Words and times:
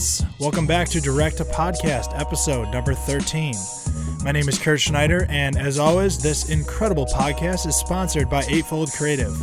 friends. 0.00 0.24
Welcome 0.38 0.66
back 0.66 0.88
to 0.90 1.00
Direct 1.00 1.36
to 1.38 1.44
Podcast, 1.44 2.18
episode 2.18 2.70
number 2.70 2.94
13. 2.94 3.54
My 4.24 4.32
name 4.32 4.48
is 4.48 4.58
Kurt 4.58 4.80
Schneider, 4.80 5.26
and 5.28 5.58
as 5.58 5.78
always, 5.78 6.22
this 6.22 6.48
incredible 6.48 7.06
podcast 7.06 7.66
is 7.66 7.76
sponsored 7.76 8.30
by 8.30 8.42
Eightfold 8.48 8.92
Creative. 8.92 9.34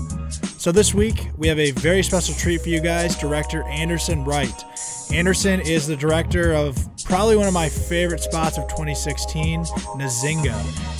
So 0.57 0.71
this 0.71 0.93
week, 0.93 1.29
we 1.37 1.47
have 1.47 1.59
a 1.59 1.71
very 1.71 2.01
special 2.01 2.33
treat 2.35 2.61
for 2.61 2.69
you 2.69 2.81
guys 2.81 3.15
director 3.15 3.63
Anderson 3.63 4.23
Wright. 4.23 4.63
Anderson 5.11 5.61
is 5.61 5.85
the 5.87 5.95
director 5.95 6.53
of 6.53 6.75
probably 7.07 7.37
one 7.37 7.47
of 7.47 7.53
my 7.53 7.69
favorite 7.69 8.19
spots 8.19 8.57
of 8.57 8.67
2016, 8.67 9.63
Nzingha. 9.63 10.53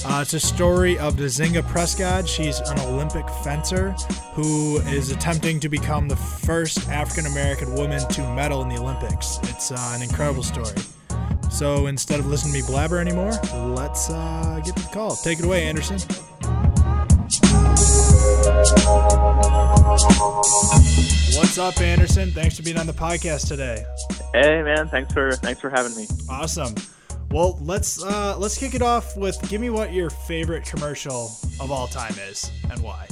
Uh, 0.05 0.21
it's 0.21 0.33
a 0.33 0.39
story 0.39 0.97
of 0.99 1.17
Nzingha 1.17 1.61
Prescod. 1.63 2.27
She's 2.27 2.59
an 2.59 2.79
Olympic 2.79 3.29
fencer 3.43 3.91
who 4.33 4.77
is 4.87 5.11
attempting 5.11 5.59
to 5.59 5.67
become 5.67 6.07
the 6.07 6.15
first 6.15 6.87
African 6.87 7.29
American 7.29 7.73
woman 7.75 8.07
to 8.09 8.21
medal 8.33 8.61
in 8.61 8.69
the 8.69 8.77
Olympics. 8.77 9.37
It's 9.43 9.71
uh, 9.71 9.93
an 9.95 10.01
incredible 10.01 10.43
story. 10.43 10.77
So 11.51 11.87
instead 11.87 12.19
of 12.19 12.27
listening 12.27 12.53
to 12.53 12.61
me 12.61 12.67
blabber 12.67 12.99
anymore, 12.99 13.31
let's 13.75 14.09
uh, 14.09 14.61
get 14.63 14.77
to 14.77 14.83
the 14.83 14.89
call. 14.93 15.15
Take 15.17 15.39
it 15.39 15.45
away, 15.45 15.65
Anderson. 15.65 15.97
What's 21.35 21.57
up, 21.57 21.81
Anderson? 21.81 22.31
Thanks 22.31 22.55
for 22.55 22.63
being 22.63 22.77
on 22.77 22.87
the 22.87 22.93
podcast 22.93 23.49
today. 23.49 23.85
Hey, 24.33 24.61
man. 24.61 24.87
Thanks 24.89 25.13
for 25.13 25.31
thanks 25.31 25.61
for 25.61 25.69
having 25.69 25.95
me. 25.95 26.05
Awesome. 26.29 26.75
Well, 27.31 27.57
let's 27.61 28.03
uh, 28.03 28.37
let's 28.37 28.57
kick 28.57 28.75
it 28.75 28.81
off 28.81 29.17
with 29.17 29.37
give 29.49 29.61
me 29.61 29.69
what 29.69 29.93
your 29.93 30.09
favorite 30.09 30.65
commercial 30.65 31.31
of 31.59 31.71
all 31.71 31.87
time 31.87 32.13
is 32.29 32.51
and 32.69 32.81
why. 32.81 33.07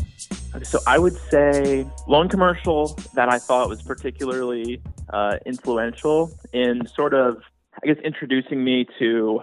So 0.64 0.80
I 0.88 1.00
would 1.00 1.18
say 1.30 1.84
one 2.06 2.30
commercial 2.30 2.98
that 3.14 3.28
I 3.28 3.40
thought 3.40 3.68
was 3.68 3.82
particularly 3.82 4.82
uh, 5.12 5.38
influential 5.46 6.32
in 6.54 6.88
sort 6.88 7.14
of, 7.14 7.38
I 7.84 7.88
guess, 7.88 7.98
introducing 8.06 8.64
me 8.64 8.86
to 9.00 9.42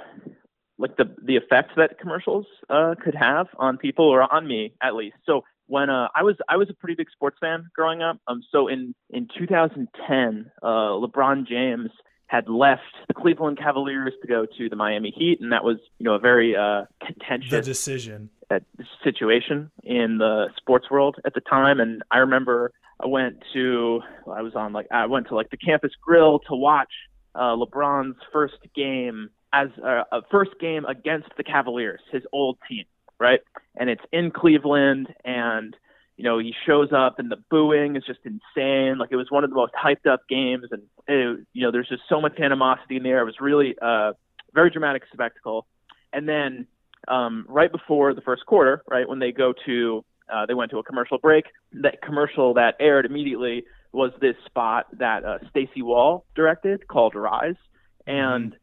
like 0.78 0.96
the 0.96 1.14
the 1.24 1.36
effects 1.36 1.72
that 1.76 1.98
commercials 1.98 2.46
uh, 2.70 2.94
could 3.02 3.14
have 3.14 3.46
on 3.58 3.76
people 3.76 4.06
or 4.06 4.32
on 4.32 4.46
me 4.46 4.74
at 4.82 4.94
least. 4.94 5.16
So 5.24 5.42
when 5.72 5.88
uh, 5.88 6.08
I 6.14 6.22
was 6.22 6.36
I 6.50 6.58
was 6.58 6.68
a 6.68 6.74
pretty 6.74 6.96
big 6.96 7.10
sports 7.10 7.38
fan 7.40 7.70
growing 7.74 8.02
up. 8.02 8.18
Um, 8.28 8.42
so 8.52 8.68
in 8.68 8.94
in 9.08 9.26
2010, 9.38 10.52
uh, 10.62 10.66
LeBron 10.66 11.48
James 11.48 11.88
had 12.26 12.46
left 12.46 12.82
the 13.08 13.14
Cleveland 13.14 13.56
Cavaliers 13.56 14.12
to 14.20 14.28
go 14.28 14.44
to 14.58 14.68
the 14.68 14.76
Miami 14.76 15.14
Heat, 15.16 15.38
and 15.40 15.50
that 15.52 15.64
was 15.64 15.78
you 15.98 16.04
know 16.04 16.14
a 16.14 16.18
very 16.18 16.54
uh, 16.54 16.82
contentious 17.00 17.50
the 17.50 17.62
decision 17.62 18.28
uh, 18.50 18.58
situation 19.02 19.70
in 19.82 20.18
the 20.18 20.48
sports 20.58 20.90
world 20.90 21.16
at 21.24 21.32
the 21.32 21.40
time. 21.40 21.80
And 21.80 22.02
I 22.10 22.18
remember 22.18 22.72
I 23.02 23.06
went 23.06 23.42
to 23.54 24.02
I 24.30 24.42
was 24.42 24.54
on 24.54 24.74
like 24.74 24.88
I 24.90 25.06
went 25.06 25.28
to 25.28 25.34
like 25.34 25.48
the 25.48 25.56
campus 25.56 25.92
grill 26.02 26.40
to 26.50 26.54
watch 26.54 26.92
uh, 27.34 27.56
LeBron's 27.56 28.18
first 28.30 28.58
game 28.76 29.30
as 29.54 29.68
a, 29.82 30.04
a 30.12 30.20
first 30.30 30.50
game 30.60 30.84
against 30.84 31.28
the 31.38 31.44
Cavaliers, 31.44 32.00
his 32.12 32.24
old 32.30 32.58
team 32.68 32.84
right? 33.22 33.40
And 33.76 33.88
it's 33.88 34.02
in 34.12 34.30
Cleveland, 34.30 35.08
and 35.24 35.74
you 36.16 36.24
know 36.24 36.38
he 36.38 36.54
shows 36.66 36.90
up, 36.92 37.18
and 37.18 37.30
the 37.30 37.42
booing 37.50 37.96
is 37.96 38.04
just 38.04 38.20
insane. 38.24 38.98
Like 38.98 39.10
it 39.12 39.16
was 39.16 39.30
one 39.30 39.44
of 39.44 39.50
the 39.50 39.56
most 39.56 39.72
hyped 39.72 40.10
up 40.10 40.20
games, 40.28 40.66
and 40.70 40.82
it, 41.08 41.46
you 41.52 41.62
know 41.62 41.70
there's 41.70 41.88
just 41.88 42.02
so 42.08 42.20
much 42.20 42.38
animosity 42.38 42.96
in 42.96 43.02
there. 43.02 43.20
It 43.20 43.24
was 43.24 43.40
really 43.40 43.76
a 43.80 43.86
uh, 43.86 44.12
very 44.52 44.70
dramatic 44.70 45.04
spectacle. 45.12 45.66
And 46.12 46.28
then 46.28 46.66
um, 47.08 47.46
right 47.48 47.72
before 47.72 48.12
the 48.12 48.20
first 48.20 48.44
quarter, 48.44 48.82
right 48.88 49.08
when 49.08 49.18
they 49.18 49.32
go 49.32 49.54
to 49.64 50.04
uh, 50.32 50.46
they 50.46 50.54
went 50.54 50.70
to 50.70 50.78
a 50.78 50.82
commercial 50.82 51.18
break. 51.18 51.44
That 51.72 52.02
commercial 52.02 52.54
that 52.54 52.76
aired 52.80 53.06
immediately 53.06 53.64
was 53.92 54.12
this 54.20 54.36
spot 54.46 54.86
that 54.98 55.24
uh, 55.24 55.38
Stacey 55.50 55.82
Wall 55.82 56.24
directed 56.34 56.88
called 56.88 57.14
Rise, 57.14 57.56
and 58.06 58.56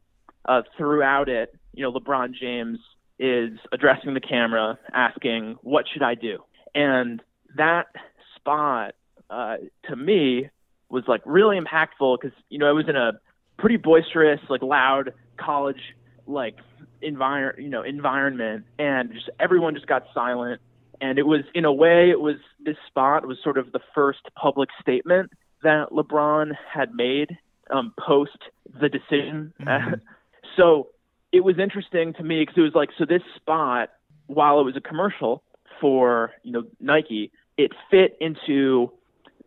uh, 0.46 0.64
throughout 0.78 1.30
it, 1.30 1.54
you 1.74 1.84
know, 1.84 1.92
LeBron 1.92 2.34
James 2.34 2.80
is 3.20 3.52
addressing 3.72 4.14
the 4.14 4.22
camera, 4.22 4.80
asking, 4.94 5.58
"What 5.62 5.86
should 5.92 6.04
I 6.04 6.16
do?" 6.16 6.44
And 6.74 7.22
that 7.56 7.88
spot, 8.36 8.96
uh, 9.30 9.58
to 9.90 9.96
me, 9.96 10.50
was 10.90 11.04
like 11.08 11.22
really 11.26 11.60
impactful 11.60 12.20
because 12.20 12.38
you 12.50 12.58
know 12.58 12.68
I 12.68 12.72
was 12.72 12.88
in 12.88 12.96
a 12.96 13.20
pretty 13.58 13.78
boisterous, 13.78 14.40
like 14.50 14.62
loud 14.62 15.14
college 15.38 15.82
like 16.26 16.58
environment, 17.02 17.64
you 17.64 17.70
know, 17.70 17.82
environment, 17.82 18.66
and 18.78 19.12
just 19.14 19.30
everyone 19.40 19.74
just 19.74 19.88
got 19.88 20.04
silent. 20.14 20.62
And 21.02 21.18
it 21.18 21.26
was, 21.26 21.42
in 21.56 21.66
a 21.66 21.72
way, 21.72 22.10
it 22.10 22.20
was 22.20 22.36
this 22.64 22.76
spot 22.88 23.26
was 23.26 23.38
sort 23.44 23.58
of 23.58 23.72
the 23.72 23.80
first 23.96 24.20
public 24.36 24.70
statement 24.82 25.32
that 25.64 25.92
LeBron 25.92 26.52
had 26.72 26.94
made 26.94 27.38
um, 27.72 27.94
post 27.98 28.38
the 28.80 28.90
decision. 28.90 29.54
Mm-hmm. 29.62 29.94
so 30.58 30.90
it 31.32 31.42
was 31.42 31.60
interesting 31.60 32.14
to 32.14 32.24
me 32.24 32.42
because 32.42 32.58
it 32.58 32.62
was 32.62 32.76
like 32.76 32.90
so 32.98 33.06
this 33.06 33.22
spot 33.36 33.90
while 34.28 34.60
it 34.60 34.64
was 34.64 34.76
a 34.76 34.82
commercial 34.82 35.44
for 35.80 36.32
you 36.44 36.52
know 36.52 36.64
Nike 36.80 37.32
it 37.58 37.72
fit 37.92 38.18
into 38.20 38.92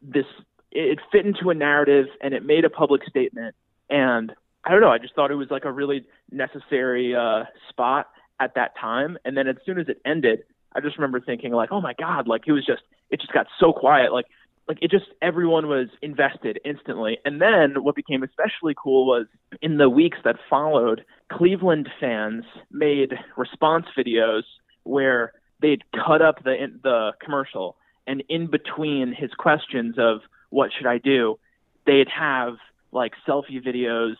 this 0.03 0.27
it 0.71 0.99
fit 1.11 1.27
into 1.27 1.51
a 1.51 1.55
narrative 1.55 2.07
and 2.21 2.35
it 2.35 2.45
made 2.45 2.65
a 2.65 2.71
public 2.71 3.03
statement. 3.09 3.55
And 3.91 4.33
I 4.65 4.71
don't 4.71 4.81
know 4.81 4.91
I 4.91 4.99
just 4.99 5.15
thought 5.15 5.31
it 5.31 5.37
was 5.37 5.51
like 5.51 5.65
a 5.65 5.73
really 5.73 6.05
necessary 6.31 7.15
uh, 7.15 7.45
spot 7.69 8.09
at 8.41 8.55
that 8.55 8.77
time. 8.81 9.19
And 9.25 9.37
then 9.37 9.47
as 9.49 9.57
soon 9.67 9.79
as 9.79 9.89
it 9.89 10.01
ended 10.05 10.45
I 10.75 10.81
just 10.81 10.97
remember 10.97 11.21
thinking 11.21 11.53
like 11.53 11.71
oh 11.73 11.81
my 11.81 11.95
god 11.99 12.29
like 12.29 12.43
it 12.47 12.53
was 12.53 12.65
just 12.65 12.83
it 13.11 13.21
just 13.21 13.33
got 13.33 13.47
so 13.59 13.73
quiet. 13.73 14.13
Like 14.13 14.27
like 14.69 14.79
it 14.81 14.91
just 14.91 15.07
everyone 15.21 15.67
was 15.69 15.89
invested 16.03 16.61
instantly. 16.65 17.19
And 17.25 17.41
then 17.41 17.83
what 17.83 17.95
became 17.95 18.23
especially 18.23 18.75
cool 18.77 19.07
was 19.07 19.27
in 19.61 19.79
the 19.79 19.89
weeks 19.89 20.19
that 20.25 20.37
followed, 20.49 21.05
Cleveland 21.31 21.89
fans 22.01 22.45
made 22.71 23.15
response 23.37 23.87
videos 23.99 24.43
where 24.85 25.33
they'd 25.61 25.83
cut 25.93 26.23
up 26.23 26.43
the 26.45 26.55
the 26.83 27.13
commercial 27.23 27.77
and 28.07 28.23
in 28.29 28.49
between 28.49 29.15
his 29.17 29.31
questions 29.39 29.97
of 29.99 30.21
what 30.51 30.71
should 30.77 30.87
I 30.87 30.99
do, 30.99 31.39
they'd 31.87 32.09
have 32.09 32.55
like 32.91 33.13
selfie 33.27 33.65
videos 33.65 34.17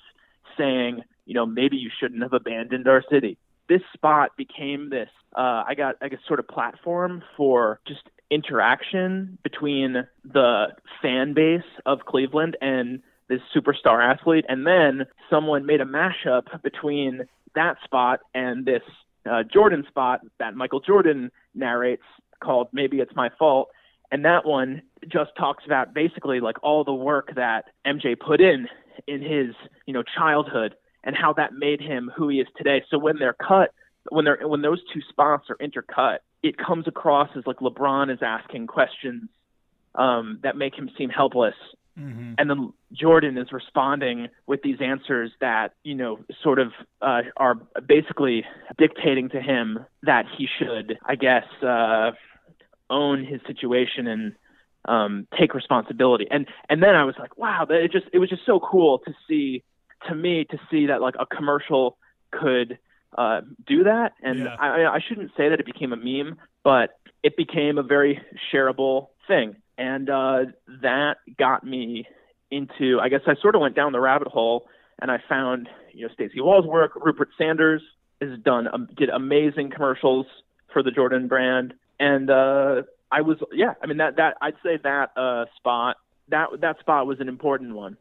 saying, 0.57 1.03
you 1.27 1.35
know, 1.35 1.47
maybe 1.47 1.77
you 1.77 1.91
shouldn't 2.01 2.23
have 2.23 2.33
abandoned 2.33 2.89
our 2.89 3.03
city. 3.11 3.39
This 3.73 3.81
spot 3.95 4.37
became 4.37 4.91
this 4.91 5.09
uh, 5.35 5.65
I 5.67 5.75
got 5.75 5.97
I 6.03 6.09
guess 6.09 6.19
sort 6.29 6.41
of 6.41 6.47
platform 6.47 7.23
for 7.39 7.81
just 7.89 8.03
interaction 8.31 9.39
between 9.43 10.07
the 10.31 10.67
fan 11.01 11.33
base 11.33 11.63
of 11.87 12.01
Cleveland 12.07 12.55
and 12.61 13.01
this 13.31 13.41
superstar 13.57 14.05
athlete, 14.05 14.45
and 14.47 14.67
then 14.67 15.07
someone 15.31 15.65
made 15.65 15.81
a 15.81 15.87
mashup 15.87 16.63
between 16.63 17.23
that 17.55 17.79
spot 17.83 18.21
and 18.35 18.67
this 18.67 18.83
uh, 19.25 19.43
Jordan 19.43 19.87
spot 19.89 20.21
that 20.39 20.55
Michael 20.55 20.81
Jordan 20.81 21.31
narrates 21.55 22.05
called 22.45 22.69
"Maybe 22.75 22.99
It's 22.99 23.17
My 23.17 23.31
Fault," 23.39 23.71
and 24.11 24.27
that 24.27 24.45
one 24.45 24.83
just 25.09 25.31
talks 25.39 25.65
about 25.65 25.95
basically 25.95 26.41
like 26.41 26.63
all 26.63 26.85
the 26.85 26.93
work 26.93 27.33
that 27.37 27.71
MJ 27.87 28.21
put 28.21 28.43
in 28.43 28.69
in 29.07 29.23
his 29.23 29.55
you 29.87 29.95
know 29.95 30.03
childhood 30.03 30.75
and 31.05 31.17
how 31.17 31.33
that 31.35 31.53
made 31.53 31.81
him 31.81 32.11
who 32.17 32.29
he 32.29 32.41
is 32.41 32.49
today. 32.57 32.83
So 32.91 32.99
when 32.99 33.19
they're 33.19 33.35
cut, 33.35 33.73
when 34.11 34.25
they're 34.25 34.41
when 34.43 34.63
those 34.63 34.81
two 34.93 35.01
spots 35.09 35.49
are 35.51 35.57
intercut, 35.57 36.19
it 36.43 36.57
comes 36.57 36.89
across 36.89 37.31
as 37.37 37.47
like 37.47 37.59
LeBron 37.59 38.13
is 38.13 38.19
asking 38.23 38.67
questions 38.67 39.29
um, 39.95 40.41
that 40.43 40.57
make 40.57 40.75
him 40.75 40.91
seem 40.97 41.11
helpless. 41.11 41.55
Mm-hmm. 41.99 42.35
And 42.39 42.49
then 42.49 42.73
Jordan 42.93 43.37
is 43.37 43.53
responding 43.53 44.29
with 44.47 44.63
these 44.63 44.79
answers 44.81 45.31
that, 45.41 45.75
you 45.85 45.95
know, 45.95 46.21
sort 46.43 46.59
of 46.59 46.73
uh, 47.03 47.21
are 47.37 47.55
basically 47.87 48.45
dictating 48.79 49.29
to 49.31 49.41
him 49.41 49.85
that 50.03 50.25
he 50.37 50.49
should, 50.59 50.99
I 51.05 51.17
guess, 51.17 51.45
uh, 51.63 52.13
own 52.89 53.25
his 53.25 53.41
situation 53.47 54.07
and 54.07 54.33
um, 54.87 55.27
take 55.39 55.55
responsibility. 55.55 56.27
And 56.31 56.47
and 56.69 56.83
then 56.83 56.95
I 56.95 57.05
was 57.05 57.15
like, 57.19 57.37
wow, 57.37 57.67
that 57.69 57.77
it 57.77 57.93
just 57.93 58.07
it 58.13 58.19
was 58.19 58.31
just 58.31 58.47
so 58.47 58.59
cool 58.59 58.99
to 59.01 59.13
see, 59.29 59.63
to 60.09 60.15
me, 60.15 60.45
to 60.51 60.59
see 60.71 60.87
that 60.87 61.01
like 61.01 61.15
a 61.19 61.27
commercial 61.27 61.97
could 62.31 62.79
uh, 63.17 63.43
do 63.67 63.85
that. 63.85 64.13
And 64.23 64.41
yeah. 64.41 64.57
I, 64.59 64.97
I 64.97 65.01
shouldn't 65.07 65.33
say 65.37 65.49
that 65.49 65.61
it 65.61 65.67
became 65.67 65.93
a 65.93 65.97
meme, 65.97 66.39
but 66.65 66.99
it 67.23 67.37
became 67.37 67.79
a 67.79 67.83
very 67.83 68.21
shareable 68.53 69.09
thing. 69.29 69.57
And 69.79 70.09
uh, 70.11 70.45
that 70.83 71.19
got 71.39 71.65
me 71.65 72.07
into, 72.51 73.01
I 73.01 73.09
guess 73.09 73.21
I 73.27 73.35
sort 73.41 73.55
of 73.55 73.61
went 73.61 73.75
down 73.75 73.93
the 73.93 74.01
rabbit 74.01 74.29
hole 74.29 74.67
and 75.01 75.11
I 75.11 75.19
found, 75.29 75.69
you 75.93 76.07
know, 76.07 76.15
Stacey 76.15 76.41
Wall's 76.41 76.67
work. 76.67 76.93
Rupert 76.97 77.31
Sanders 77.39 77.83
has 78.21 78.39
done, 78.41 78.69
um, 78.73 78.89
did 78.97 79.09
amazing 79.09 79.71
commercials 79.71 80.27
for 80.73 80.83
the 80.83 80.91
Jordan 80.91 81.29
brand. 81.29 81.75
And 81.99 82.31
uh, 82.31 82.83
I 83.11 83.23
was, 83.23 83.39
yeah, 83.53 83.75
I 83.83 83.87
mean, 83.87 83.99
that, 83.99 84.17
that, 84.17 84.37
I'd 84.41 84.55
say 84.63 84.79
that 84.83 85.11
uh, 85.17 85.47
spot, 85.57 85.97
that, 86.29 86.49
that 86.61 86.79
spot 86.81 87.07
was 87.07 87.21
an 87.21 87.29
important 87.29 87.75
one 87.75 87.97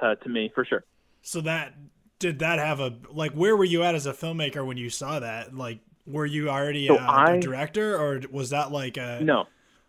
to, 0.00 0.16
to 0.16 0.28
me 0.28 0.50
for 0.54 0.64
sure. 0.64 0.84
So 1.22 1.40
that 1.42 1.74
did 2.18 2.40
that 2.40 2.58
have 2.58 2.80
a 2.80 2.96
like 3.10 3.32
where 3.32 3.56
were 3.56 3.64
you 3.64 3.82
at 3.82 3.94
as 3.94 4.06
a 4.06 4.12
filmmaker 4.12 4.66
when 4.66 4.76
you 4.76 4.90
saw 4.90 5.20
that 5.20 5.54
like 5.54 5.80
were 6.06 6.26
you 6.26 6.50
already 6.50 6.86
so 6.88 6.96
a, 6.96 6.98
I, 6.98 7.34
a 7.34 7.40
director 7.40 7.96
or 7.96 8.20
was 8.30 8.50
that 8.50 8.72
like 8.72 8.96
a 8.96 9.20
no 9.22 9.46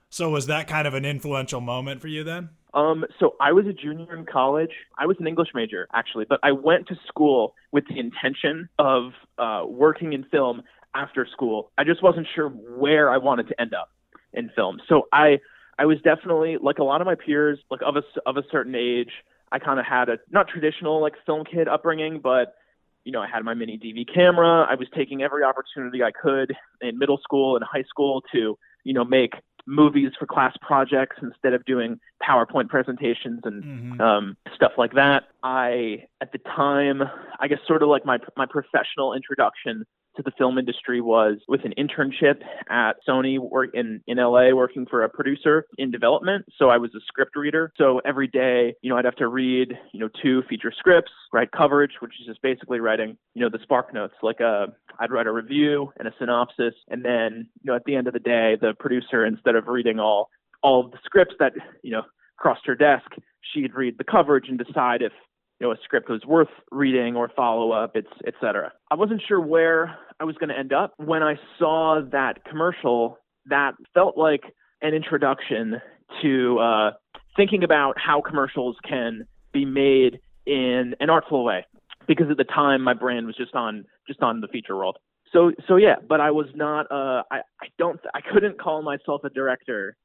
so 0.09 0.29
was 0.29 0.47
that 0.47 0.67
kind 0.67 0.87
of 0.87 0.93
an 0.93 1.05
influential 1.05 1.61
moment 1.61 2.01
for 2.01 2.07
you 2.07 2.23
then 2.23 2.49
Um, 2.73 3.05
so 3.19 3.35
I 3.39 3.51
was 3.51 3.65
a 3.65 3.73
junior 3.73 4.15
in 4.15 4.25
college. 4.25 4.71
I 4.97 5.07
was 5.07 5.17
an 5.19 5.27
English 5.27 5.49
major 5.55 5.87
actually, 5.93 6.25
but 6.29 6.39
I 6.43 6.51
went 6.51 6.87
to 6.89 6.95
school 7.07 7.55
with 7.71 7.85
the 7.87 7.97
intention 7.99 8.69
of 8.77 9.13
uh, 9.39 9.63
working 9.67 10.13
in 10.13 10.23
film 10.25 10.61
after 10.93 11.25
school. 11.31 11.71
I 11.79 11.83
just 11.83 12.03
wasn't 12.03 12.27
sure 12.35 12.49
where 12.49 13.09
I 13.09 13.17
wanted 13.17 13.47
to 13.47 13.59
end 13.59 13.73
up 13.73 13.89
in 14.33 14.51
film. 14.55 14.81
So 14.87 15.07
I 15.11 15.39
I 15.79 15.85
was 15.85 15.97
definitely 16.01 16.57
like 16.61 16.77
a 16.77 16.83
lot 16.83 17.01
of 17.01 17.05
my 17.05 17.15
peers, 17.15 17.57
like 17.71 17.81
of 17.81 17.95
a 17.95 18.03
of 18.27 18.37
a 18.37 18.43
certain 18.51 18.75
age. 18.75 19.11
I 19.51 19.59
kind 19.59 19.79
of 19.79 19.85
had 19.85 20.09
a 20.09 20.17
not 20.29 20.47
traditional 20.47 21.01
like 21.01 21.13
film 21.25 21.43
kid 21.45 21.67
upbringing, 21.67 22.19
but 22.21 22.55
you 23.03 23.11
know 23.11 23.21
I 23.21 23.27
had 23.27 23.43
my 23.43 23.53
mini 23.53 23.77
DV 23.77 24.13
camera. 24.13 24.65
I 24.69 24.75
was 24.75 24.87
taking 24.95 25.21
every 25.21 25.43
opportunity 25.43 26.03
I 26.03 26.11
could 26.11 26.55
in 26.81 26.97
middle 26.97 27.19
school 27.23 27.55
and 27.55 27.65
high 27.65 27.83
school 27.83 28.23
to 28.33 28.57
you 28.83 28.93
know 28.93 29.03
make 29.03 29.33
movies 29.65 30.11
for 30.17 30.25
class 30.25 30.55
projects 30.61 31.17
instead 31.21 31.53
of 31.53 31.63
doing 31.65 31.99
PowerPoint 32.27 32.69
presentations 32.69 33.41
and 33.43 33.63
mm-hmm. 33.63 34.01
um, 34.01 34.37
stuff 34.55 34.71
like 34.77 34.93
that. 34.93 35.25
I, 35.43 36.05
at 36.21 36.31
the 36.31 36.39
time, 36.39 37.03
I 37.39 37.47
guess 37.47 37.59
sort 37.67 37.83
of 37.83 37.89
like 37.89 38.05
my 38.05 38.17
my 38.35 38.45
professional 38.45 39.13
introduction 39.13 39.85
to 40.15 40.23
the 40.23 40.31
film 40.37 40.57
industry 40.57 41.01
was 41.01 41.37
with 41.47 41.61
an 41.63 41.73
internship 41.77 42.41
at 42.69 42.93
Sony 43.07 43.39
work 43.39 43.69
in, 43.73 44.01
in 44.07 44.17
LA 44.17 44.53
working 44.53 44.85
for 44.89 45.03
a 45.03 45.09
producer 45.09 45.65
in 45.77 45.91
development. 45.91 46.45
So 46.57 46.69
I 46.69 46.77
was 46.77 46.91
a 46.95 46.99
script 47.07 47.35
reader. 47.35 47.71
So 47.77 48.01
every 48.05 48.27
day, 48.27 48.75
you 48.81 48.89
know, 48.89 48.97
I'd 48.97 49.05
have 49.05 49.15
to 49.17 49.27
read, 49.27 49.73
you 49.93 49.99
know, 49.99 50.09
two 50.21 50.43
feature 50.49 50.73
scripts, 50.77 51.11
write 51.33 51.51
coverage, 51.51 51.93
which 51.99 52.13
is 52.19 52.27
just 52.27 52.41
basically 52.41 52.79
writing, 52.79 53.17
you 53.33 53.41
know, 53.41 53.49
the 53.49 53.61
spark 53.63 53.93
notes. 53.93 54.15
Like 54.21 54.39
a, 54.39 54.45
uh, 54.45 54.67
I'd 54.99 55.11
write 55.11 55.27
a 55.27 55.31
review 55.31 55.91
and 55.97 56.07
a 56.07 56.11
synopsis. 56.19 56.73
And 56.89 57.03
then, 57.05 57.47
you 57.61 57.71
know, 57.71 57.75
at 57.75 57.83
the 57.85 57.95
end 57.95 58.07
of 58.07 58.13
the 58.13 58.19
day, 58.19 58.57
the 58.59 58.73
producer, 58.79 59.25
instead 59.25 59.55
of 59.55 59.67
reading 59.67 59.99
all 59.99 60.29
all 60.61 60.85
of 60.85 60.91
the 60.91 60.97
scripts 61.05 61.35
that, 61.39 61.53
you 61.83 61.91
know, 61.91 62.01
crossed 62.37 62.65
her 62.65 62.75
desk, 62.75 63.05
she'd 63.53 63.73
read 63.73 63.97
the 63.97 64.03
coverage 64.03 64.49
and 64.49 64.57
decide 64.57 65.01
if 65.01 65.13
you 65.59 65.67
know 65.67 65.73
a 65.73 65.77
script 65.83 66.09
was 66.09 66.25
worth 66.25 66.49
reading 66.71 67.15
or 67.15 67.29
follow 67.35 67.71
up, 67.71 67.91
it's 67.95 68.07
etc. 68.25 68.71
I 68.91 68.95
wasn't 68.95 69.21
sure 69.27 69.39
where 69.39 69.97
I 70.19 70.23
was 70.23 70.35
going 70.37 70.49
to 70.49 70.57
end 70.57 70.73
up 70.73 70.93
when 70.97 71.23
I 71.23 71.35
saw 71.57 72.01
that 72.11 72.45
commercial. 72.45 73.17
That 73.47 73.73
felt 73.93 74.17
like 74.17 74.41
an 74.81 74.93
introduction 74.93 75.81
to 76.21 76.59
uh, 76.59 76.91
thinking 77.35 77.63
about 77.63 77.95
how 77.97 78.21
commercials 78.21 78.77
can 78.87 79.25
be 79.51 79.65
made 79.65 80.19
in 80.45 80.95
an 80.99 81.09
artful 81.09 81.43
way. 81.43 81.65
Because 82.07 82.27
at 82.31 82.37
the 82.37 82.43
time, 82.43 82.81
my 82.81 82.93
brand 82.93 83.27
was 83.27 83.35
just 83.35 83.53
on 83.53 83.85
just 84.07 84.21
on 84.21 84.41
the 84.41 84.47
feature 84.47 84.75
world. 84.75 84.97
So 85.31 85.51
so 85.67 85.75
yeah, 85.75 85.95
but 86.07 86.21
I 86.21 86.31
was 86.31 86.47
not. 86.55 86.91
Uh, 86.91 87.23
I 87.31 87.37
I 87.61 87.67
don't. 87.77 87.99
I 88.13 88.21
couldn't 88.21 88.59
call 88.59 88.81
myself 88.81 89.21
a 89.23 89.29
director 89.29 89.95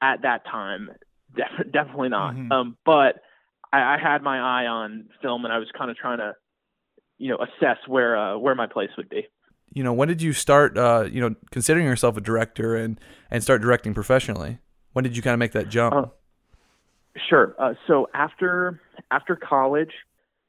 at 0.00 0.22
that 0.22 0.44
time. 0.46 0.90
Def- 1.36 1.72
definitely 1.72 2.08
not. 2.08 2.34
Mm-hmm. 2.34 2.52
Um, 2.52 2.76
but 2.84 3.16
I, 3.72 3.94
I 3.94 3.98
had 4.02 4.22
my 4.22 4.38
eye 4.38 4.66
on 4.66 5.06
film, 5.20 5.44
and 5.44 5.52
I 5.52 5.58
was 5.58 5.68
kind 5.76 5.90
of 5.90 5.96
trying 5.96 6.18
to, 6.18 6.34
you 7.18 7.30
know, 7.30 7.38
assess 7.38 7.78
where 7.86 8.16
uh, 8.16 8.38
where 8.38 8.54
my 8.54 8.66
place 8.66 8.90
would 8.96 9.08
be. 9.08 9.26
You 9.72 9.82
know, 9.82 9.92
when 9.92 10.08
did 10.08 10.20
you 10.20 10.32
start, 10.32 10.76
uh, 10.76 11.08
you 11.10 11.20
know, 11.20 11.34
considering 11.50 11.86
yourself 11.86 12.16
a 12.16 12.20
director 12.20 12.76
and 12.76 13.00
and 13.30 13.42
start 13.42 13.62
directing 13.62 13.94
professionally? 13.94 14.58
When 14.92 15.02
did 15.02 15.16
you 15.16 15.22
kind 15.22 15.32
of 15.32 15.38
make 15.38 15.52
that 15.52 15.68
jump? 15.68 15.94
Uh, 15.94 16.06
sure. 17.28 17.54
Uh, 17.58 17.74
so 17.86 18.08
after 18.14 18.80
after 19.10 19.36
college, 19.36 19.92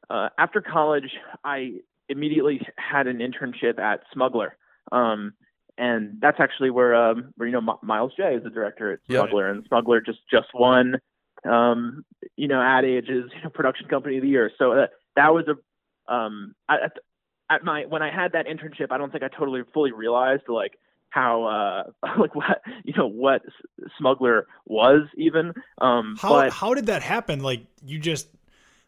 uh, 0.10 0.30
after 0.38 0.62
college, 0.62 1.10
I 1.44 1.80
immediately 2.10 2.62
had 2.78 3.08
an 3.08 3.20
internship 3.20 3.80
at 3.80 4.02
Smuggler. 4.14 4.58
Um, 4.92 5.34
and 5.78 6.18
that's 6.22 6.40
actually 6.40 6.70
where 6.70 6.96
um, 6.96 7.34
where 7.36 7.48
you 7.48 7.54
know 7.54 7.74
M- 7.74 7.80
Miles 7.88 8.12
Jay 8.16 8.36
is 8.36 8.44
the 8.44 8.50
director 8.50 8.92
at 8.92 9.00
Smuggler, 9.08 9.48
yep. 9.48 9.56
and 9.56 9.66
Smuggler 9.68 10.02
just 10.02 10.20
just 10.30 10.48
won 10.54 10.96
um, 11.46 12.06
you 12.36 12.48
know, 12.48 12.62
Ad 12.62 12.86
Age's 12.86 13.32
you 13.36 13.44
know, 13.44 13.50
production 13.50 13.88
company 13.88 14.18
of 14.18 14.24
the 14.24 14.30
year. 14.30 14.52
So 14.58 14.72
uh, 14.72 14.88
that 15.16 15.34
was 15.34 15.46
a 15.48 16.14
um, 16.14 16.56
at, 16.70 16.98
at 17.50 17.64
my 17.64 17.86
when 17.86 18.02
I 18.02 18.14
had 18.14 18.34
that 18.34 18.48
internship, 18.48 18.92
I 18.92 18.98
don't 18.98 19.12
think 19.12 19.24
I 19.24 19.28
totally 19.28 19.62
fully 19.74 19.92
realized 19.92 20.44
like 20.48 20.78
how 21.14 21.44
uh 21.44 22.10
like 22.20 22.36
what 22.36 22.62
you 22.84 22.94
know 22.98 23.08
what 23.08 23.42
smuggler 23.98 24.48
was 24.66 25.02
even 25.16 25.54
um 25.80 26.18
how 26.20 26.30
but, 26.30 26.52
how 26.52 26.74
did 26.74 26.88
that 26.88 27.04
happen 27.04 27.42
like 27.42 27.66
you 27.86 28.00
just 28.00 28.28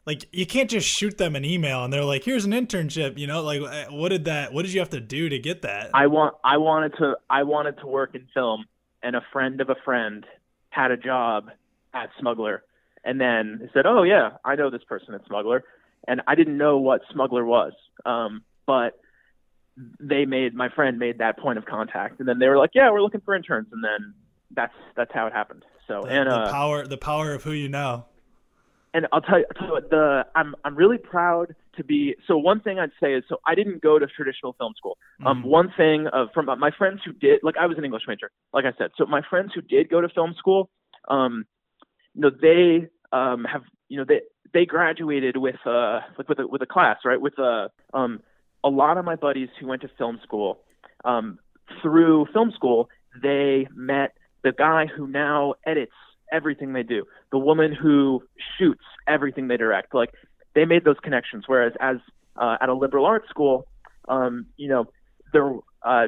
like 0.06 0.26
you 0.32 0.46
can't 0.46 0.70
just 0.70 0.88
shoot 0.88 1.18
them 1.18 1.36
an 1.36 1.46
email 1.46 1.84
and 1.84 1.94
they're 1.94 2.04
like 2.04 2.24
here's 2.24 2.46
an 2.46 2.52
internship 2.52 3.18
you 3.18 3.28
know 3.28 3.42
like 3.44 3.62
uh, 3.62 3.86
what 3.92 4.10
did 4.10 4.26
that 4.26 4.52
what 4.54 4.64
did 4.64 4.74
you 4.74 4.80
have 4.80 4.90
to 4.90 5.00
do 5.00 5.30
to 5.30 5.38
get 5.38 5.62
that 5.62 5.92
i 5.94 6.08
want 6.08 6.36
i 6.44 6.58
wanted 6.58 6.94
to 6.98 7.16
i 7.30 7.44
wanted 7.44 7.78
to 7.78 7.86
work 7.86 8.16
in 8.16 8.26
film 8.34 8.66
and 9.04 9.16
a 9.16 9.22
friend 9.32 9.62
of 9.62 9.70
a 9.70 9.76
friend 9.86 10.26
had 10.70 10.92
a 10.92 10.98
job 10.98 11.52
at 11.96 12.10
Smuggler, 12.20 12.64
and 13.04 13.20
then 13.20 13.60
he 13.62 13.68
said, 13.74 13.86
"Oh 13.88 14.04
yeah, 14.04 14.38
I 14.44 14.56
know 14.56 14.70
this 14.70 14.84
person 14.84 15.16
at 15.16 15.26
Smuggler," 15.26 15.64
and 16.08 16.22
I 16.28 16.36
didn't 16.36 16.58
know 16.58 16.78
what 16.78 17.02
Smuggler 17.12 17.46
was, 17.46 17.74
um, 18.06 18.44
but 18.68 19.00
they 20.00 20.26
made 20.26 20.54
my 20.54 20.70
friend 20.70 21.00
made 21.00 21.18
that 21.20 21.40
point 21.40 21.58
of 21.58 21.66
contact, 21.66 22.20
and 22.20 22.28
then 22.28 22.40
they 22.40 22.48
were 22.48 22.58
like, 22.58 22.72
"Yeah, 22.76 22.92
we're 22.92 23.02
looking 23.02 23.22
for 23.22 23.34
interns," 23.36 23.68
and 23.72 23.84
then 23.84 24.14
that's 24.52 24.74
that's 24.96 25.12
how 25.14 25.28
it 25.28 25.34
happened. 25.34 25.64
So 25.88 26.04
the, 26.04 26.10
and 26.10 26.30
the 26.30 26.36
uh, 26.36 26.52
power 26.52 26.86
the 26.86 26.98
power 26.98 27.34
of 27.34 27.44
who 27.44 27.52
you 27.52 27.70
know. 27.70 28.06
And 28.94 29.08
I'll 29.12 29.22
tell 29.22 29.40
you, 29.40 29.46
I'll 29.50 29.60
tell 29.60 29.68
you 29.68 29.74
what, 29.74 29.90
the 29.90 30.26
I'm 30.36 30.56
I'm 30.64 30.76
really 30.76 30.98
proud 30.98 31.54
to 31.76 31.84
be. 31.84 32.16
So 32.28 32.38
one 32.38 32.62
thing 32.62 32.80
I'd 32.80 32.92
say 33.02 33.14
is, 33.14 33.24
so 33.28 33.38
I 33.46 33.54
didn't 33.54 33.82
go 33.82 34.00
to 34.00 34.08
traditional 34.08 34.54
film 34.54 34.74
school. 34.78 34.98
Um, 35.26 35.40
mm-hmm. 35.40 35.50
one 35.50 35.74
thing 35.76 36.08
uh, 36.08 36.28
from 36.34 36.46
my 36.46 36.72
friends 36.78 37.02
who 37.06 37.12
did, 37.12 37.42
like 37.44 37.56
I 37.60 37.66
was 37.66 37.78
an 37.78 37.84
English 37.84 38.04
major, 38.08 38.32
like 38.54 38.64
I 38.64 38.72
said. 38.78 38.92
So 38.98 39.06
my 39.06 39.22
friends 39.30 39.52
who 39.54 39.62
did 39.62 39.90
go 39.90 40.00
to 40.00 40.08
film 40.08 40.34
school, 40.38 40.70
um, 41.10 41.46
you 42.16 42.22
know 42.22 42.30
they 42.30 42.88
um, 43.12 43.46
have 43.46 43.64
you 43.90 43.98
know 43.98 44.06
they 44.08 44.22
they 44.54 44.66
graduated 44.66 45.38
with 45.38 45.56
uh 45.66 46.00
like 46.18 46.28
with 46.30 46.40
a 46.40 46.48
with 46.48 46.62
a 46.62 46.66
class 46.66 46.98
right 47.06 47.22
with 47.22 47.38
a 47.38 47.70
um 47.94 48.22
a 48.64 48.70
lot 48.70 48.98
of 48.98 49.06
my 49.06 49.16
buddies 49.16 49.50
who 49.60 49.68
went 49.68 49.82
to 49.82 49.90
film 49.98 50.20
school 50.24 50.60
um 51.04 51.38
through 51.82 52.26
film 52.34 52.52
school 52.56 52.90
they 53.22 53.68
met 53.76 54.14
the 54.44 54.52
guy 54.52 54.86
who 54.86 55.08
now 55.08 55.54
edits 55.66 55.92
everything 56.32 56.74
they 56.74 56.84
do 56.84 57.04
the 57.32 57.38
woman 57.38 57.74
who 57.74 58.24
shoots 58.58 58.84
everything 59.08 59.48
they 59.48 59.58
direct 59.58 59.94
like 59.94 60.12
they 60.56 60.66
made 60.66 60.84
those 60.84 60.98
connections 61.04 61.44
whereas 61.48 61.74
as 61.80 61.98
uh, 62.38 62.58
at 62.60 62.70
a 62.70 62.74
liberal 62.74 63.06
arts 63.06 63.30
school 63.30 63.68
um 64.08 64.46
you 64.58 64.68
know 64.68 64.86
there 65.34 65.54
uh 65.84 66.08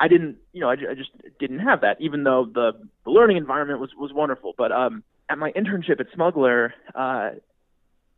I 0.00 0.08
didn't, 0.08 0.38
you 0.52 0.60
know, 0.60 0.68
I, 0.68 0.72
I 0.72 0.94
just 0.94 1.10
didn't 1.38 1.60
have 1.60 1.82
that, 1.82 1.98
even 2.00 2.24
though 2.24 2.46
the, 2.52 2.72
the 3.04 3.10
learning 3.12 3.36
environment 3.36 3.78
was, 3.78 3.90
was 3.96 4.12
wonderful. 4.12 4.52
But 4.58 4.72
um, 4.72 5.04
at 5.28 5.38
my 5.38 5.52
internship 5.52 6.00
at 6.00 6.06
Smuggler, 6.14 6.74
uh, 6.94 7.30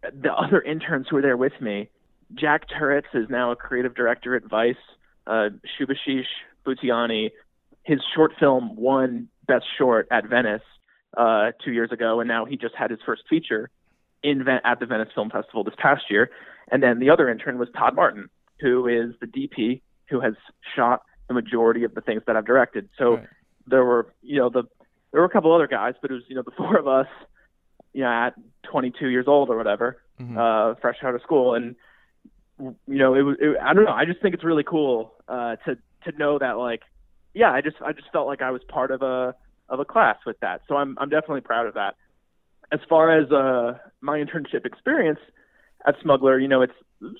the 0.03 0.33
other 0.33 0.61
interns 0.61 1.07
who 1.09 1.17
were 1.17 1.23
there 1.23 1.37
with 1.37 1.61
me, 1.61 1.89
Jack 2.35 2.69
Turritz 2.69 3.15
is 3.15 3.29
now 3.29 3.53
a 3.53 3.57
creative 3.57 3.95
director 3.95 4.35
at 4.35 4.45
Vice. 4.45 4.75
Uh, 5.27 5.51
Shubhashish 5.79 6.27
Bhutiani, 6.65 7.31
his 7.83 8.01
short 8.15 8.33
film 8.39 8.77
won 8.77 9.29
Best 9.47 9.65
Short 9.79 10.09
at 10.11 10.27
Venice 10.27 10.63
uh, 11.17 11.53
two 11.65 11.73
years 11.73 11.93
ago, 11.93 12.21
and 12.21 12.29
now 12.29 12.45
he 12.45 12.57
just 12.57 12.75
had 12.75 12.91
his 12.91 13.01
first 13.05 13.23
feature 13.29 13.71
in 14.23 14.47
at 14.49 14.81
the 14.81 14.87
Venice 14.87 15.09
Film 15.15 15.31
Festival 15.31 15.65
this 15.65 15.75
past 15.79 16.05
year. 16.11 16.31
And 16.71 16.83
then 16.83 16.99
the 16.99 17.11
other 17.11 17.29
intern 17.29 17.59
was 17.59 17.69
Todd 17.77 17.95
Martin, 17.95 18.29
who 18.61 18.89
is 18.89 19.15
the 19.21 19.27
DP 19.27 19.83
who 20.09 20.21
has 20.21 20.35
shot 20.75 21.03
the 21.29 21.35
majority 21.35 21.85
of 21.85 21.95
the 21.95 22.01
things 22.01 22.23
that 22.27 22.37
I've 22.37 22.47
directed. 22.47 22.89
So 22.99 23.17
right. 23.17 23.27
there 23.67 23.85
were, 23.85 24.13
you 24.23 24.39
know, 24.39 24.49
the 24.49 24.65
there 25.17 25.23
were 25.23 25.29
a 25.29 25.31
couple 25.31 25.55
other 25.55 25.67
guys, 25.67 25.95
but 26.03 26.11
it 26.11 26.15
was 26.15 26.25
you 26.29 26.37
know 26.37 26.43
the 26.43 26.51
four 26.59 26.77
of 26.77 26.87
us, 26.87 27.07
you 27.95 28.03
know, 28.03 28.11
at 28.11 28.35
22 28.71 29.09
years 29.09 29.25
old 29.27 29.49
or 29.49 29.57
whatever, 29.57 30.03
mm-hmm. 30.21 30.37
uh, 30.37 30.75
fresh 30.83 30.99
out 31.03 31.15
of 31.15 31.23
school, 31.23 31.55
and 31.55 31.75
you 32.59 32.75
know, 32.87 33.15
it 33.15 33.23
was 33.23 33.37
it, 33.41 33.57
I 33.59 33.73
don't 33.73 33.85
know. 33.85 33.93
I 33.93 34.05
just 34.05 34.21
think 34.21 34.35
it's 34.35 34.45
really 34.45 34.63
cool 34.63 35.15
uh, 35.27 35.57
to 35.65 35.79
to 36.05 36.19
know 36.19 36.39
that 36.39 36.59
like, 36.59 36.83
yeah, 37.33 37.51
I 37.51 37.63
just 37.63 37.77
I 37.81 37.93
just 37.93 38.09
felt 38.13 38.27
like 38.27 38.43
I 38.43 38.51
was 38.51 38.61
part 38.69 38.91
of 38.91 39.01
a 39.01 39.35
of 39.71 39.81
a 39.81 39.87
class 39.87 40.19
with 40.27 40.39
that. 40.41 40.61
So 40.69 40.77
I'm 40.77 40.99
I'm 41.01 41.09
definitely 41.09 41.41
proud 41.41 41.67
of 41.67 41.73
that. 41.75 41.97
As 42.71 42.81
far 42.87 43.19
as 43.19 43.33
uh, 43.33 43.79
my 44.03 44.19
internship 44.19 44.67
experience 44.67 45.21
at 45.87 45.95
Smuggler, 46.03 46.39
you 46.39 46.49
know, 46.49 46.61
it's 46.61 46.75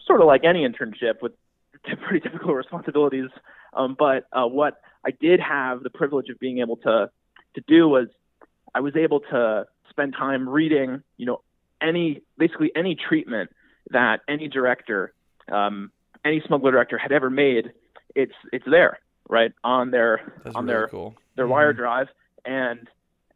sort 0.07 0.21
of 0.21 0.27
like 0.27 0.45
any 0.45 0.69
internship 0.69 1.23
with 1.23 1.33
pretty 2.07 2.21
difficult 2.21 2.57
responsibilities. 2.57 3.31
Um, 3.73 3.97
but 3.99 4.27
uh, 4.35 4.47
what 4.47 4.83
I 5.03 5.13
did 5.19 5.41
have 5.41 5.83
the 5.83 5.89
privilege 5.89 6.29
of 6.29 6.39
being 6.39 6.59
able 6.59 6.77
to 6.79 7.11
to 7.57 7.63
do 7.67 7.89
was 7.89 8.09
I 8.75 8.81
was 8.81 8.95
able 8.97 9.21
to 9.21 9.67
spend 9.91 10.15
time 10.15 10.49
reading, 10.49 11.03
you 11.17 11.27
know, 11.27 11.41
any 11.81 12.23
basically 12.39 12.71
any 12.77 12.95
treatment 12.95 13.51
that 13.91 14.21
any 14.29 14.49
director, 14.49 15.13
um, 15.51 15.91
any 16.25 16.43
smuggler 16.47 16.73
director 16.73 16.99
had 16.99 17.13
ever 17.13 17.31
made. 17.31 17.73
It's 18.15 18.35
it's 18.53 18.65
there, 18.67 18.99
right 19.29 19.53
on 19.65 19.91
their 19.91 20.33
That's 20.45 20.57
on 20.57 20.67
really 20.67 20.75
their 20.75 20.89
cool. 20.89 21.15
their 21.37 21.45
mm-hmm. 21.45 21.53
wire 21.53 21.73
drive. 21.73 22.09
And 22.45 22.89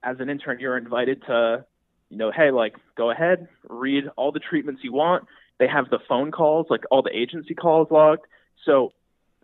as 0.03 0.21
an 0.21 0.31
intern, 0.31 0.61
you're 0.61 0.79
invited 0.79 1.23
to, 1.27 1.65
you 2.09 2.17
know, 2.17 2.31
hey, 2.31 2.50
like 2.50 2.75
go 2.97 3.11
ahead, 3.11 3.49
read 3.69 4.05
all 4.17 4.33
the 4.33 4.41
treatments 4.41 4.83
you 4.85 4.93
want. 4.93 5.27
They 5.59 5.67
have 5.67 5.91
the 5.91 5.99
phone 6.09 6.31
calls, 6.31 6.67
like 6.71 6.85
all 6.91 7.03
the 7.03 7.15
agency 7.17 7.55
calls 7.55 7.89
logged. 7.91 8.27
So, 8.65 8.93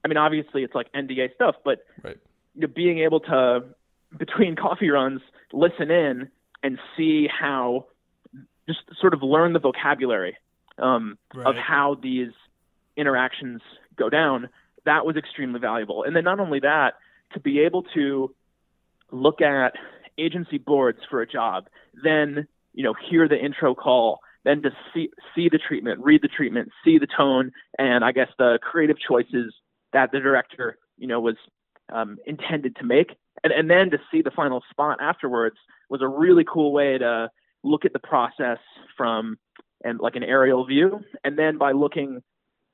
I 0.05 0.09
mean, 0.09 0.17
obviously 0.17 0.63
it's 0.63 0.75
like 0.75 0.91
NDA 0.93 1.35
stuff, 1.35 1.57
but 1.65 1.85
right. 2.03 2.17
you 2.55 2.63
know, 2.63 2.69
being 2.69 3.01
able 3.01 3.21
to 3.21 3.65
between 4.17 4.57
coffee 4.67 4.91
runs, 4.91 5.21
listen 5.53 5.91
in 5.91 6.29
and 6.63 6.79
see 6.97 7.29
how 7.29 7.87
just 8.69 8.81
sort 9.01 9.15
of 9.15 9.23
learn 9.23 9.53
the 9.53 9.59
vocabulary 9.61 10.37
um, 10.79 11.19
Right. 11.35 11.47
of 11.47 11.57
how 11.57 11.97
these 12.03 12.33
interactions 12.97 13.61
go 13.97 14.11
down. 14.11 14.49
That 14.85 15.07
was 15.07 15.17
extremely 15.17 15.61
valuable. 15.61 16.03
And 16.05 16.15
then 16.15 16.25
not 16.25 16.41
only 16.41 16.61
that, 16.61 16.95
to 17.33 17.41
be 17.41 17.61
able 17.61 17.83
to 17.95 18.35
look 19.11 19.41
at 19.41 19.75
agency 20.19 20.59
boards 20.59 20.99
for 21.09 21.21
a 21.23 21.27
job, 21.27 21.69
then 22.03 22.47
you 22.73 22.83
know 22.85 22.95
hear 23.09 23.29
the 23.29 23.39
intro 23.39 23.75
call, 23.75 24.21
then 24.45 24.63
to 24.63 24.71
see 24.93 25.11
see 25.35 25.49
the 25.49 25.59
treatment, 25.59 26.01
read 26.03 26.23
the 26.23 26.29
treatment, 26.29 26.71
see 26.85 26.99
the 26.99 27.07
tone, 27.07 27.53
and 27.79 28.05
I 28.05 28.13
guess 28.13 28.29
the 28.39 28.59
creative 28.63 28.97
choices 28.99 29.55
that 29.93 30.13
the 30.13 30.21
director 30.21 30.79
you 30.99 31.07
know 31.07 31.21
was 31.21 31.37
um, 31.93 32.19
intended 32.27 32.77
to 32.77 32.85
make, 32.85 33.17
and 33.45 33.53
and 33.53 33.71
then 33.71 33.91
to 33.91 33.99
see 34.11 34.23
the 34.23 34.31
final 34.31 34.63
spot 34.71 34.99
afterwards 35.01 35.57
was 35.89 36.03
a 36.03 36.09
really 36.09 36.45
cool 36.45 36.73
way 36.73 36.99
to 36.99 37.31
look 37.63 37.85
at 37.85 37.93
the 37.93 37.99
process 37.99 38.59
from 38.97 39.39
and 39.85 40.01
like 40.01 40.17
an 40.17 40.23
aerial 40.23 40.65
view, 40.67 41.01
and 41.25 41.39
then 41.39 41.59
by 41.59 41.73
looking 41.73 42.23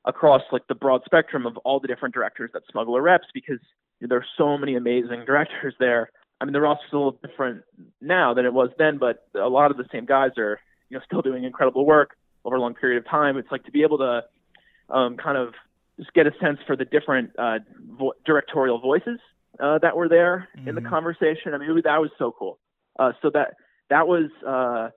across 0.05 0.41
like 0.51 0.65
the 0.67 0.75
broad 0.75 1.01
spectrum 1.05 1.45
of 1.45 1.57
all 1.57 1.79
the 1.79 1.87
different 1.87 2.13
directors 2.13 2.49
that 2.53 2.63
Smuggler 2.71 3.01
reps 3.01 3.27
because 3.33 3.59
there 4.01 4.17
are 4.17 4.25
so 4.37 4.57
many 4.57 4.75
amazing 4.75 5.23
directors 5.25 5.73
there. 5.79 6.09
I 6.41 6.45
mean, 6.45 6.53
they're 6.53 6.65
all 6.65 6.79
still 6.87 7.11
different 7.25 7.63
now 8.01 8.33
than 8.33 8.45
it 8.45 8.53
was 8.53 8.69
then, 8.77 8.97
but 8.97 9.27
a 9.35 9.47
lot 9.47 9.71
of 9.71 9.77
the 9.77 9.85
same 9.91 10.05
guys 10.05 10.31
are, 10.37 10.59
you 10.89 10.97
know, 10.97 11.03
still 11.05 11.21
doing 11.21 11.45
incredible 11.45 11.85
work 11.85 12.17
over 12.43 12.57
a 12.57 12.61
long 12.61 12.73
period 12.73 12.97
of 12.97 13.09
time. 13.09 13.37
It's 13.37 13.51
like 13.51 13.63
to 13.63 13.71
be 13.71 13.83
able 13.83 13.99
to 13.99 14.23
um, 14.89 15.15
kind 15.15 15.37
of 15.37 15.53
just 15.97 16.13
get 16.13 16.27
a 16.27 16.31
sense 16.41 16.59
for 16.67 16.75
the 16.75 16.83
different 16.83 17.31
uh, 17.37 17.59
vo- 17.97 18.13
directorial 18.25 18.79
voices 18.79 19.19
uh, 19.59 19.77
that 19.79 19.95
were 19.95 20.09
there 20.09 20.49
in 20.65 20.75
the 20.75 20.81
Mhm. 20.81 20.89
conversation. 20.89 21.53
I 21.53 21.57
mean, 21.57 21.73
was, 21.73 21.83
that 21.83 22.01
was 22.01 22.11
so 22.17 22.31
cool. 22.31 22.59
Uh, 22.99 23.13
so 23.21 23.29
that 23.31 23.55
that 23.89 24.07
was 24.07 24.29
uh, 24.45 24.89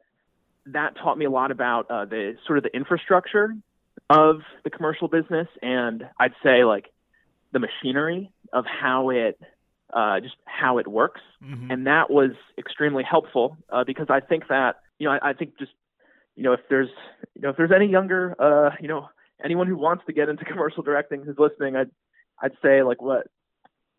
that 0.66 0.96
taught 0.96 1.18
me 1.18 1.24
a 1.24 1.30
lot 1.30 1.50
about 1.50 1.90
uh, 1.90 2.04
the 2.04 2.36
sort 2.46 2.58
of 2.58 2.64
the 2.64 2.74
infrastructure 2.74 3.54
of 4.10 4.40
the 4.64 4.70
commercial 4.70 5.08
business, 5.08 5.48
and 5.62 6.08
I'd 6.18 6.34
say 6.42 6.64
like 6.64 6.90
the 7.52 7.58
machinery 7.58 8.30
of 8.52 8.64
how 8.66 9.10
it 9.10 9.38
uh, 9.92 10.20
just 10.20 10.36
how 10.44 10.78
it 10.78 10.86
works 10.88 11.20
Mhm. 11.42 11.70
and 11.70 11.86
that 11.86 12.10
was 12.10 12.32
extremely 12.58 13.04
helpful 13.04 13.56
uh, 13.70 13.84
because 13.84 14.08
I 14.10 14.18
think 14.20 14.48
that 14.48 14.76
you 14.98 15.06
know 15.06 15.12
I, 15.12 15.30
I 15.30 15.32
think 15.32 15.56
just 15.58 15.72
you 16.34 16.42
know 16.42 16.52
if 16.52 16.60
there's 16.68 16.90
you 17.34 17.42
know 17.42 17.50
if 17.50 17.56
there's 17.56 17.70
any 17.72 17.86
younger 17.86 18.34
uh, 18.38 18.70
you 18.80 18.88
know 18.88 19.08
anyone 19.44 19.68
who 19.68 19.76
wants 19.76 20.04
to 20.06 20.12
get 20.12 20.28
into 20.28 20.44
commercial 20.52 20.82
directing 20.82 21.22
who's 21.22 21.38
listening 21.38 21.76
I'd 21.76 21.90
I'd 22.42 22.52
say 22.62 22.82
like 22.82 23.00
what 23.00 23.28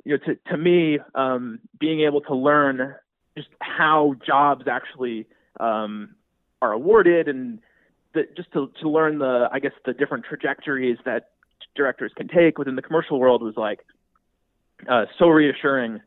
you 0.08 0.18
know 0.18 0.24
to 0.26 0.40
to 0.50 0.58
me 0.58 1.00
um, 1.16 1.60
being 1.78 2.00
able 2.00 2.22
to 2.22 2.34
learn 2.34 2.96
just 3.36 3.50
how 3.60 4.16
jobs 4.26 4.66
actually 4.66 5.28
um, 5.60 6.16
are 6.62 6.72
awarded 6.72 7.28
and 7.28 7.60
the, 8.14 8.24
just 8.38 8.50
to 8.54 8.72
to 8.82 8.90
learn 8.90 9.20
the 9.20 9.50
I 9.52 9.60
guess 9.60 9.74
the 9.86 9.92
different 9.92 10.24
trajectories 10.24 10.98
that 11.04 11.32
directors 11.76 12.14
can 12.16 12.30
take 12.30 12.58
within 12.58 12.78
the 12.78 12.82
commercial 12.82 13.20
world 13.20 13.42
was 13.44 13.56
like 13.58 13.82
uh, 14.90 15.06
so 15.20 15.28
reassuring 15.28 16.00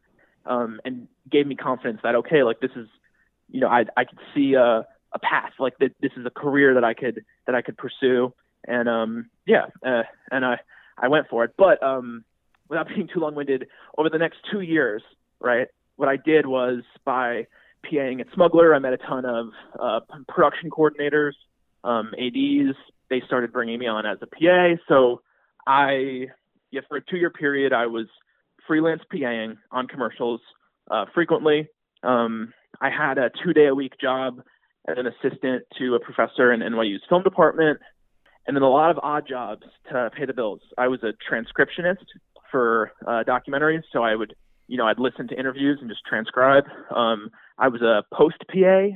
um, 0.47 0.81
and 0.87 1.07
gave 1.31 1.47
me 1.47 1.55
confidence 1.55 2.01
that 2.03 2.15
okay, 2.15 2.43
like 2.43 2.61
this 2.61 2.71
is, 2.77 2.89
you 3.51 3.61
know, 3.61 3.69
I 3.69 3.85
I 3.99 4.05
could 4.05 4.19
see 4.35 4.55
a 4.55 4.87
a 5.13 5.19
path, 5.19 5.53
like 5.59 5.77
that 5.79 5.93
this 6.01 6.13
is 6.17 6.25
a 6.25 6.31
career 6.31 6.73
that 6.73 6.85
I 6.85 6.95
could 6.95 7.23
that 7.47 7.55
I 7.55 7.61
could 7.61 7.77
pursue, 7.77 8.33
and 8.67 8.89
um, 8.89 9.29
yeah, 9.45 9.67
uh, 9.85 10.05
and 10.31 10.47
I 10.47 10.57
I 10.97 11.09
went 11.09 11.29
for 11.29 11.45
it. 11.45 11.53
But 11.59 11.83
um, 11.83 12.25
without 12.71 12.89
being 12.95 13.09
too 13.13 13.21
long-winded, 13.21 13.67
over 13.99 14.09
the 14.09 14.19
next 14.19 14.39
two 14.51 14.61
years, 14.61 15.03
right, 15.41 15.69
what 15.97 16.09
I 16.09 16.17
did 16.17 16.47
was 16.47 16.83
by 17.05 17.47
PAing 17.85 18.21
at 18.21 18.29
Smuggler, 18.35 18.75
I 18.75 18.79
met 18.79 18.95
a 18.95 18.99
ton 18.99 19.25
of 19.27 19.49
uh, 19.79 20.01
production 20.29 20.71
coordinators, 20.71 21.33
um, 21.85 22.13
ads. 22.19 22.77
They 23.11 23.23
started 23.27 23.53
bringing 23.53 23.79
me 23.79 23.87
on 23.87 24.07
as 24.07 24.19
a 24.23 24.27
PA, 24.27 24.81
so 24.89 25.23
I 25.67 26.27
yeah 26.71 26.83
for 26.89 26.99
a 26.99 27.03
two-year 27.03 27.31
period 27.31 27.73
I 27.73 27.87
was 27.87 28.07
freelance 28.67 29.03
PAing 29.13 29.57
on 29.73 29.89
commercials 29.89 30.41
uh, 30.91 31.07
frequently. 31.13 31.69
Um, 32.03 32.53
I 32.81 32.91
had 32.91 33.19
a 33.19 33.31
two 33.43 33.53
day 33.53 33.67
a 33.67 33.75
week 33.75 33.95
job 34.01 34.43
as 34.87 34.97
an 34.97 35.07
assistant 35.07 35.65
to 35.79 35.95
a 35.97 36.01
professor 36.01 36.53
in 36.53 36.61
NYU's 36.61 37.03
film 37.09 37.23
department, 37.23 37.81
and 38.47 38.57
then 38.57 38.63
a 38.63 38.71
lot 38.71 38.91
of 38.91 38.99
odd 39.03 39.27
jobs 39.29 39.65
to 39.91 40.11
pay 40.17 40.25
the 40.25 40.33
bills. 40.33 40.61
I 40.79 40.89
was 40.89 41.01
a 41.03 41.13
transcriptionist 41.31 42.07
for 42.51 42.93
uh, 43.07 43.25
documentaries, 43.27 43.83
so 43.93 44.03
I 44.03 44.15
would, 44.15 44.35
you 44.69 44.77
know, 44.77 44.87
I'd 44.87 44.99
listen 44.99 45.29
to 45.29 45.39
interviews 45.39 45.79
and 45.81 45.89
just 45.89 46.05
transcribe. 46.05 46.65
Um, 46.95 47.31
I 47.59 47.69
was 47.69 47.83
a 47.83 48.05
post 48.15 48.37
PA 48.53 48.89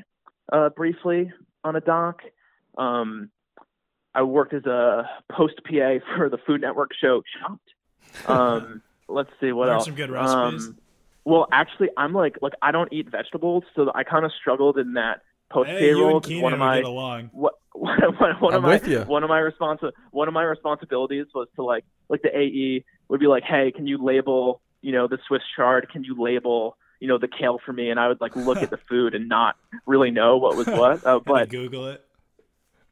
uh, 0.52 0.68
briefly 0.70 1.32
on 1.62 1.76
a 1.76 1.80
doc. 1.80 2.23
Um, 2.76 3.30
I 4.14 4.23
worked 4.23 4.54
as 4.54 4.64
a 4.66 5.08
post 5.32 5.61
PA 5.64 5.99
for 6.16 6.28
the 6.28 6.38
Food 6.46 6.61
Network 6.61 6.90
show 7.00 7.23
Chopped. 7.40 8.28
Um, 8.28 8.82
let's 9.08 9.30
see 9.40 9.52
what 9.52 9.68
else. 9.68 9.87
some 9.87 9.94
good 9.94 10.11
recipes. 10.11 10.68
Um, 10.68 10.78
well, 11.25 11.49
actually, 11.50 11.88
I'm 11.96 12.12
like 12.12 12.38
like 12.42 12.52
I 12.61 12.70
don't 12.70 12.92
eat 12.92 13.11
vegetables, 13.11 13.64
so 13.75 13.90
I 13.94 14.04
kind 14.04 14.25
of 14.25 14.32
struggled 14.38 14.78
in 14.78 14.94
that 14.94 15.23
post 15.54 15.70
Hey, 15.70 15.88
you 15.88 15.94
payroll. 15.96 16.16
and 16.16 16.25
Keenan 16.25 16.42
one 16.42 16.52
of 16.52 16.58
my 16.58 16.76
get 16.76 16.84
along. 16.84 17.30
what 17.32 17.54
one, 17.73 17.99
one, 18.18 18.34
one 18.40 18.54
of 18.54 18.64
I'm 18.64 18.70
my 18.70 19.04
one 19.04 19.23
of 19.25 19.28
my 19.30 19.40
responsi- 19.40 19.92
one 20.11 20.28
of 20.28 20.34
my 20.34 20.42
responsibilities 20.42 21.26
was 21.34 21.49
to 21.56 21.62
like 21.64 21.84
like 22.08 22.23
the 22.23 22.37
AE 22.37 22.84
would 23.08 23.20
be 23.20 23.26
like, 23.26 23.44
hey, 23.44 23.73
can 23.75 23.87
you 23.87 23.99
label 24.04 24.61
you 24.82 24.92
know 24.92 25.06
the 25.08 25.18
Swiss 25.26 25.42
chard? 25.56 25.88
Can 25.90 26.04
you 26.04 26.14
label 26.20 26.76
you 27.00 27.08
know 27.08 27.18
the 27.18 27.28
kale 27.28 27.58
for 27.64 27.73
me? 27.73 27.90
And 27.90 27.99
I 27.99 28.08
would 28.08 28.20
like 28.20 28.37
look 28.37 28.58
at 28.58 28.70
the 28.70 28.76
food 28.88 29.14
and 29.14 29.28
not 29.28 29.56
really 29.87 30.11
know 30.11 30.37
what 30.37 30.56
was 30.56 30.66
what. 30.66 31.04
Uh, 31.06 31.14
Had 31.18 31.25
but 31.25 31.49
Google 31.49 31.88
it. 31.88 32.04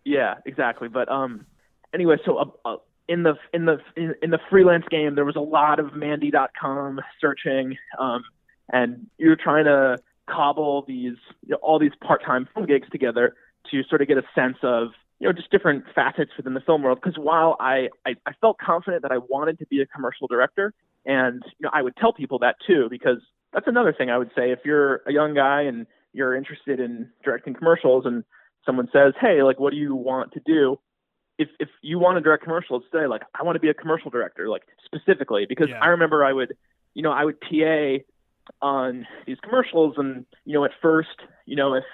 yeah, 0.05 0.37
exactly. 0.47 0.89
But 0.89 1.09
um, 1.11 1.47
anyway, 1.95 2.17
so 2.25 2.39
uh, 2.39 2.45
uh, 2.65 2.77
in 3.09 3.23
the 3.23 3.35
in 3.53 3.67
the 3.67 3.79
in, 3.97 4.15
in 4.23 4.31
the 4.31 4.41
freelance 4.51 4.85
game, 4.91 5.15
there 5.15 5.25
was 5.25 5.37
a 5.37 5.41
lot 5.41 5.79
of 5.79 5.95
Mandy.com 5.95 7.01
searching, 7.21 7.77
um, 7.99 8.23
and 8.73 9.07
you're 9.19 9.37
trying 9.37 9.65
to 9.67 9.99
cobble 10.29 10.85
these 10.87 11.17
you 11.43 11.51
know, 11.51 11.59
all 11.63 11.79
these 11.79 11.93
part-time 12.03 12.49
film 12.55 12.67
gigs 12.67 12.89
together 12.91 13.35
to 13.71 13.83
sort 13.85 14.03
of 14.03 14.09
get 14.09 14.19
a 14.19 14.23
sense 14.35 14.57
of 14.63 14.89
you 15.19 15.29
know 15.29 15.33
just 15.33 15.51
different 15.51 15.85
facets 15.95 16.31
within 16.37 16.55
the 16.55 16.61
film 16.61 16.83
world. 16.83 16.99
Because 17.03 17.19
while 17.19 17.57
I, 17.61 17.89
I 18.07 18.15
I 18.27 18.33
felt 18.41 18.59
confident 18.59 19.03
that 19.03 19.13
I 19.13 19.19
wanted 19.19 19.59
to 19.61 19.67
be 19.67 19.81
a 19.81 19.87
commercial 19.87 20.27
director, 20.27 20.75
and 21.07 21.43
you 21.59 21.65
know 21.65 21.71
I 21.73 21.83
would 21.83 21.97
tell 21.97 22.13
people 22.13 22.39
that 22.41 22.57
too, 22.67 22.89
because 22.91 23.19
that's 23.53 23.67
another 23.69 23.93
thing 23.93 24.11
I 24.11 24.19
would 24.19 24.31
say 24.37 24.51
if 24.51 24.61
you're 24.65 25.03
a 25.07 25.13
young 25.13 25.35
guy 25.35 25.63
and 25.63 25.87
you're 26.13 26.35
interested 26.35 26.81
in 26.81 27.11
directing 27.25 27.55
commercials 27.55 28.05
and 28.05 28.25
someone 28.67 28.89
says, 28.93 29.15
"Hey, 29.21 29.43
like, 29.43 29.59
what 29.59 29.71
do 29.71 29.77
you 29.77 29.95
want 29.95 30.33
to 30.33 30.41
do?" 30.45 30.79
If 31.39 31.49
if 31.59 31.69
you 31.83 31.99
want 31.99 32.17
to 32.17 32.21
direct 32.21 32.45
commercials, 32.45 32.83
say 32.93 33.07
like, 33.07 33.23
"I 33.39 33.43
want 33.43 33.57
to 33.57 33.61
be 33.61 33.69
a 33.69 33.75
commercial 33.75 34.11
director," 34.11 34.49
like 34.49 34.63
specifically, 34.85 35.47
because 35.49 35.69
Yeah. 35.71 35.81
I 35.81 35.89
remember 35.89 36.25
I 36.25 36.33
would, 36.33 36.57
you 36.95 37.03
know, 37.03 37.13
I 37.13 37.25
would 37.25 37.41
PA 37.41 37.99
on 38.61 39.07
these 39.27 39.39
commercials, 39.43 39.95
and 39.97 40.27
you 40.45 40.55
know, 40.55 40.65
at 40.65 40.73
first, 40.81 41.21
you 41.47 41.57
know, 41.57 41.75
if 41.75 41.85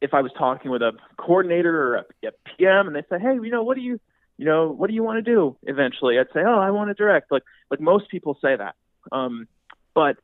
if 0.00 0.14
I 0.14 0.22
was 0.22 0.32
talking 0.38 0.70
with 0.70 0.82
a 0.82 0.92
coordinator 1.16 1.76
or 1.76 1.94
a, 1.96 2.28
a 2.28 2.30
PM, 2.56 2.86
and 2.86 2.96
they 2.96 3.02
say, 3.10 3.20
"Hey, 3.20 3.34
you 3.34 3.50
know, 3.50 3.62
what 3.62 3.76
do 3.76 3.82
you, 3.82 4.00
you 4.36 4.44
know, 4.44 4.70
what 4.70 4.88
do 4.88 4.94
you 4.94 5.02
want 5.02 5.24
to 5.24 5.30
do?" 5.30 5.56
Eventually, 5.64 6.18
I'd 6.18 6.32
say, 6.32 6.40
"Oh, 6.46 6.58
I 6.58 6.70
want 6.70 6.88
to 6.88 6.94
direct." 6.94 7.30
Like 7.32 7.44
like 7.70 7.80
most 7.80 8.08
people 8.08 8.38
say 8.40 8.56
that, 8.56 8.74
um, 9.12 9.48
but 9.94 10.16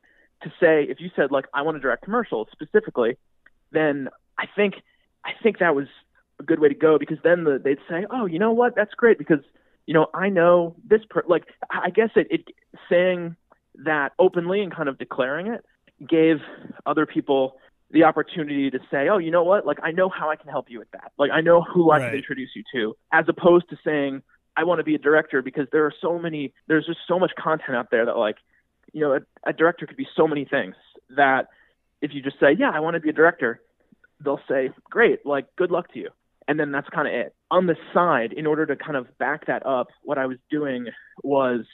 to 0.43 0.49
say 0.59 0.83
if 0.83 0.99
you 0.99 1.09
said 1.15 1.31
like 1.31 1.45
I 1.53 1.61
want 1.61 1.75
to 1.75 1.81
direct 1.81 2.03
commercials 2.03 2.47
specifically, 2.51 3.17
then 3.71 4.09
I 4.37 4.45
think 4.55 4.75
I 5.23 5.31
think 5.41 5.59
that 5.59 5.75
was 5.75 5.87
a 6.39 6.43
good 6.43 6.59
way 6.59 6.69
to 6.69 6.75
go 6.75 6.97
because 6.97 7.17
then 7.23 7.43
the, 7.43 7.59
they'd 7.63 7.79
say, 7.89 8.05
oh, 8.09 8.25
you 8.25 8.39
know 8.39 8.51
what, 8.51 8.75
that's 8.75 8.93
great 8.93 9.17
because 9.17 9.39
you 9.85 9.93
know 9.93 10.07
I 10.13 10.29
know 10.29 10.75
this 10.87 11.01
per 11.09 11.23
like 11.27 11.45
I 11.69 11.89
guess 11.89 12.09
it, 12.15 12.27
it 12.29 12.47
saying 12.89 13.35
that 13.83 14.13
openly 14.19 14.61
and 14.61 14.73
kind 14.73 14.89
of 14.89 14.97
declaring 14.97 15.47
it 15.47 15.63
gave 16.07 16.37
other 16.85 17.05
people 17.05 17.57
the 17.91 18.03
opportunity 18.03 18.69
to 18.71 18.79
say, 18.91 19.07
oh, 19.09 19.17
you 19.17 19.31
know 19.31 19.43
what, 19.43 19.65
like 19.65 19.77
I 19.83 19.91
know 19.91 20.09
how 20.09 20.29
I 20.29 20.35
can 20.35 20.49
help 20.49 20.69
you 20.69 20.79
with 20.79 20.91
that, 20.91 21.11
like 21.17 21.31
I 21.31 21.41
know 21.41 21.61
who 21.61 21.91
I 21.91 21.97
Right. 21.97 22.09
can 22.09 22.15
introduce 22.15 22.49
you 22.55 22.63
to, 22.73 22.95
as 23.11 23.25
opposed 23.27 23.69
to 23.69 23.77
saying 23.85 24.23
I 24.57 24.63
want 24.63 24.79
to 24.79 24.83
be 24.83 24.95
a 24.95 24.99
director 24.99 25.41
because 25.41 25.67
there 25.71 25.85
are 25.85 25.93
so 26.01 26.17
many, 26.17 26.53
there's 26.67 26.85
just 26.85 26.99
so 27.07 27.19
much 27.19 27.31
content 27.37 27.75
out 27.77 27.91
there 27.91 28.05
that 28.05 28.17
like 28.17 28.37
you 28.93 29.01
know, 29.01 29.13
a, 29.13 29.49
a 29.49 29.53
director 29.53 29.85
could 29.85 29.97
be 29.97 30.07
so 30.15 30.25
many 30.27 30.45
things 30.45 30.75
that 31.09 31.49
if 32.01 32.13
you 32.13 32.21
just 32.21 32.39
say, 32.39 32.55
yeah, 32.57 32.71
I 32.73 32.79
want 32.79 32.93
to 32.93 33.01
be 33.01 33.09
a 33.09 33.13
director, 33.13 33.61
they'll 34.23 34.39
say, 34.47 34.69
great, 34.89 35.25
like, 35.25 35.47
good 35.57 35.69
luck 35.69 35.91
to 35.93 35.99
you. 35.99 36.09
And 36.47 36.57
then 36.57 36.71
that's 36.71 36.87
kind 36.89 37.07
of 37.07 37.13
it. 37.13 37.35
On 37.51 37.65
the 37.65 37.75
side, 37.93 38.31
in 38.31 38.45
order 38.45 38.65
to 38.65 38.75
kind 38.77 38.95
of 38.95 39.17
back 39.17 39.47
that 39.47 39.65
up, 39.65 39.87
what 40.03 40.17
I 40.17 40.27
was 40.27 40.37
doing 40.49 40.87
was 41.23 41.65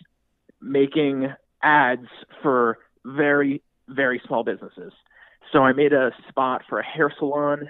making 0.59 1.31
ads 1.63 2.07
for 2.41 2.77
very, 3.05 3.61
very 3.87 4.21
small 4.27 4.43
businesses. 4.43 4.93
So 5.51 5.63
I 5.63 5.73
made 5.73 5.93
a 5.93 6.11
spot 6.29 6.63
for 6.69 6.79
a 6.79 6.85
hair 6.85 7.13
salon. 7.17 7.69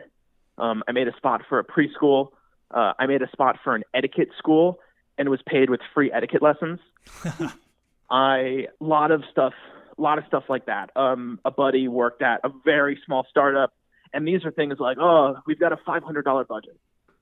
Um, 0.58 0.84
I 0.88 0.92
made 0.92 1.08
a 1.08 1.16
spot 1.18 1.42
for 1.50 1.60
a 1.60 1.64
preschool. 1.64 2.30
Uh, 2.70 2.94
I 3.00 3.08
made 3.08 3.22
a 3.22 3.30
spot 3.32 3.58
for 3.64 3.76
an 3.76 3.84
etiquette 3.94 4.30
school 4.38 4.80
and 5.18 5.30
was 5.30 5.42
paid 5.46 5.70
with 5.70 5.82
free 5.94 6.12
etiquette 6.12 6.42
lessons. 6.42 6.80
I 8.10 8.68
a 8.80 8.84
lot 8.84 9.12
of 9.12 9.24
stuff, 9.32 9.54
a 9.98 10.02
lot 10.02 10.18
of 10.18 10.26
stuff 10.28 10.44
like 10.50 10.66
that. 10.66 10.92
Um, 10.96 11.40
a 11.46 11.52
buddy 11.52 11.88
worked 11.88 12.22
at 12.22 12.42
a 12.44 12.50
very 12.64 13.00
small 13.06 13.26
startup, 13.30 13.74
And 14.14 14.28
these 14.28 14.44
are 14.46 14.52
things 14.52 14.76
like, 14.80 14.98
oh, 15.00 15.38
we've 15.48 15.60
got 15.60 15.72
a 15.72 15.78
$500 15.78 16.48
budget, 16.48 16.78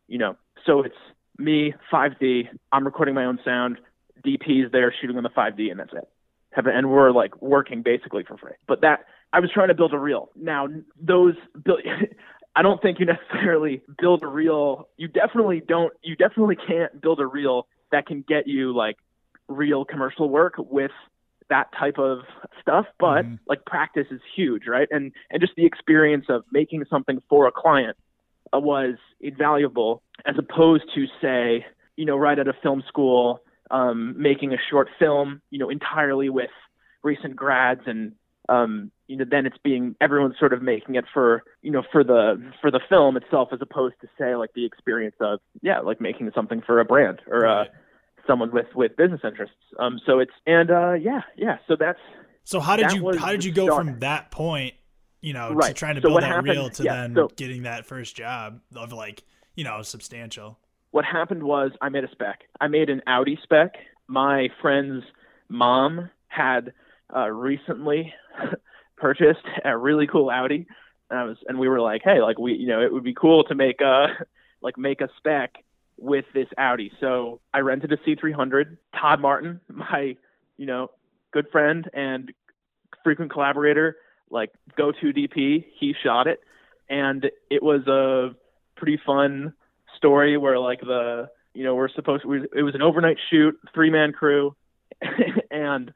you 0.07 0.17
know. 0.17 0.35
So 0.65 0.81
it's 0.81 0.95
me, 1.37 1.73
5D. 1.91 2.49
I'm 2.71 2.85
recording 2.85 3.15
my 3.15 3.25
own 3.25 3.39
sound. 3.45 3.77
DP's 4.25 4.71
there 4.71 4.93
shooting 4.99 5.17
on 5.17 5.23
the 5.23 5.29
5D, 5.29 5.71
and 5.71 5.79
that's 5.79 5.93
it. 5.93 6.07
And 6.67 6.89
we're 6.89 7.11
like 7.11 7.41
working 7.41 7.81
basically 7.81 8.23
for 8.23 8.37
free. 8.37 8.53
But 8.67 8.81
that 8.81 9.05
I 9.31 9.39
was 9.39 9.51
trying 9.53 9.67
to 9.69 9.75
build 9.75 9.93
a 9.93 9.99
reel. 9.99 10.29
Now 10.35 10.67
those 10.99 11.35
build. 11.63 11.81
I 12.55 12.61
don't 12.63 12.81
think 12.81 12.99
you 12.99 13.05
necessarily 13.05 13.83
build 14.01 14.23
a 14.23 14.27
reel. 14.27 14.89
You 14.97 15.07
definitely 15.07 15.61
don't. 15.65 15.93
You 16.03 16.15
definitely 16.15 16.57
can't 16.67 16.99
build 16.99 17.19
a 17.19 17.25
reel 17.25 17.67
that 17.91 18.05
can 18.05 18.23
get 18.27 18.47
you 18.47 18.75
like 18.75 18.97
real 19.47 19.85
commercial 19.85 20.29
work 20.29 20.55
with 20.57 20.91
that 21.49 21.67
type 21.77 21.97
of 21.97 22.19
stuff 22.61 22.85
but 22.99 23.23
mm-hmm. 23.23 23.35
like 23.47 23.65
practice 23.65 24.05
is 24.11 24.21
huge 24.35 24.67
right 24.67 24.87
and 24.91 25.11
and 25.31 25.41
just 25.41 25.53
the 25.57 25.65
experience 25.65 26.25
of 26.29 26.43
making 26.51 26.85
something 26.89 27.19
for 27.27 27.47
a 27.47 27.51
client 27.51 27.97
uh, 28.53 28.59
was 28.59 28.95
invaluable 29.19 30.03
as 30.25 30.35
opposed 30.37 30.83
to 30.93 31.05
say 31.19 31.65
you 31.95 32.05
know 32.05 32.15
right 32.15 32.37
at 32.37 32.47
a 32.47 32.53
film 32.61 32.83
school 32.87 33.41
um, 33.71 34.15
making 34.17 34.53
a 34.53 34.57
short 34.69 34.89
film 34.97 35.41
you 35.49 35.59
know 35.59 35.69
entirely 35.69 36.29
with 36.29 36.49
recent 37.03 37.35
grads 37.35 37.81
and 37.85 38.13
um, 38.47 38.91
you 39.07 39.17
know 39.17 39.25
then 39.29 39.45
it's 39.45 39.57
being 39.63 39.95
everyone's 40.01 40.35
sort 40.39 40.53
of 40.53 40.61
making 40.61 40.95
it 40.95 41.05
for 41.13 41.43
you 41.61 41.71
know 41.71 41.83
for 41.91 42.03
the 42.03 42.51
for 42.61 42.71
the 42.71 42.79
film 42.89 43.15
itself 43.17 43.49
as 43.51 43.59
opposed 43.61 43.95
to 44.01 44.07
say 44.17 44.35
like 44.35 44.51
the 44.55 44.65
experience 44.65 45.15
of 45.19 45.39
yeah 45.61 45.79
like 45.79 46.01
making 46.01 46.29
something 46.33 46.61
for 46.65 46.79
a 46.79 46.85
brand 46.85 47.19
or 47.27 47.45
uh, 47.45 47.65
someone 48.29 48.51
with 48.51 48.67
with 48.75 48.95
business 48.95 49.21
interests. 49.23 49.55
Um, 49.79 49.99
so 50.05 50.19
it's 50.19 50.31
and 50.45 50.71
uh, 50.71 50.93
yeah, 50.93 51.21
yeah. 51.35 51.57
So 51.67 51.75
that's 51.77 51.99
so 52.43 52.59
how 52.59 52.75
did 52.75 52.91
you 52.91 53.17
how 53.17 53.31
did 53.31 53.43
you 53.43 53.51
go 53.51 53.65
start. 53.65 53.85
from 53.85 53.99
that 53.99 54.31
point, 54.31 54.75
you 55.21 55.33
know, 55.33 55.51
right. 55.51 55.69
to 55.69 55.73
trying 55.73 55.95
to 55.95 56.01
so 56.01 56.09
build 56.09 56.21
that 56.21 56.27
happened, 56.27 56.49
reel 56.49 56.69
to 56.69 56.83
yeah, 56.83 57.01
then 57.01 57.15
so, 57.15 57.27
getting 57.35 57.63
that 57.63 57.85
first 57.85 58.15
job 58.15 58.61
of 58.75 58.93
like 58.93 59.23
you 59.55 59.63
know 59.63 59.81
substantial. 59.81 60.59
What 60.91 61.05
happened 61.05 61.43
was 61.43 61.71
I 61.81 61.89
made 61.89 62.03
a 62.03 62.11
spec. 62.11 62.41
I 62.59 62.67
made 62.67 62.89
an 62.89 63.01
Audi 63.07 63.37
spec. 63.43 63.75
My 64.07 64.49
friend's 64.61 65.03
mom 65.47 66.09
had 66.27 66.73
uh, 67.15 67.27
recently 67.27 68.13
purchased 68.97 69.45
a 69.63 69.77
really 69.77 70.07
cool 70.07 70.29
Audi. 70.29 70.67
And 71.09 71.19
I 71.19 71.23
was, 71.23 71.37
and 71.47 71.59
we 71.59 71.67
were 71.67 71.81
like, 71.81 72.01
hey, 72.03 72.21
like 72.21 72.39
we, 72.39 72.53
you 72.53 72.67
know, 72.67 72.81
it 72.81 72.91
would 72.91 73.03
be 73.03 73.13
cool 73.13 73.43
to 73.45 73.55
make 73.55 73.81
a, 73.81 74.07
like 74.61 74.77
make 74.77 75.01
a 75.01 75.09
spec 75.17 75.63
with 75.97 76.25
this 76.33 76.47
Audi. 76.57 76.91
So 76.99 77.39
I 77.53 77.59
rented 77.59 77.91
a 77.91 77.97
C300. 77.97 78.77
Todd 78.99 79.19
Martin, 79.19 79.61
my, 79.69 80.15
you 80.57 80.65
know, 80.65 80.91
good 81.31 81.47
friend 81.51 81.89
and 81.93 82.31
frequent 83.03 83.31
collaborator, 83.31 83.97
like 84.29 84.51
go-to 84.77 85.13
DP, 85.13 85.65
he 85.79 85.95
shot 86.03 86.27
it, 86.27 86.39
and 86.89 87.29
it 87.49 87.63
was 87.63 87.87
a 87.87 88.35
pretty 88.75 88.99
fun 89.05 89.53
story 89.99 90.37
where 90.37 90.57
like 90.57 90.79
the, 90.79 91.29
you 91.53 91.63
know, 91.63 91.75
we're 91.75 91.89
supposed 91.89 92.23
to, 92.23 92.33
it 92.33 92.63
was 92.63 92.73
an 92.73 92.81
overnight 92.81 93.17
shoot, 93.29 93.55
three-man 93.73 94.13
crew, 94.13 94.55
and 95.51 95.91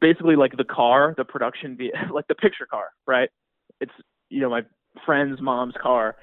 basically 0.00 0.36
like 0.36 0.56
the 0.56 0.64
car, 0.64 1.14
the 1.16 1.24
production, 1.24 1.78
like 2.12 2.26
the 2.28 2.34
picture 2.34 2.66
car, 2.66 2.88
right? 3.06 3.30
It's 3.80 3.92
you 4.28 4.40
know 4.40 4.50
my 4.50 4.62
friend's 5.04 5.40
mom's 5.40 5.74
car. 5.80 6.16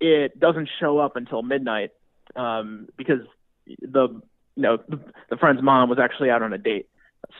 It 0.00 0.38
doesn't 0.38 0.68
show 0.78 0.98
up 0.98 1.16
until 1.16 1.42
midnight 1.42 1.90
um, 2.36 2.88
because 2.96 3.20
the 3.66 4.20
you 4.56 4.62
know 4.62 4.78
the, 4.88 5.00
the 5.30 5.36
friend's 5.36 5.62
mom 5.62 5.88
was 5.88 5.98
actually 5.98 6.30
out 6.30 6.42
on 6.42 6.52
a 6.52 6.58
date. 6.58 6.88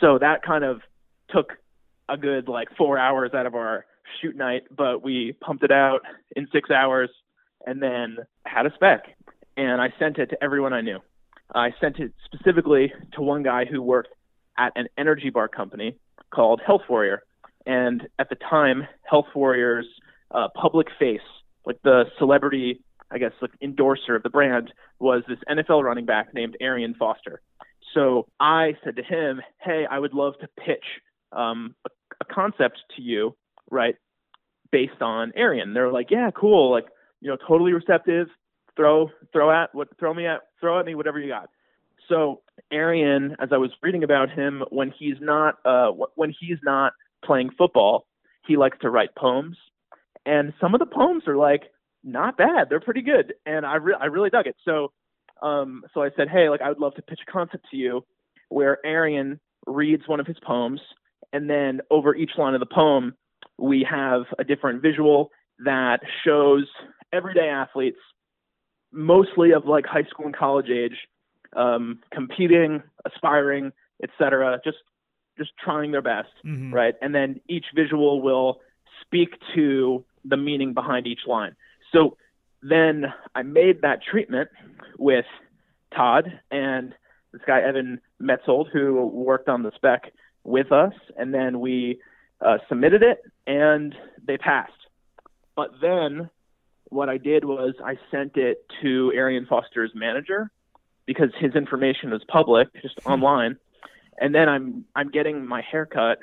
So 0.00 0.18
that 0.18 0.42
kind 0.42 0.64
of 0.64 0.80
took 1.30 1.52
a 2.08 2.16
good 2.16 2.48
like 2.48 2.68
four 2.76 2.98
hours 2.98 3.32
out 3.34 3.46
of 3.46 3.54
our 3.54 3.86
shoot 4.20 4.36
night, 4.36 4.64
but 4.74 5.02
we 5.02 5.36
pumped 5.40 5.62
it 5.62 5.70
out 5.70 6.00
in 6.34 6.48
six 6.52 6.70
hours 6.70 7.10
and 7.66 7.82
then 7.82 8.18
had 8.46 8.66
a 8.66 8.74
spec. 8.74 9.16
And 9.56 9.80
I 9.80 9.92
sent 9.98 10.18
it 10.18 10.26
to 10.30 10.42
everyone 10.42 10.72
I 10.72 10.80
knew. 10.80 11.00
I 11.54 11.74
sent 11.80 11.98
it 11.98 12.12
specifically 12.24 12.92
to 13.12 13.22
one 13.22 13.42
guy 13.42 13.64
who 13.64 13.82
worked 13.82 14.14
at 14.58 14.72
an 14.76 14.88
energy 14.96 15.30
bar 15.30 15.48
company 15.48 15.96
called 16.32 16.60
Health 16.64 16.82
Warrior. 16.88 17.22
And 17.66 18.08
at 18.18 18.28
the 18.28 18.36
time, 18.36 18.86
Health 19.02 19.26
Warrior's 19.34 19.86
uh, 20.30 20.48
public 20.54 20.88
face, 20.98 21.20
like 21.66 21.78
the 21.82 22.04
celebrity, 22.18 22.82
I 23.10 23.18
guess, 23.18 23.32
like 23.42 23.50
endorser 23.60 24.14
of 24.14 24.22
the 24.22 24.30
brand, 24.30 24.72
was 24.98 25.22
this 25.28 25.38
NFL 25.48 25.82
running 25.82 26.06
back 26.06 26.32
named 26.32 26.56
Arian 26.60 26.94
Foster. 26.94 27.40
So 27.94 28.28
I 28.38 28.76
said 28.84 28.96
to 28.96 29.02
him, 29.02 29.40
"Hey, 29.58 29.86
I 29.90 29.98
would 29.98 30.14
love 30.14 30.34
to 30.40 30.48
pitch 30.64 30.84
um, 31.32 31.74
a, 31.84 31.90
a 32.20 32.24
concept 32.24 32.78
to 32.96 33.02
you, 33.02 33.36
right, 33.70 33.96
based 34.70 35.02
on 35.02 35.32
Arian." 35.34 35.74
They're 35.74 35.90
like, 35.90 36.10
"Yeah, 36.10 36.30
cool. 36.30 36.70
Like, 36.70 36.86
you 37.20 37.30
know, 37.30 37.36
totally 37.48 37.72
receptive. 37.72 38.28
Throw, 38.76 39.10
throw 39.32 39.50
at 39.50 39.74
what, 39.74 39.88
throw 39.98 40.14
me 40.14 40.26
at, 40.26 40.40
throw 40.60 40.78
at 40.78 40.86
me 40.86 40.94
whatever 40.94 41.18
you 41.18 41.28
got." 41.28 41.50
So 42.08 42.40
Arian, 42.72 43.36
as 43.40 43.50
I 43.52 43.56
was 43.56 43.70
reading 43.82 44.04
about 44.04 44.30
him, 44.30 44.62
when 44.70 44.92
he's 44.96 45.16
not 45.20 45.56
uh, 45.64 45.90
when 46.14 46.34
he's 46.38 46.58
not 46.62 46.92
playing 47.24 47.50
football, 47.56 48.06
he 48.46 48.56
likes 48.56 48.78
to 48.80 48.90
write 48.90 49.14
poems, 49.16 49.56
and 50.26 50.52
some 50.60 50.74
of 50.74 50.80
the 50.80 50.86
poems 50.86 51.24
are 51.26 51.36
like 51.36 51.64
not 52.02 52.36
bad. 52.36 52.68
They're 52.68 52.80
pretty 52.80 53.02
good, 53.02 53.34
and 53.46 53.66
I 53.66 53.76
re- 53.76 53.96
I 53.98 54.06
really 54.06 54.30
dug 54.30 54.46
it. 54.46 54.56
So 54.64 54.92
um, 55.42 55.84
so 55.94 56.02
I 56.02 56.10
said, 56.16 56.28
hey, 56.28 56.48
like 56.48 56.60
I 56.60 56.68
would 56.68 56.78
love 56.78 56.94
to 56.94 57.02
pitch 57.02 57.20
a 57.26 57.30
concept 57.30 57.66
to 57.70 57.76
you 57.76 58.04
where 58.48 58.84
Arian 58.84 59.40
reads 59.66 60.06
one 60.06 60.20
of 60.20 60.26
his 60.26 60.38
poems, 60.44 60.80
and 61.32 61.48
then 61.48 61.80
over 61.90 62.14
each 62.14 62.32
line 62.36 62.54
of 62.54 62.60
the 62.60 62.66
poem, 62.66 63.14
we 63.58 63.86
have 63.88 64.22
a 64.38 64.44
different 64.44 64.82
visual 64.82 65.30
that 65.64 66.00
shows 66.24 66.66
everyday 67.12 67.48
athletes, 67.48 67.98
mostly 68.92 69.52
of 69.52 69.66
like 69.66 69.86
high 69.86 70.04
school 70.04 70.26
and 70.26 70.36
college 70.36 70.68
age, 70.68 70.96
um, 71.56 72.00
competing, 72.12 72.82
aspiring, 73.04 73.72
etc. 74.02 74.60
Just 74.64 74.78
just 75.38 75.52
trying 75.62 75.92
their 75.92 76.02
best, 76.02 76.28
mm-hmm. 76.44 76.74
right? 76.74 76.94
And 77.00 77.14
then 77.14 77.40
each 77.48 77.66
visual 77.74 78.20
will 78.20 78.60
speak 79.00 79.30
to 79.54 80.04
the 80.24 80.36
meaning 80.36 80.74
behind 80.74 81.06
each 81.06 81.20
line. 81.26 81.56
So 81.92 82.16
then 82.62 83.06
I 83.34 83.42
made 83.42 83.82
that 83.82 84.00
treatment 84.02 84.50
with 84.98 85.24
Todd 85.94 86.40
and 86.50 86.94
this 87.32 87.40
guy 87.46 87.60
Evan 87.62 88.00
Metzold 88.20 88.66
who 88.70 89.06
worked 89.06 89.48
on 89.48 89.62
the 89.62 89.72
spec 89.74 90.12
with 90.44 90.72
us, 90.72 90.92
and 91.16 91.32
then 91.32 91.60
we 91.60 92.00
uh, 92.44 92.58
submitted 92.68 93.02
it 93.02 93.22
and 93.46 93.94
they 94.26 94.36
passed. 94.36 94.72
But 95.56 95.70
then 95.80 96.30
what 96.90 97.08
I 97.08 97.18
did 97.18 97.44
was 97.44 97.74
I 97.84 97.96
sent 98.10 98.36
it 98.36 98.64
to 98.82 99.12
Arian 99.14 99.46
Foster's 99.46 99.92
manager, 99.94 100.50
because 101.10 101.30
his 101.40 101.56
information 101.56 102.12
is 102.12 102.22
public, 102.28 102.68
just 102.82 103.00
hmm. 103.02 103.10
online. 103.10 103.56
And 104.20 104.32
then 104.32 104.48
I'm 104.48 104.84
I'm 104.94 105.10
getting 105.10 105.44
my 105.44 105.60
haircut 105.60 106.18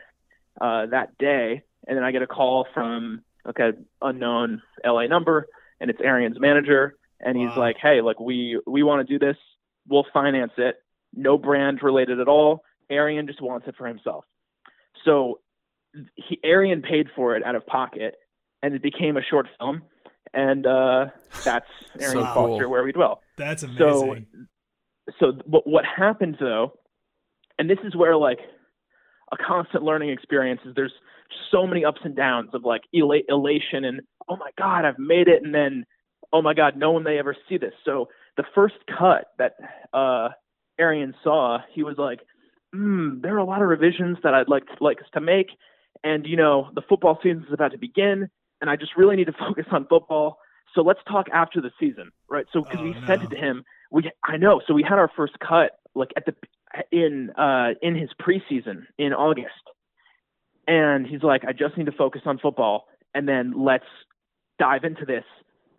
uh, 0.61 0.85
that 0.85 1.17
day, 1.17 1.63
and 1.85 1.97
then 1.97 2.05
I 2.05 2.11
get 2.11 2.21
a 2.21 2.27
call 2.27 2.65
from 2.73 3.21
like 3.43 3.59
a 3.59 3.73
unknown 4.01 4.61
LA 4.85 5.07
number, 5.07 5.47
and 5.81 5.89
it's 5.89 5.99
Arian's 6.01 6.39
manager, 6.39 6.95
and 7.19 7.37
wow. 7.37 7.47
he's 7.47 7.57
like, 7.57 7.75
"Hey, 7.81 7.99
like 7.99 8.19
we 8.19 8.61
we 8.65 8.81
want 8.81 9.05
to 9.05 9.11
do 9.11 9.19
this. 9.19 9.35
We'll 9.89 10.05
finance 10.13 10.53
it. 10.57 10.75
No 11.13 11.37
brand 11.37 11.83
related 11.83 12.21
at 12.21 12.29
all. 12.29 12.63
Arian 12.89 13.27
just 13.27 13.41
wants 13.41 13.67
it 13.67 13.75
for 13.77 13.87
himself." 13.87 14.23
So 15.03 15.41
he 16.15 16.39
Arian 16.45 16.81
paid 16.81 17.07
for 17.13 17.35
it 17.35 17.43
out 17.43 17.55
of 17.55 17.65
pocket, 17.65 18.15
and 18.63 18.73
it 18.73 18.81
became 18.81 19.17
a 19.17 19.23
short 19.23 19.47
film, 19.59 19.81
and 20.33 20.65
uh, 20.65 21.05
that's 21.43 21.67
Arian 21.99 22.11
so 22.11 22.23
Foster, 22.23 22.63
cool. 22.63 22.71
where 22.71 22.83
we 22.83 22.91
dwell. 22.91 23.21
That's 23.37 23.63
amazing. 23.63 23.79
So 23.79 24.45
so 25.19 25.31
what 25.45 25.85
happens 25.85 26.35
though, 26.39 26.73
and 27.57 27.69
this 27.69 27.79
is 27.83 27.95
where 27.95 28.17
like 28.17 28.39
a 29.31 29.37
constant 29.37 29.83
learning 29.83 30.09
experience 30.09 30.61
is 30.65 30.73
there's 30.75 30.93
so 31.51 31.67
many 31.67 31.83
ups 31.83 32.01
and 32.03 32.15
downs 32.15 32.49
of 32.53 32.63
like 32.63 32.81
elation 32.93 33.83
and 33.83 34.01
oh 34.29 34.37
my 34.37 34.49
god 34.57 34.85
I've 34.85 34.99
made 34.99 35.27
it 35.27 35.43
and 35.43 35.53
then 35.53 35.85
oh 36.31 36.41
my 36.41 36.53
god 36.53 36.77
no 36.77 36.91
one 36.91 37.03
may 37.03 37.17
ever 37.17 37.35
see 37.47 37.57
this. 37.57 37.73
So 37.85 38.07
the 38.37 38.43
first 38.53 38.75
cut 38.87 39.25
that 39.37 39.53
uh, 39.93 40.29
Arian 40.79 41.13
saw, 41.23 41.59
he 41.73 41.83
was 41.83 41.95
like, 41.97 42.19
mm, 42.73 43.21
there 43.21 43.35
are 43.35 43.39
a 43.39 43.45
lot 43.45 43.61
of 43.61 43.67
revisions 43.67 44.17
that 44.23 44.33
I'd 44.33 44.47
like 44.47 44.65
to, 44.67 44.83
like 44.83 44.99
us 44.99 45.09
to 45.13 45.21
make, 45.21 45.47
and 46.03 46.25
you 46.25 46.37
know 46.37 46.69
the 46.75 46.83
football 46.87 47.17
season 47.21 47.45
is 47.47 47.53
about 47.53 47.71
to 47.71 47.77
begin, 47.77 48.29
and 48.61 48.69
I 48.69 48.75
just 48.75 48.91
really 48.97 49.15
need 49.15 49.27
to 49.27 49.33
focus 49.39 49.65
on 49.71 49.87
football. 49.87 50.37
So 50.75 50.81
let's 50.81 50.99
talk 51.09 51.27
after 51.33 51.61
the 51.61 51.71
season, 51.79 52.11
right? 52.29 52.45
So 52.53 52.61
because 52.61 52.79
oh, 52.81 52.83
we 52.83 52.93
no. 52.93 52.99
sent 53.07 53.23
it 53.23 53.29
to 53.31 53.37
him, 53.37 53.63
we 53.91 54.11
I 54.23 54.37
know. 54.37 54.61
So 54.67 54.73
we 54.73 54.83
had 54.83 54.99
our 54.99 55.09
first 55.15 55.33
cut 55.39 55.71
like 55.95 56.11
at 56.15 56.25
the 56.25 56.35
in 56.91 57.31
uh 57.31 57.69
in 57.81 57.95
his 57.95 58.09
preseason 58.21 58.83
in 58.97 59.13
August. 59.13 59.47
And 60.67 61.07
he's 61.07 61.23
like, 61.23 61.43
I 61.47 61.53
just 61.53 61.77
need 61.77 61.85
to 61.85 61.93
focus 61.93 62.21
on 62.25 62.39
football 62.39 62.85
and 63.15 63.27
then 63.27 63.53
let's 63.55 63.85
dive 64.59 64.83
into 64.83 65.05
this 65.05 65.23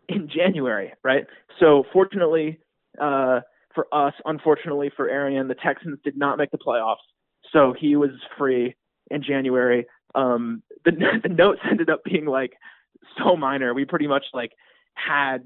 in 0.09 0.29
January, 0.35 0.95
right? 1.05 1.27
So 1.61 1.85
fortunately, 1.93 2.59
uh 3.01 3.41
for 3.75 3.87
us, 3.93 4.15
unfortunately 4.25 4.91
for 4.97 5.09
Arian, 5.09 5.49
the 5.49 5.55
Texans 5.55 5.99
did 6.03 6.17
not 6.17 6.39
make 6.39 6.51
the 6.51 6.59
playoffs. 6.59 6.97
So 7.53 7.75
he 7.79 7.95
was 7.95 8.11
free 8.37 8.75
in 9.11 9.23
January. 9.23 9.87
Um 10.15 10.63
the 10.85 10.93
the 11.23 11.29
notes 11.29 11.61
ended 11.69 11.91
up 11.91 12.05
being 12.05 12.27
like 12.27 12.53
so 13.19 13.37
minor. 13.37 13.75
We 13.75 13.85
pretty 13.85 14.07
much 14.07 14.25
like 14.33 14.53
had 14.95 15.45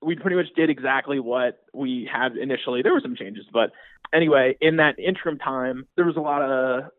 we 0.00 0.14
pretty 0.16 0.36
much 0.36 0.46
did 0.54 0.70
exactly 0.70 1.18
what 1.18 1.58
we 1.74 2.08
had 2.10 2.36
initially. 2.36 2.82
There 2.82 2.92
were 2.92 3.00
some 3.02 3.16
changes, 3.16 3.46
but 3.52 3.70
anyway, 4.14 4.56
in 4.60 4.76
that 4.76 4.98
interim 4.98 5.38
time, 5.38 5.86
there 5.96 6.04
was 6.04 6.16
a 6.16 6.20
lot 6.20 6.42
of 6.42 6.90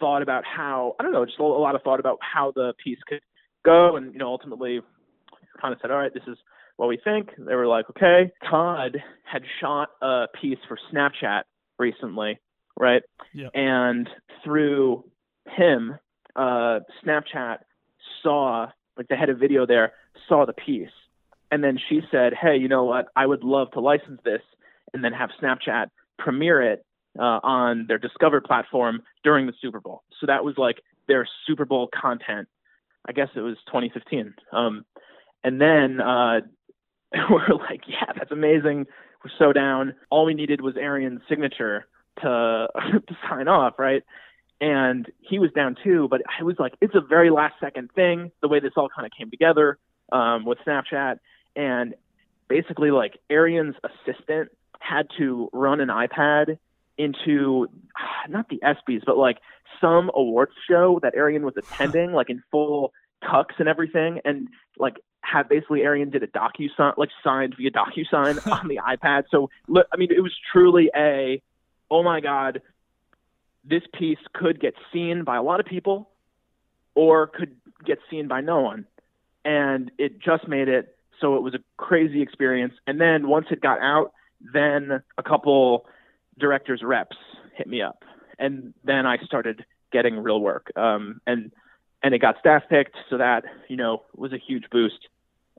thought 0.00 0.22
about 0.22 0.44
how 0.44 0.94
I 0.98 1.02
don't 1.02 1.12
know, 1.12 1.26
just 1.26 1.38
a 1.38 1.44
lot 1.44 1.74
of 1.74 1.82
thought 1.82 2.00
about 2.00 2.18
how 2.20 2.52
the 2.54 2.74
piece 2.82 2.98
could 3.06 3.20
go, 3.64 3.96
and 3.96 4.12
you 4.12 4.18
know, 4.18 4.28
ultimately, 4.28 4.80
kind 5.60 5.74
of 5.74 5.80
said, 5.80 5.90
all 5.90 5.98
right, 5.98 6.14
this 6.14 6.22
is 6.26 6.38
what 6.76 6.88
we 6.88 6.98
think. 7.02 7.30
They 7.36 7.54
were 7.54 7.66
like, 7.66 7.86
okay. 7.90 8.32
Todd 8.48 8.96
had 9.24 9.42
shot 9.60 9.90
a 10.00 10.26
piece 10.40 10.58
for 10.68 10.78
Snapchat 10.92 11.42
recently, 11.78 12.38
right? 12.78 13.02
Yeah. 13.34 13.48
And 13.52 14.08
through 14.44 15.04
him, 15.56 15.98
uh, 16.38 16.80
Snapchat 17.04 17.58
saw 18.22 18.68
like 18.96 19.08
the 19.08 19.16
head 19.16 19.28
of 19.28 19.38
video 19.38 19.66
there 19.66 19.92
saw 20.28 20.46
the 20.46 20.52
piece 20.52 20.90
and 21.50 21.62
then 21.64 21.78
she 21.88 22.00
said, 22.10 22.34
"Hey, 22.34 22.56
you 22.56 22.68
know 22.68 22.84
what? 22.84 23.06
I 23.16 23.26
would 23.26 23.42
love 23.42 23.70
to 23.72 23.80
license 23.80 24.20
this 24.24 24.42
and 24.92 25.02
then 25.02 25.12
have 25.12 25.30
Snapchat 25.40 25.90
premiere 26.18 26.62
it 26.62 26.84
uh, 27.18 27.40
on 27.42 27.86
their 27.88 27.98
Discover 27.98 28.40
platform 28.42 29.02
during 29.24 29.46
the 29.46 29.54
Super 29.60 29.80
Bowl." 29.80 30.02
So 30.20 30.26
that 30.26 30.44
was 30.44 30.54
like 30.58 30.82
their 31.06 31.26
Super 31.46 31.64
Bowl 31.64 31.88
content. 31.94 32.48
I 33.06 33.12
guess 33.12 33.28
it 33.34 33.40
was 33.40 33.56
2015. 33.66 34.34
Um, 34.52 34.84
and 35.42 35.60
then 35.60 36.00
uh, 36.00 36.40
we're 37.30 37.54
like, 37.54 37.82
"Yeah, 37.86 38.12
that's 38.16 38.32
amazing. 38.32 38.86
We're 39.24 39.30
so 39.38 39.52
down. 39.52 39.94
All 40.10 40.26
we 40.26 40.34
needed 40.34 40.60
was 40.60 40.76
Arian's 40.76 41.22
signature 41.28 41.86
to 42.22 42.68
to 42.74 43.16
sign 43.28 43.48
off, 43.48 43.78
right?" 43.78 44.02
And 44.60 45.06
he 45.20 45.38
was 45.38 45.50
down 45.52 45.76
too, 45.84 46.08
but 46.10 46.22
I 46.38 46.42
was 46.42 46.56
like, 46.58 46.74
"It's 46.80 46.94
a 46.94 47.00
very 47.00 47.30
last 47.30 47.54
second 47.60 47.92
thing. 47.92 48.32
The 48.40 48.48
way 48.48 48.58
this 48.60 48.72
all 48.76 48.88
kind 48.88 49.06
of 49.06 49.12
came 49.16 49.30
together." 49.30 49.78
Um, 50.10 50.46
with 50.46 50.58
Snapchat, 50.66 51.18
and 51.54 51.94
basically 52.48 52.90
like 52.90 53.18
Arian's 53.28 53.76
assistant 53.84 54.50
had 54.80 55.06
to 55.18 55.50
run 55.52 55.80
an 55.80 55.88
iPad 55.88 56.58
into 56.96 57.68
not 58.28 58.48
the 58.48 58.60
ESPYS, 58.62 59.02
but 59.06 59.16
like 59.16 59.38
some 59.80 60.10
awards 60.14 60.52
show 60.68 60.98
that 61.02 61.14
Arian 61.14 61.44
was 61.44 61.54
attending, 61.56 62.12
like 62.12 62.30
in 62.30 62.42
full 62.50 62.92
tux 63.22 63.46
and 63.58 63.68
everything, 63.68 64.20
and 64.24 64.48
like 64.78 64.96
had 65.20 65.48
basically 65.48 65.82
Arian 65.82 66.10
did 66.10 66.22
a 66.22 66.26
docu 66.26 66.68
sign, 66.76 66.92
like 66.96 67.10
signed 67.22 67.54
via 67.56 67.70
docu 67.70 68.08
sign 68.10 68.38
on 68.52 68.68
the 68.68 68.80
iPad. 68.86 69.24
So 69.30 69.50
I 69.70 69.96
mean, 69.96 70.10
it 70.10 70.20
was 70.20 70.34
truly 70.52 70.90
a, 70.96 71.42
oh 71.90 72.02
my 72.02 72.20
god, 72.20 72.62
this 73.64 73.82
piece 73.98 74.18
could 74.32 74.60
get 74.60 74.74
seen 74.92 75.24
by 75.24 75.36
a 75.36 75.42
lot 75.42 75.60
of 75.60 75.66
people, 75.66 76.08
or 76.94 77.26
could 77.26 77.56
get 77.84 77.98
seen 78.10 78.28
by 78.28 78.40
no 78.40 78.60
one, 78.60 78.86
and 79.44 79.90
it 79.98 80.18
just 80.20 80.48
made 80.48 80.68
it 80.68 80.96
so 81.20 81.36
it 81.36 81.42
was 81.42 81.54
a 81.54 81.58
crazy 81.76 82.22
experience. 82.22 82.74
And 82.86 83.00
then 83.00 83.28
once 83.28 83.46
it 83.50 83.60
got 83.60 83.80
out, 83.80 84.12
then 84.40 85.02
a 85.16 85.22
couple 85.22 85.86
directors 86.38 86.82
reps 86.82 87.16
hit 87.54 87.66
me 87.66 87.82
up, 87.82 88.04
and 88.38 88.74
then 88.84 89.06
I 89.06 89.18
started 89.24 89.64
getting 89.92 90.18
real 90.18 90.40
work. 90.40 90.70
Um, 90.76 91.20
and 91.26 91.50
and 92.02 92.14
it 92.14 92.20
got 92.20 92.36
staff 92.38 92.62
picked, 92.68 92.96
so 93.10 93.18
that 93.18 93.44
you 93.68 93.76
know 93.76 94.02
was 94.16 94.32
a 94.32 94.38
huge 94.38 94.64
boost. 94.70 95.08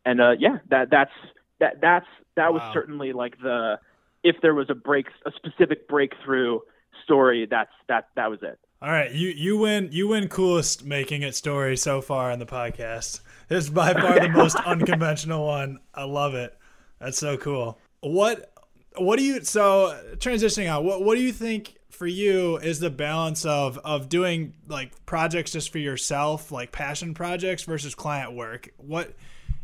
And 0.06 0.22
uh, 0.22 0.32
yeah, 0.40 0.58
that 0.70 0.90
that's 0.90 1.12
that 1.60 1.82
that's 1.82 2.08
that 2.36 2.54
was 2.54 2.62
certainly 2.74 3.14
like 3.14 3.40
the 3.42 3.80
if 4.24 4.38
there 4.42 4.54
was 4.54 4.70
a 4.70 4.76
break 4.76 5.08
a 5.26 5.32
specific 5.36 5.88
breakthrough 5.88 6.60
story, 7.04 7.48
that's 7.50 7.72
that 7.88 8.08
that 8.16 8.30
was 8.30 8.40
it. 8.42 8.60
All 8.82 8.90
right, 8.90 9.12
you 9.12 9.30
you 9.30 9.58
win 9.58 9.90
you 9.92 10.08
win 10.08 10.28
coolest 10.28 10.86
making 10.86 11.22
it 11.24 11.36
story 11.36 11.76
so 11.76 12.02
far 12.02 12.32
in 12.32 12.40
the 12.40 12.46
podcast. 12.46 13.22
This 13.50 13.66
is 13.66 13.70
by 13.70 13.94
far 13.94 14.20
the 14.20 14.30
most 14.30 14.56
unconventional 14.66 15.46
one. 15.46 15.80
I 15.94 16.04
love 16.04 16.34
it. 16.34 16.58
That's 17.00 17.18
so 17.18 17.36
cool. 17.36 17.78
What 18.02 18.54
what 18.98 19.18
do 19.18 19.26
you 19.26 19.42
so 19.42 20.00
transitioning 20.18 20.68
out? 20.68 20.84
What 20.84 21.04
what 21.04 21.16
do 21.16 21.22
you 21.22 21.34
think 21.34 21.76
for 21.90 22.08
you 22.08 22.58
is 22.58 22.80
the 22.80 22.90
balance 22.90 23.46
of 23.46 23.78
of 23.80 24.08
doing 24.08 24.54
like 24.68 25.06
projects 25.06 25.52
just 25.52 25.72
for 25.72 25.80
yourself, 25.80 26.52
like 26.52 26.72
passion 26.72 27.14
projects 27.14 27.64
versus 27.64 27.96
client 27.96 28.34
work? 28.34 28.70
What 28.78 29.14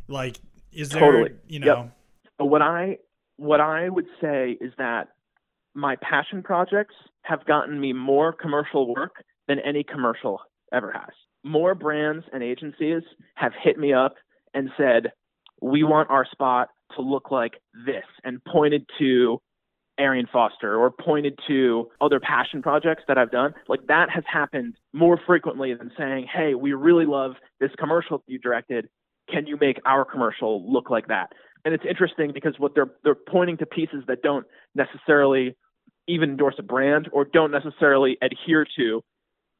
like 0.07 0.39
is 0.73 0.89
there 0.89 0.99
totally. 0.99 1.35
you 1.47 1.59
know? 1.59 1.91
Yep. 2.39 2.49
What 2.49 2.61
I 2.61 2.97
what 3.37 3.61
I 3.61 3.87
would 3.87 4.07
say 4.19 4.57
is 4.59 4.73
that 4.77 5.09
my 5.75 5.97
passion 5.97 6.41
projects 6.41 6.95
have 7.23 7.45
gotten 7.45 7.79
me 7.79 7.93
more 7.93 8.33
commercial 8.33 8.93
work 8.93 9.23
than 9.47 9.59
any 9.59 9.83
commercial 9.83 10.39
ever 10.73 10.91
has. 10.91 11.13
More 11.43 11.75
brands 11.75 12.25
and 12.33 12.41
agencies 12.41 13.03
have 13.35 13.51
hit 13.61 13.77
me 13.77 13.93
up 13.93 14.15
and 14.53 14.69
said, 14.77 15.11
we 15.61 15.83
want 15.83 16.09
our 16.09 16.25
spot 16.31 16.69
to 16.95 17.01
look 17.01 17.29
like 17.29 17.53
this 17.85 18.05
and 18.23 18.43
pointed 18.45 18.85
to 18.99 19.41
Arian 19.97 20.27
Foster 20.31 20.77
or 20.77 20.91
pointed 20.91 21.37
to 21.47 21.89
other 22.01 22.19
passion 22.19 22.61
projects 22.61 23.03
that 23.07 23.17
I've 23.17 23.31
done. 23.31 23.53
Like 23.67 23.87
that 23.87 24.09
has 24.09 24.23
happened 24.31 24.75
more 24.93 25.19
frequently 25.25 25.73
than 25.73 25.91
saying, 25.97 26.27
hey, 26.33 26.53
we 26.55 26.73
really 26.73 27.05
love 27.05 27.33
this 27.59 27.71
commercial 27.77 28.23
you 28.27 28.39
directed. 28.39 28.87
Can 29.31 29.47
you 29.47 29.57
make 29.59 29.79
our 29.85 30.05
commercial 30.05 30.71
look 30.71 30.89
like 30.89 31.07
that? 31.07 31.31
And 31.63 31.73
it's 31.73 31.85
interesting 31.89 32.31
because 32.33 32.53
what 32.59 32.75
they're 32.75 32.91
they're 33.03 33.15
pointing 33.15 33.57
to 33.57 33.65
pieces 33.65 34.03
that 34.07 34.21
don't 34.21 34.45
necessarily 34.75 35.55
even 36.07 36.31
endorse 36.31 36.55
a 36.57 36.63
brand 36.63 37.09
or 37.11 37.25
don't 37.25 37.51
necessarily 37.51 38.17
adhere 38.21 38.65
to, 38.77 39.03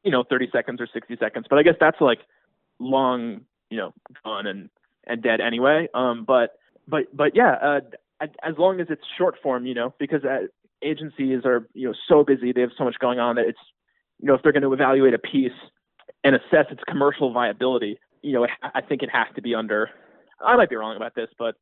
you 0.04 0.10
know, 0.10 0.24
30 0.28 0.48
seconds 0.52 0.80
or 0.80 0.88
60 0.92 1.16
seconds. 1.18 1.46
But 1.48 1.58
I 1.58 1.62
guess 1.62 1.74
that's 1.80 2.00
like 2.00 2.20
long, 2.78 3.42
you 3.70 3.78
know, 3.78 3.92
gone 4.24 4.46
and 4.46 4.70
and 5.06 5.22
dead 5.22 5.40
anyway. 5.40 5.88
Um, 5.94 6.24
but 6.26 6.58
but 6.88 7.04
but 7.14 7.34
yeah, 7.34 7.52
uh, 7.62 7.80
as 8.20 8.54
long 8.58 8.80
as 8.80 8.88
it's 8.90 9.02
short 9.18 9.36
form, 9.42 9.66
you 9.66 9.74
know, 9.74 9.94
because 9.98 10.24
uh, 10.24 10.46
agencies 10.82 11.42
are 11.44 11.68
you 11.74 11.88
know 11.88 11.94
so 12.08 12.24
busy, 12.24 12.52
they 12.52 12.60
have 12.60 12.70
so 12.76 12.84
much 12.84 12.96
going 12.98 13.18
on 13.18 13.36
that 13.36 13.46
it's 13.46 13.58
you 14.20 14.26
know 14.26 14.34
if 14.34 14.42
they're 14.42 14.52
going 14.52 14.62
to 14.62 14.72
evaluate 14.72 15.14
a 15.14 15.18
piece 15.18 15.52
and 16.24 16.34
assess 16.34 16.66
its 16.70 16.82
commercial 16.88 17.32
viability, 17.32 17.98
you 18.22 18.32
know, 18.32 18.46
I 18.74 18.80
think 18.80 19.02
it 19.02 19.10
has 19.12 19.26
to 19.36 19.42
be 19.42 19.54
under. 19.54 19.90
I 20.44 20.56
might 20.56 20.68
be 20.68 20.76
wrong 20.76 20.96
about 20.96 21.14
this, 21.14 21.28
but 21.38 21.54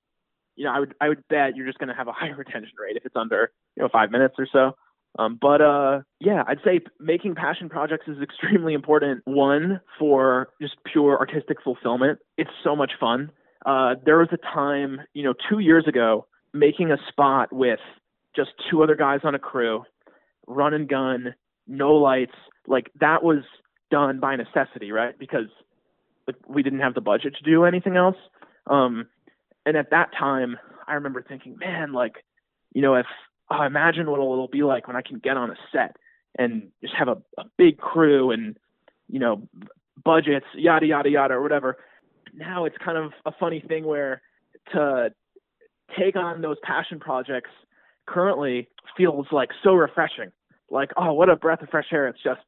you 0.56 0.64
know, 0.64 0.72
I 0.72 0.80
would 0.80 0.94
I 1.00 1.08
would 1.08 1.26
bet 1.28 1.56
you're 1.56 1.66
just 1.66 1.78
going 1.78 1.88
to 1.88 1.94
have 1.94 2.08
a 2.08 2.12
higher 2.16 2.34
retention 2.34 2.72
rate 2.78 2.96
if 2.96 3.04
it's 3.04 3.16
under 3.16 3.50
you 3.76 3.82
know 3.82 3.88
five 3.92 4.10
minutes 4.10 4.34
or 4.38 4.46
so. 4.50 4.72
Um, 5.16 5.38
but 5.40 5.60
uh, 5.60 6.00
yeah, 6.20 6.42
I'd 6.46 6.58
say 6.64 6.80
making 6.98 7.36
passion 7.36 7.68
projects 7.68 8.08
is 8.08 8.16
extremely 8.20 8.74
important. 8.74 9.22
One 9.24 9.80
for 9.98 10.48
just 10.60 10.74
pure 10.90 11.18
artistic 11.18 11.58
fulfillment. 11.62 12.18
It's 12.36 12.50
so 12.64 12.74
much 12.74 12.92
fun. 12.98 13.30
Uh, 13.64 13.94
there 14.04 14.18
was 14.18 14.28
a 14.32 14.36
time, 14.36 15.00
you 15.14 15.22
know, 15.22 15.34
two 15.48 15.60
years 15.60 15.86
ago, 15.86 16.26
making 16.52 16.90
a 16.90 16.96
spot 17.08 17.52
with 17.52 17.78
just 18.36 18.50
two 18.70 18.82
other 18.82 18.96
guys 18.96 19.20
on 19.24 19.34
a 19.34 19.38
crew, 19.38 19.84
run 20.46 20.74
and 20.74 20.88
gun, 20.88 21.34
no 21.66 21.92
lights. 21.94 22.34
Like 22.66 22.90
that 23.00 23.22
was 23.22 23.44
done 23.90 24.20
by 24.20 24.36
necessity, 24.36 24.90
right? 24.90 25.16
Because 25.18 25.46
we 26.48 26.62
didn't 26.62 26.80
have 26.80 26.94
the 26.94 27.00
budget 27.00 27.36
to 27.36 27.48
do 27.48 27.64
anything 27.64 27.96
else. 27.96 28.16
Um, 28.66 29.06
and 29.66 29.76
at 29.76 29.90
that 29.90 30.10
time, 30.18 30.56
I 30.86 30.94
remember 30.94 31.22
thinking, 31.22 31.56
man, 31.58 31.92
like, 31.92 32.16
you 32.72 32.82
know, 32.82 32.94
if 32.94 33.06
oh, 33.50 33.62
imagine 33.62 34.10
what 34.10 34.20
it'll 34.20 34.48
be 34.48 34.62
like 34.62 34.86
when 34.86 34.96
I 34.96 35.02
can 35.02 35.18
get 35.18 35.36
on 35.36 35.50
a 35.50 35.56
set 35.72 35.96
and 36.38 36.70
just 36.82 36.94
have 36.94 37.08
a, 37.08 37.22
a 37.38 37.44
big 37.56 37.78
crew 37.78 38.30
and 38.30 38.56
you 39.08 39.18
know 39.18 39.48
budgets, 40.02 40.46
yada 40.54 40.86
yada 40.86 41.10
yada, 41.10 41.34
or 41.34 41.42
whatever. 41.42 41.76
Now 42.32 42.64
it's 42.64 42.76
kind 42.84 42.98
of 42.98 43.12
a 43.24 43.32
funny 43.38 43.62
thing 43.66 43.84
where 43.84 44.22
to 44.72 45.10
take 45.98 46.16
on 46.16 46.40
those 46.40 46.56
passion 46.62 46.98
projects 46.98 47.50
currently 48.06 48.68
feels 48.96 49.26
like 49.30 49.50
so 49.62 49.74
refreshing. 49.74 50.32
Like, 50.70 50.90
oh, 50.96 51.12
what 51.12 51.28
a 51.28 51.36
breath 51.36 51.62
of 51.62 51.68
fresh 51.68 51.86
air! 51.92 52.08
It's 52.08 52.22
just 52.22 52.40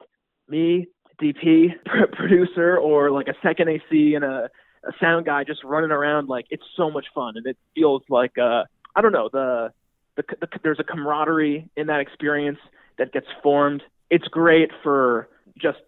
me, 0.48 0.88
DP, 1.22 1.68
pr- 1.85 2.07
producer, 2.16 2.76
or 2.76 3.11
like 3.11 3.29
a 3.29 3.35
second 3.42 3.68
AC 3.68 4.14
and 4.14 4.24
a 4.24 4.50
a 4.87 4.92
sound 5.01 5.27
guy 5.27 5.44
just 5.44 5.64
running 5.64 5.90
around 5.90 6.29
like 6.29 6.46
it's 6.51 6.64
so 6.77 6.90
much 6.90 7.07
fun 7.14 7.35
and 7.37 7.46
it 7.46 7.57
feels 7.75 8.03
like 8.09 8.38
uh 8.38 8.64
I 8.94 9.03
don't 9.03 9.12
know 9.12 9.29
the, 9.33 9.72
the, 10.16 10.22
the 10.40 10.49
there's 10.62 10.81
a 10.81 10.85
camaraderie 10.85 11.68
in 11.77 11.88
that 11.88 12.01
experience 12.01 12.59
that 12.99 13.12
gets 13.12 13.27
formed. 13.42 13.83
It's 14.11 14.27
great 14.29 14.70
for 14.83 15.29
just 15.61 15.79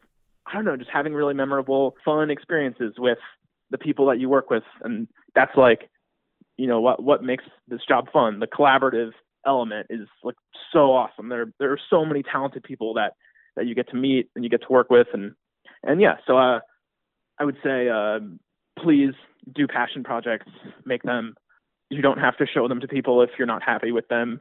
I 0.46 0.54
don't 0.54 0.64
know 0.64 0.76
just 0.76 0.90
having 0.92 1.14
really 1.14 1.34
memorable 1.34 1.94
fun 2.04 2.30
experiences 2.30 2.94
with 2.98 3.18
the 3.70 3.78
people 3.78 4.06
that 4.06 4.18
you 4.18 4.28
work 4.28 4.50
with 4.50 4.64
and 4.82 5.08
that's 5.34 5.56
like 5.56 5.88
you 6.56 6.66
know 6.66 6.80
what 6.80 7.02
what 7.02 7.22
makes 7.22 7.44
this 7.68 7.80
job 7.88 8.10
fun. 8.12 8.40
The 8.40 8.46
collaborative 8.46 9.12
element 9.46 9.86
is 9.90 10.08
like 10.22 10.36
so 10.72 10.92
awesome. 10.92 11.28
There 11.28 11.52
there 11.58 11.72
are 11.72 11.80
so 11.88 12.04
many 12.04 12.22
talented 12.22 12.64
people 12.64 12.94
that 12.94 13.14
that 13.56 13.66
you 13.66 13.74
get 13.74 13.88
to 13.90 13.96
meet 13.96 14.28
and 14.34 14.44
you 14.44 14.50
get 14.50 14.62
to 14.62 14.72
work 14.72 14.90
with 14.90 15.06
and 15.12 15.32
and 15.82 16.00
yeah, 16.00 16.16
so 16.26 16.36
uh 16.36 16.60
I 17.38 17.44
would 17.44 17.56
say 17.62 17.88
uh 17.88 18.18
please 18.82 19.14
do 19.54 19.66
passion 19.66 20.04
projects, 20.04 20.50
make 20.84 21.02
them. 21.02 21.34
You 21.90 22.02
don't 22.02 22.18
have 22.18 22.36
to 22.38 22.46
show 22.46 22.68
them 22.68 22.80
to 22.80 22.88
people 22.88 23.22
if 23.22 23.30
you're 23.38 23.46
not 23.46 23.62
happy 23.62 23.92
with 23.92 24.08
them. 24.08 24.40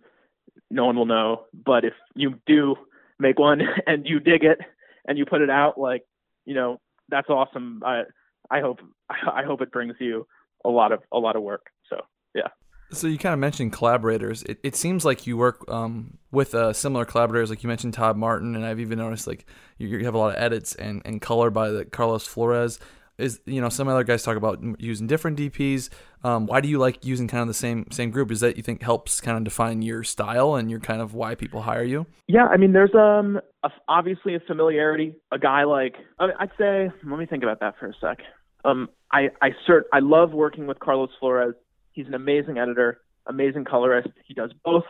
No 0.69 0.85
one 0.85 0.95
will 0.95 1.05
know. 1.05 1.45
But 1.53 1.85
if 1.85 1.93
you 2.15 2.35
do 2.45 2.75
make 3.19 3.39
one 3.39 3.61
and 3.87 4.05
you 4.05 4.19
dig 4.19 4.43
it 4.43 4.59
and 5.07 5.17
you 5.17 5.25
put 5.25 5.41
it 5.41 5.49
out, 5.49 5.77
like, 5.77 6.03
you 6.45 6.53
know, 6.53 6.79
that's 7.09 7.29
awesome. 7.29 7.81
I, 7.85 8.03
I 8.49 8.61
hope 8.61 8.79
I 9.09 9.43
hope 9.43 9.61
it 9.61 9.71
brings 9.71 9.95
you 9.99 10.27
a 10.65 10.69
lot 10.69 10.91
of 10.91 11.01
a 11.11 11.19
lot 11.19 11.35
of 11.35 11.43
work. 11.43 11.67
So 11.89 11.97
yeah. 12.35 12.47
So 12.91 13.07
you 13.07 13.17
kind 13.17 13.33
of 13.33 13.39
mentioned 13.39 13.73
collaborators. 13.73 14.43
It, 14.43 14.59
it 14.63 14.75
seems 14.75 15.03
like 15.03 15.27
you 15.27 15.35
work 15.35 15.69
um, 15.69 16.19
with 16.31 16.55
uh, 16.55 16.71
similar 16.71 17.03
collaborators, 17.03 17.49
like 17.49 17.61
you 17.61 17.67
mentioned 17.67 17.93
Todd 17.93 18.15
Martin, 18.15 18.55
and 18.55 18.65
I've 18.65 18.79
even 18.79 18.97
noticed 18.97 19.27
like 19.27 19.45
you, 19.77 19.89
you 19.89 20.05
have 20.05 20.13
a 20.13 20.17
lot 20.17 20.35
of 20.35 20.41
edits 20.41 20.73
and, 20.75 21.01
and 21.03 21.21
color 21.21 21.49
by 21.49 21.69
the 21.69 21.83
Carlos 21.83 22.25
Flores. 22.25 22.79
Is 23.17 23.41
you 23.45 23.61
know 23.61 23.69
some 23.69 23.87
other 23.87 24.03
guys 24.03 24.21
talk 24.21 24.37
about 24.37 24.59
using 24.79 25.07
different 25.07 25.39
DPs. 25.39 25.89
Um, 26.23 26.45
why 26.45 26.61
do 26.61 26.67
you 26.67 26.77
like 26.77 27.03
using 27.03 27.27
kind 27.27 27.41
of 27.41 27.47
the 27.47 27.53
same 27.55 27.87
same 27.91 28.11
group? 28.11 28.31
Is 28.31 28.41
that 28.41 28.57
you 28.57 28.63
think 28.63 28.83
helps 28.83 29.21
kind 29.21 29.37
of 29.37 29.43
define 29.43 29.81
your 29.81 30.03
style 30.03 30.53
and 30.53 30.69
your 30.69 30.79
kind 30.79 31.01
of 31.01 31.15
why 31.15 31.33
people 31.33 31.63
hire 31.63 31.83
you? 31.83 32.05
Yeah, 32.27 32.45
I 32.45 32.57
mean, 32.57 32.73
there's 32.73 32.93
um 32.93 33.39
a, 33.63 33.71
obviously 33.87 34.35
a 34.35 34.39
familiarity. 34.39 35.15
A 35.31 35.39
guy 35.39 35.63
like 35.63 35.95
I 36.19 36.27
mean, 36.27 36.35
I'd 36.39 36.51
say, 36.59 36.91
let 37.03 37.17
me 37.17 37.25
think 37.25 37.41
about 37.41 37.59
that 37.61 37.79
for 37.79 37.87
a 37.87 37.93
sec. 37.99 38.19
Um, 38.63 38.89
I 39.11 39.29
I 39.41 39.49
cert 39.67 39.83
I 39.91 39.99
love 39.99 40.31
working 40.33 40.67
with 40.67 40.79
Carlos 40.79 41.09
Flores. 41.19 41.55
He's 41.93 42.05
an 42.05 42.13
amazing 42.13 42.59
editor, 42.59 43.01
amazing 43.25 43.65
colorist. 43.65 44.09
He 44.27 44.35
does 44.35 44.51
both. 44.63 44.85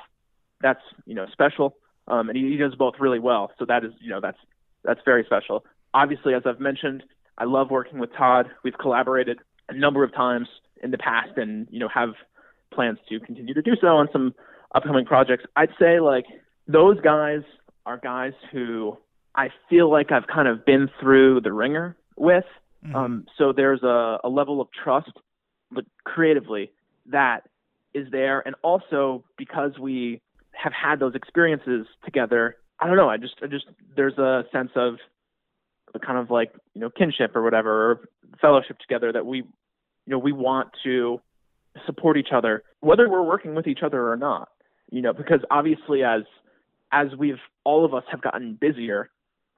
That's 0.60 0.82
you 1.06 1.16
know 1.16 1.28
special, 1.32 1.78
um, 2.10 2.28
and 2.28 2.38
he, 2.38 2.50
he 2.50 2.58
does 2.58 2.76
both 2.76 2.96
really 3.00 3.20
well. 3.20 3.52
So 3.58 3.66
that 3.66 3.86
is 3.86 3.94
you 4.02 4.10
know 4.10 4.20
that's 4.20 4.40
that's 4.84 5.00
very 5.06 5.24
special. 5.24 5.64
Obviously, 5.94 6.34
as 6.34 6.44
I've 6.46 6.60
mentioned, 6.60 7.04
I 7.38 7.46
love 7.46 7.70
working 7.70 8.00
with 8.00 8.10
Todd. 8.18 8.48
We've 8.64 8.78
collaborated 8.78 9.40
a 9.70 9.74
number 9.76 10.04
of 10.04 10.14
times 10.14 10.48
in 10.82 10.92
the 10.92 10.98
past, 10.98 11.38
and 11.38 11.68
you 11.70 11.80
know 11.80 11.90
have 11.94 12.10
plans 12.74 13.00
to 13.10 13.20
continue 13.20 13.54
to 13.54 13.62
do 13.62 13.74
so 13.80 13.88
on 13.88 14.08
some 14.12 14.34
upcoming 14.74 15.06
projects. 15.06 15.46
I'd 15.56 15.70
say 15.80 16.00
like 16.00 16.26
those 16.68 17.00
guys 17.02 17.42
are 17.86 17.98
guys 17.98 18.34
who 18.52 18.98
I 19.36 19.50
feel 19.70 19.90
like 19.92 20.12
I've 20.12 20.28
kind 20.28 20.48
of 20.48 20.66
been 20.66 20.90
through 21.00 21.42
the 21.42 21.54
ringer 21.54 21.96
with. 22.16 22.44
Mm-hmm. 22.86 22.96
Um, 22.96 23.26
so 23.38 23.54
there's 23.54 23.84
a, 23.84 24.18
a 24.24 24.30
level 24.30 24.62
of 24.62 24.68
trust, 24.84 25.12
but 25.72 25.86
creatively 26.04 26.72
that 27.08 27.42
is 27.94 28.08
there, 28.12 28.42
and 28.46 28.56
also 28.64 29.24
because 29.38 29.72
we 29.80 30.22
have 30.52 30.74
had 30.74 31.00
those 31.00 31.16
experiences 31.16 31.88
together. 32.04 32.58
I 32.80 32.88
don't 32.88 32.98
know. 32.98 33.10
I 33.10 33.18
just, 33.18 33.36
I 33.42 33.48
just, 33.48 33.66
there's 33.96 34.18
a 34.18 34.44
sense 34.52 34.72
of 34.76 34.96
kind 36.00 36.18
of 36.18 36.30
like 36.30 36.52
you 36.74 36.82
know 36.82 36.90
kinship 36.90 37.36
or 37.36 37.44
whatever 37.44 37.92
or 37.92 38.10
fellowship 38.42 38.78
together 38.80 39.12
that 39.12 39.26
we 39.26 39.38
you 39.38 39.46
know 40.08 40.20
we 40.20 40.32
want 40.32 40.70
to 40.84 41.20
support 41.86 42.18
each 42.18 42.30
other 42.32 42.64
whether 42.80 43.10
we're 43.10 43.24
working 43.24 43.54
with 43.56 43.68
each 43.68 43.80
other 43.84 44.12
or 44.12 44.18
not 44.18 44.50
you 44.92 45.02
know 45.02 45.14
because 45.14 45.42
obviously 45.52 46.04
as 46.04 46.22
as 46.92 47.08
we've 47.18 47.40
all 47.64 47.86
of 47.86 47.94
us 47.94 48.04
have 48.10 48.22
gotten 48.22 48.58
busier 48.60 49.10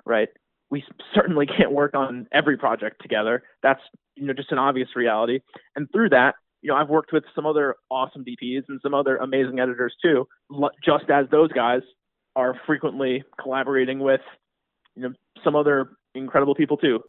right 0.06 0.30
we 0.70 0.84
certainly 1.14 1.46
can't 1.58 1.72
work 1.72 1.96
on 1.96 2.28
every 2.32 2.58
project 2.58 3.02
together. 3.02 3.44
That's 3.64 3.82
you 4.16 4.26
know 4.26 4.34
just 4.34 4.52
an 4.52 4.58
obvious 4.58 4.90
reality. 4.96 5.40
And 5.76 5.88
through 5.92 6.10
that 6.10 6.36
you 6.62 6.70
know 6.70 6.76
i've 6.76 6.90
worked 6.90 7.14
with 7.14 7.24
some 7.34 7.46
other 7.46 7.76
awesome 7.90 8.26
dps 8.26 8.64
and 8.68 8.82
some 8.84 8.94
other 8.94 9.16
amazing 9.16 9.62
editors 9.62 9.96
too 10.04 10.28
just 10.84 11.10
as 11.10 11.26
those 11.32 11.50
guys 11.54 11.80
are 12.36 12.54
frequently 12.68 13.24
collaborating 13.42 14.00
with 14.00 14.20
you 14.96 15.04
know 15.04 15.14
some 15.42 15.56
other 15.56 15.92
incredible 16.16 16.56
people 16.56 16.78
too. 16.78 17.04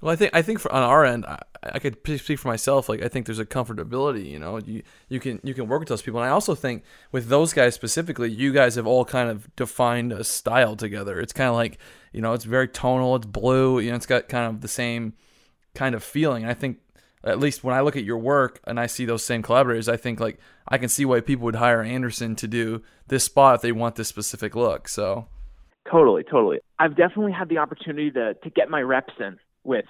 Well, 0.00 0.12
I 0.12 0.16
think 0.16 0.34
I 0.34 0.42
think 0.42 0.60
for, 0.60 0.70
on 0.72 0.82
our 0.82 1.04
end, 1.04 1.24
I, 1.24 1.40
I, 1.62 1.78
could 1.78 1.96
speak 2.20 2.38
for 2.38 2.48
myself. 2.48 2.88
Like 2.88 3.02
I 3.02 3.08
think 3.08 3.24
there's 3.24 3.38
a 3.38 3.46
comfortability. 3.46 4.30
You 4.30 4.38
know, 4.38 4.58
you 4.58 4.82
you 5.08 5.20
can 5.20 5.40
you 5.42 5.54
can 5.54 5.68
work 5.68 5.80
with 5.80 5.88
those 5.88 6.02
people, 6.02 6.20
and 6.20 6.28
I 6.28 6.32
also 6.32 6.54
think 6.54 6.84
with 7.12 7.28
those 7.28 7.54
guys 7.54 7.74
specifically, 7.74 8.30
you 8.30 8.52
guys 8.52 8.74
have 8.74 8.86
all 8.86 9.06
kind 9.06 9.30
of 9.30 9.54
defined 9.56 10.12
a 10.12 10.22
style 10.22 10.76
together. 10.76 11.18
It's 11.18 11.32
kind 11.32 11.48
of 11.48 11.54
like 11.54 11.78
you 12.12 12.20
know, 12.20 12.34
it's 12.34 12.44
very 12.44 12.68
tonal. 12.68 13.16
It's 13.16 13.26
blue. 13.26 13.78
You 13.78 13.90
know, 13.90 13.96
it's 13.96 14.06
got 14.06 14.28
kind 14.28 14.54
of 14.54 14.60
the 14.60 14.68
same 14.68 15.14
kind 15.74 15.94
of 15.94 16.04
feeling. 16.04 16.44
I 16.44 16.52
think 16.52 16.78
at 17.24 17.40
least 17.40 17.64
when 17.64 17.74
I 17.74 17.80
look 17.80 17.96
at 17.96 18.04
your 18.04 18.18
work 18.18 18.60
and 18.64 18.78
I 18.78 18.86
see 18.86 19.06
those 19.06 19.24
same 19.24 19.42
collaborators, 19.42 19.88
I 19.88 19.96
think 19.96 20.20
like 20.20 20.38
I 20.68 20.78
can 20.78 20.88
see 20.88 21.04
why 21.04 21.20
people 21.20 21.44
would 21.46 21.56
hire 21.56 21.82
Anderson 21.82 22.36
to 22.36 22.46
do 22.46 22.82
this 23.08 23.24
spot 23.24 23.56
if 23.56 23.62
they 23.62 23.72
want 23.72 23.96
this 23.96 24.08
specific 24.08 24.54
look. 24.54 24.88
So 24.88 25.26
Totally, 25.90 26.24
totally. 26.24 26.58
I've 26.78 26.96
definitely 26.96 27.32
had 27.32 27.48
the 27.48 27.58
opportunity 27.58 28.10
to 28.12 28.34
to 28.34 28.50
get 28.50 28.68
my 28.68 28.80
reps 28.82 29.14
in 29.20 29.38
with 29.64 29.84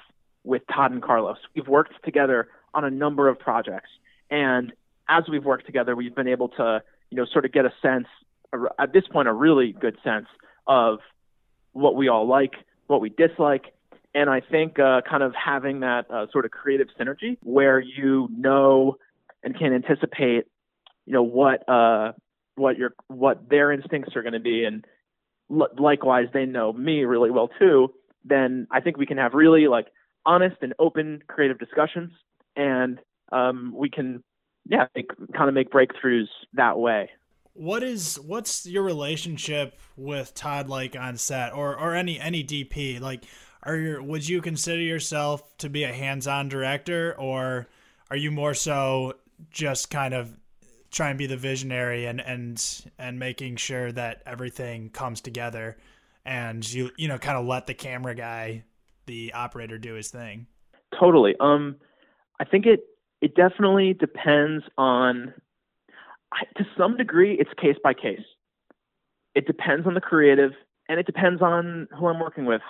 with 0.45 0.63
Todd 0.73 0.93
and 0.93 1.03
Carlos. 1.03 1.39
We've 1.55 1.67
worked 1.67 1.93
together 2.05 2.49
on 2.75 2.85
a 2.85 2.91
number 2.91 3.29
of 3.29 3.39
projects, 3.39 3.89
and 4.31 4.73
as 5.09 5.25
we've 5.31 5.45
worked 5.45 5.67
together, 5.67 5.97
we've 5.97 6.15
been 6.15 6.29
able 6.29 6.49
to 6.51 6.83
you 7.11 7.17
know 7.17 7.25
sort 7.25 7.45
of 7.45 7.53
get 7.53 7.65
a 7.65 7.73
sense 7.81 8.07
at 8.79 8.93
this 8.93 9.05
point 9.11 9.29
a 9.29 9.33
really 9.33 9.73
good 9.73 9.97
sense 10.05 10.27
of 10.67 10.99
what 11.73 11.95
we 11.95 12.09
all 12.09 12.27
like, 12.27 12.55
what 12.87 13.01
we 13.01 13.11
dislike, 13.11 13.75
and 14.15 14.31
I 14.31 14.41
think 14.41 14.79
uh, 14.79 15.03
kind 15.09 15.23
of 15.23 15.35
having 15.35 15.81
that 15.81 16.11
uh, 16.11 16.27
sort 16.33 16.45
of 16.45 16.51
creative 16.51 16.89
synergy 16.99 17.39
where 17.43 17.81
you 17.81 18.29
know 18.37 18.97
and 19.43 19.57
can 19.57 19.73
anticipate, 19.73 20.45
you 21.07 21.13
know 21.13 21.23
what 21.23 21.69
uh, 21.69 22.13
what 22.57 22.77
your 22.77 22.95
what 23.09 23.49
their 23.49 23.73
instincts 23.73 24.15
are 24.17 24.23
going 24.23 24.33
to 24.33 24.41
be 24.41 24.65
and 24.65 24.85
likewise 25.49 26.27
they 26.33 26.47
know 26.47 26.73
me 26.73 27.05
really 27.05 27.31
well 27.31 27.49
too, 27.59 27.93
then 28.25 28.67
I 28.71 28.81
think 28.81 28.97
we 28.97 29.07
can 29.07 29.19
have 29.19 29.35
really 29.35 29.69
like 29.69 29.87
honest 30.25 30.57
and 30.61 30.75
open 30.79 31.23
creative 31.29 31.59
discussions 31.59 32.13
and 32.57 32.99
um, 33.33 33.73
we 33.77 33.91
can 33.91 34.23
yeah 34.69 34.87
make, 34.95 35.11
kind 35.35 35.49
of 35.49 35.55
make 35.55 35.71
breakthroughs 35.71 36.27
that 36.55 36.79
way. 36.79 37.11
What 37.55 37.83
is 37.83 38.21
what's 38.21 38.67
your 38.67 38.83
relationship 38.83 39.79
with 39.97 40.35
Todd 40.35 40.69
like 40.69 40.97
on 40.97 41.17
set 41.17 41.53
or 41.53 41.79
or 41.79 41.95
any 41.95 42.19
any 42.19 42.45
DP 42.45 43.01
like 43.01 43.25
are 43.63 43.77
you 43.77 44.03
would 44.03 44.29
you 44.29 44.43
consider 44.43 44.83
yourself 44.83 45.57
to 45.59 45.69
be 45.69 45.85
a 45.85 45.93
hands-on 45.93 46.49
director 46.49 47.15
or 47.19 47.67
are 48.11 48.17
you 48.17 48.31
more 48.31 48.55
so 48.55 49.15
just 49.51 49.91
kind 49.91 50.15
of 50.15 50.39
try 50.97 51.11
and 51.11 51.19
be 51.19 51.27
the 51.27 51.37
visionary 51.37 52.07
and 52.07 52.23
and 52.23 52.87
and 52.99 53.19
making 53.19 53.57
sure 53.57 53.93
that 53.93 54.23
everything 54.25 54.89
comes 54.89 55.21
together 55.21 55.77
and 56.25 56.73
you 56.73 56.91
you 56.97 57.07
know 57.07 57.19
kind 57.19 57.37
of 57.37 57.45
let 57.45 57.67
the 57.67 57.75
camera 57.75 58.15
guy 58.15 58.65
the 59.05 59.31
operator 59.35 59.77
do 59.77 59.93
his 59.93 60.09
thing. 60.09 60.47
Totally. 60.99 61.35
Um 61.39 61.77
i 62.41 62.45
think 62.45 62.65
it 62.65 62.81
it 63.21 63.35
definitely 63.35 63.93
depends 63.93 64.65
on 64.79 65.35
to 66.57 66.65
some 66.79 66.97
degree 66.97 67.37
it's 67.39 67.51
case 67.61 67.77
by 67.85 67.93
case. 67.93 68.27
It 69.35 69.47
depends 69.47 69.87
on 69.87 69.93
the 69.93 70.01
creative 70.01 70.53
and 70.89 70.99
it 70.99 71.05
depends 71.05 71.43
on 71.43 71.89
who 71.99 72.07
i'm 72.07 72.21
working 72.21 72.47
with 72.47 72.63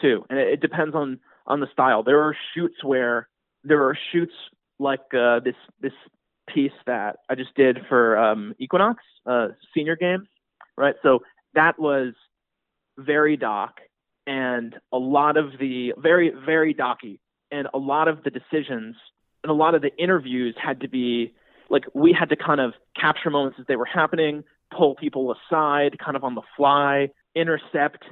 too. 0.00 0.24
And 0.28 0.40
it, 0.40 0.54
it 0.54 0.60
depends 0.60 0.96
on 0.96 1.20
on 1.46 1.60
the 1.60 1.68
style. 1.72 2.02
There 2.02 2.20
are 2.20 2.36
shoots 2.52 2.82
where 2.82 3.28
there 3.62 3.84
are 3.84 3.96
shoots 4.10 4.34
like 4.80 5.14
uh, 5.14 5.38
this 5.44 5.54
this 5.80 5.92
piece 6.52 6.72
that 6.86 7.16
I 7.28 7.34
just 7.34 7.54
did 7.54 7.78
for 7.88 8.18
um, 8.18 8.54
Equinox 8.58 9.02
uh, 9.26 9.48
senior 9.74 9.96
games, 9.96 10.28
right? 10.76 10.94
So 11.02 11.20
that 11.54 11.78
was 11.78 12.14
very 12.98 13.36
doc 13.36 13.80
and 14.26 14.74
a 14.92 14.98
lot 14.98 15.36
of 15.36 15.52
the 15.58 15.94
very 15.96 16.32
very 16.44 16.74
docky 16.74 17.18
and 17.50 17.66
a 17.72 17.78
lot 17.78 18.08
of 18.08 18.22
the 18.22 18.30
decisions 18.30 18.96
and 19.42 19.50
a 19.50 19.54
lot 19.54 19.74
of 19.74 19.82
the 19.82 19.90
interviews 19.96 20.54
had 20.62 20.80
to 20.80 20.88
be 20.88 21.32
like 21.70 21.84
we 21.94 22.12
had 22.12 22.28
to 22.28 22.36
kind 22.36 22.60
of 22.60 22.74
capture 23.00 23.30
moments 23.30 23.58
as 23.58 23.66
they 23.66 23.76
were 23.76 23.86
happening, 23.86 24.44
pull 24.76 24.94
people 24.94 25.32
aside, 25.32 25.96
kind 25.98 26.16
of 26.16 26.24
on 26.24 26.34
the 26.34 26.42
fly, 26.56 27.08
intercept 27.34 28.04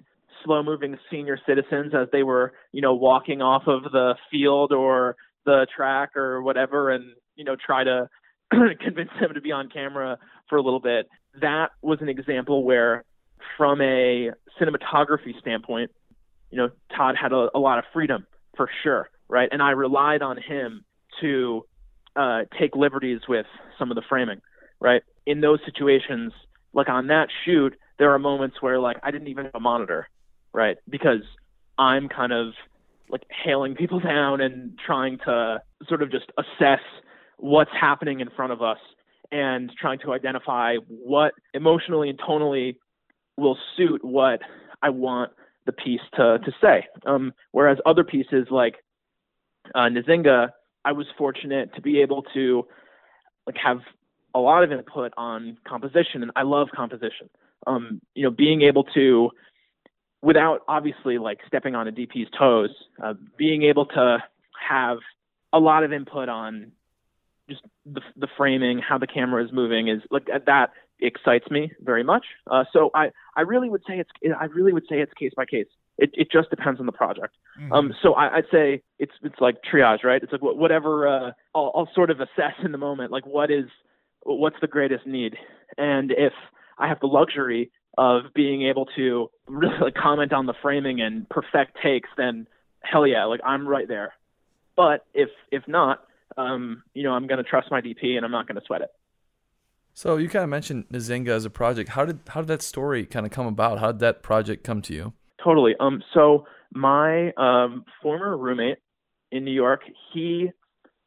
slow 0.44 0.62
moving 0.62 0.96
senior 1.10 1.38
citizens 1.46 1.92
as 1.94 2.06
they 2.12 2.22
were, 2.22 2.52
you 2.72 2.80
know, 2.80 2.94
walking 2.94 3.42
off 3.42 3.64
of 3.66 3.82
the 3.90 4.14
field 4.30 4.72
or 4.72 5.16
the 5.44 5.66
track 5.74 6.16
or 6.16 6.42
whatever 6.42 6.90
and 6.90 7.12
you 7.34 7.44
know 7.44 7.56
try 7.56 7.82
to 7.82 8.08
convince 8.80 9.10
them 9.20 9.34
to 9.34 9.40
be 9.40 9.52
on 9.52 9.68
camera 9.68 10.18
for 10.48 10.56
a 10.56 10.62
little 10.62 10.80
bit. 10.80 11.08
That 11.40 11.70
was 11.82 12.00
an 12.00 12.08
example 12.08 12.64
where, 12.64 13.04
from 13.56 13.80
a 13.80 14.30
cinematography 14.60 15.38
standpoint, 15.40 15.90
you 16.50 16.58
know, 16.58 16.70
Todd 16.96 17.16
had 17.20 17.32
a, 17.32 17.48
a 17.54 17.58
lot 17.58 17.78
of 17.78 17.84
freedom 17.92 18.26
for 18.56 18.68
sure, 18.82 19.10
right? 19.28 19.48
And 19.52 19.62
I 19.62 19.70
relied 19.70 20.22
on 20.22 20.36
him 20.36 20.84
to 21.20 21.64
uh, 22.16 22.42
take 22.58 22.74
liberties 22.74 23.20
with 23.28 23.46
some 23.78 23.90
of 23.90 23.94
the 23.94 24.02
framing, 24.08 24.40
right? 24.80 25.02
In 25.26 25.40
those 25.40 25.60
situations, 25.64 26.32
like 26.72 26.88
on 26.88 27.08
that 27.08 27.28
shoot, 27.44 27.76
there 27.98 28.12
are 28.12 28.18
moments 28.18 28.56
where 28.60 28.78
like 28.78 28.98
I 29.02 29.10
didn't 29.10 29.28
even 29.28 29.46
have 29.46 29.54
a 29.54 29.60
monitor, 29.60 30.08
right? 30.52 30.76
Because 30.88 31.22
I'm 31.78 32.08
kind 32.08 32.32
of 32.32 32.54
like 33.08 33.22
hailing 33.44 33.74
people 33.74 34.00
down 34.14 34.40
and 34.40 34.78
trying 34.84 35.18
to 35.26 35.62
sort 35.88 36.02
of 36.02 36.10
just 36.10 36.26
assess 36.36 36.80
what's 37.38 37.70
happening 37.78 38.20
in 38.20 38.28
front 38.30 38.52
of 38.52 38.62
us 38.62 38.78
and 39.32 39.70
trying 39.78 39.98
to 40.00 40.12
identify 40.12 40.76
what 40.88 41.32
emotionally 41.54 42.10
and 42.10 42.18
tonally 42.18 42.76
will 43.36 43.58
suit 43.76 44.04
what 44.04 44.40
I 44.82 44.90
want 44.90 45.32
the 45.66 45.72
piece 45.72 46.00
to 46.16 46.38
to 46.38 46.52
say. 46.60 46.86
Um, 47.06 47.32
whereas 47.52 47.78
other 47.86 48.04
pieces 48.04 48.46
like 48.50 48.76
uh, 49.74 49.88
Nzingha, 49.88 50.50
I 50.84 50.92
was 50.92 51.06
fortunate 51.16 51.74
to 51.74 51.82
be 51.82 52.00
able 52.00 52.22
to 52.34 52.66
like 53.46 53.56
have 53.62 53.80
a 54.34 54.40
lot 54.40 54.64
of 54.64 54.72
input 54.72 55.12
on 55.16 55.58
composition, 55.66 56.22
and 56.22 56.30
I 56.36 56.42
love 56.42 56.68
composition. 56.74 57.28
Um, 57.66 58.00
you 58.14 58.22
know, 58.22 58.30
being 58.30 58.62
able 58.62 58.84
to, 58.94 59.30
without 60.22 60.62
obviously 60.68 61.18
like 61.18 61.38
stepping 61.46 61.74
on 61.74 61.88
a 61.88 61.92
DP's 61.92 62.28
toes, 62.38 62.70
uh, 63.02 63.14
being 63.36 63.62
able 63.62 63.86
to 63.86 64.18
have 64.68 64.98
a 65.52 65.58
lot 65.58 65.82
of 65.82 65.92
input 65.92 66.28
on 66.28 66.72
just 67.48 67.62
the, 67.86 68.00
the 68.16 68.28
framing, 68.36 68.80
how 68.86 68.98
the 68.98 69.06
camera 69.06 69.44
is 69.44 69.50
moving 69.52 69.88
is 69.88 70.02
like 70.10 70.26
that 70.46 70.70
excites 71.00 71.50
me 71.50 71.72
very 71.80 72.02
much. 72.02 72.24
Uh, 72.50 72.64
so 72.72 72.90
I, 72.94 73.10
I 73.36 73.42
really 73.42 73.70
would 73.70 73.82
say 73.86 73.98
it's 73.98 74.10
I 74.38 74.46
really 74.46 74.72
would 74.72 74.84
say 74.88 75.00
it's 75.00 75.12
case 75.14 75.32
by 75.36 75.44
case. 75.44 75.66
It, 75.96 76.10
it 76.14 76.28
just 76.30 76.50
depends 76.50 76.78
on 76.80 76.86
the 76.86 76.92
project. 76.92 77.34
Mm-hmm. 77.60 77.72
Um, 77.72 77.94
so 78.02 78.14
I, 78.14 78.36
would 78.36 78.46
say 78.52 78.82
it's 78.98 79.12
it's 79.22 79.40
like 79.40 79.56
triage, 79.62 80.04
right? 80.04 80.22
It's 80.22 80.32
like 80.32 80.42
whatever 80.42 81.08
uh, 81.08 81.30
I'll, 81.54 81.72
I'll 81.74 81.88
sort 81.94 82.10
of 82.10 82.20
assess 82.20 82.54
in 82.64 82.72
the 82.72 82.78
moment, 82.78 83.10
like 83.10 83.26
what 83.26 83.50
is 83.50 83.66
what's 84.24 84.56
the 84.60 84.66
greatest 84.66 85.06
need, 85.06 85.36
and 85.76 86.12
if 86.12 86.32
I 86.78 86.88
have 86.88 87.00
the 87.00 87.06
luxury 87.06 87.70
of 87.96 88.32
being 88.34 88.62
able 88.62 88.86
to 88.96 89.30
really 89.48 89.74
like 89.80 89.94
comment 89.94 90.32
on 90.32 90.46
the 90.46 90.54
framing 90.62 91.00
and 91.00 91.28
perfect 91.28 91.78
takes, 91.82 92.08
then 92.16 92.46
hell 92.82 93.06
yeah, 93.06 93.24
like 93.24 93.40
I'm 93.44 93.66
right 93.66 93.88
there. 93.88 94.14
But 94.76 95.04
if 95.14 95.30
if 95.50 95.66
not, 95.66 96.04
um, 96.38 96.82
you 96.94 97.02
know, 97.02 97.12
I'm 97.12 97.26
going 97.26 97.42
to 97.42 97.48
trust 97.48 97.70
my 97.70 97.80
DP 97.80 98.16
and 98.16 98.24
I'm 98.24 98.30
not 98.30 98.46
going 98.46 98.58
to 98.58 98.66
sweat 98.66 98.80
it. 98.82 98.90
So 99.92 100.16
you 100.16 100.28
kind 100.28 100.44
of 100.44 100.48
mentioned 100.48 100.86
Nzingha 100.92 101.30
as 101.30 101.44
a 101.44 101.50
project. 101.50 101.90
How 101.90 102.04
did 102.04 102.20
how 102.28 102.40
did 102.40 102.48
that 102.48 102.62
story 102.62 103.04
kind 103.04 103.26
of 103.26 103.32
come 103.32 103.46
about? 103.46 103.80
How 103.80 103.88
did 103.90 103.98
that 104.00 104.22
project 104.22 104.62
come 104.62 104.80
to 104.82 104.94
you? 104.94 105.12
Totally. 105.42 105.74
Um. 105.80 106.04
So 106.14 106.46
my 106.72 107.32
um 107.32 107.84
former 108.00 108.36
roommate 108.36 108.78
in 109.32 109.44
New 109.44 109.52
York, 109.52 109.80
he 110.12 110.50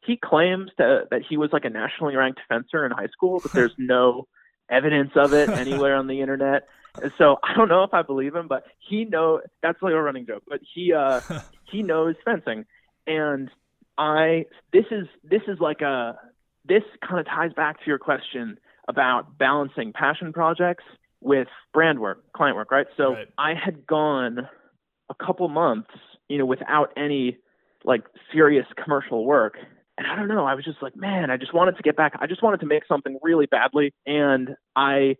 he 0.04 0.18
claims 0.22 0.70
that 0.76 1.08
that 1.10 1.22
he 1.26 1.38
was 1.38 1.48
like 1.54 1.64
a 1.64 1.70
nationally 1.70 2.16
ranked 2.16 2.40
fencer 2.50 2.84
in 2.84 2.92
high 2.92 3.06
school, 3.06 3.40
but 3.42 3.52
there's 3.52 3.72
no 3.78 4.28
evidence 4.70 5.12
of 5.16 5.32
it 5.32 5.48
anywhere 5.48 5.96
on 5.96 6.06
the 6.06 6.20
internet. 6.20 6.68
So 7.16 7.38
I 7.42 7.54
don't 7.54 7.70
know 7.70 7.84
if 7.84 7.94
I 7.94 8.02
believe 8.02 8.36
him, 8.36 8.46
but 8.46 8.64
he 8.78 9.06
know 9.06 9.40
that's 9.62 9.80
like 9.80 9.94
a 9.94 10.02
running 10.02 10.26
joke. 10.26 10.42
But 10.46 10.60
he 10.74 10.92
uh 10.92 11.22
he 11.64 11.82
knows 11.82 12.16
fencing, 12.26 12.66
and 13.06 13.50
I 13.98 14.46
this 14.72 14.84
is 14.90 15.06
this 15.22 15.42
is 15.48 15.58
like 15.60 15.80
a 15.80 16.18
this 16.64 16.82
kind 17.06 17.20
of 17.20 17.26
ties 17.26 17.52
back 17.54 17.78
to 17.80 17.86
your 17.86 17.98
question 17.98 18.58
about 18.88 19.38
balancing 19.38 19.92
passion 19.92 20.32
projects 20.32 20.84
with 21.20 21.48
brand 21.72 22.00
work, 22.00 22.24
client 22.32 22.56
work, 22.56 22.70
right? 22.70 22.86
So 22.96 23.14
right. 23.14 23.28
I 23.38 23.54
had 23.54 23.86
gone 23.86 24.48
a 25.10 25.24
couple 25.24 25.48
months, 25.48 25.90
you 26.28 26.38
know, 26.38 26.46
without 26.46 26.90
any 26.96 27.38
like 27.84 28.02
serious 28.32 28.66
commercial 28.82 29.24
work. 29.24 29.54
And 29.98 30.06
I 30.06 30.16
don't 30.16 30.28
know, 30.28 30.46
I 30.46 30.54
was 30.54 30.64
just 30.64 30.82
like, 30.82 30.96
man, 30.96 31.30
I 31.30 31.36
just 31.36 31.52
wanted 31.52 31.76
to 31.76 31.82
get 31.82 31.96
back. 31.96 32.14
I 32.20 32.26
just 32.26 32.42
wanted 32.42 32.60
to 32.60 32.66
make 32.66 32.84
something 32.88 33.18
really 33.22 33.46
badly. 33.46 33.92
And 34.06 34.50
I 34.74 35.16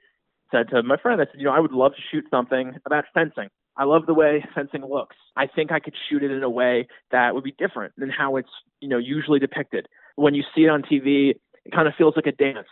said 0.51 0.71
to 0.71 0.83
my 0.83 0.97
friend, 0.97 1.21
I 1.21 1.25
said, 1.25 1.39
you 1.39 1.45
know, 1.45 1.53
I 1.53 1.61
would 1.61 1.73
love 1.73 1.93
to 1.93 2.03
shoot 2.11 2.25
something 2.31 2.75
about 2.87 3.05
fencing. 3.15 3.49
I 3.77 3.85
love 3.85 4.07
the 4.07 4.15
way 4.15 4.45
fencing 4.55 4.85
looks. 4.85 5.17
I 5.37 5.47
think 5.47 5.73
I 5.73 5.81
could 5.81 5.95
shoot 6.09 6.23
it 6.23 6.31
in 6.31 6.43
a 6.43 6.51
way 6.51 6.89
that 7.11 7.35
would 7.35 7.45
be 7.45 7.55
different 7.59 7.95
than 7.97 8.11
how 8.11 8.37
it's, 8.37 8.51
you 8.81 8.89
know, 8.89 8.99
usually 8.99 9.39
depicted. 9.39 9.87
When 10.17 10.35
you 10.35 10.43
see 10.55 10.65
it 10.65 10.69
on 10.69 10.83
TV, 10.83 11.31
it 11.65 11.73
kind 11.73 11.89
of 11.89 11.95
feels 11.97 12.15
like 12.17 12.27
a 12.27 12.33
dance. 12.33 12.69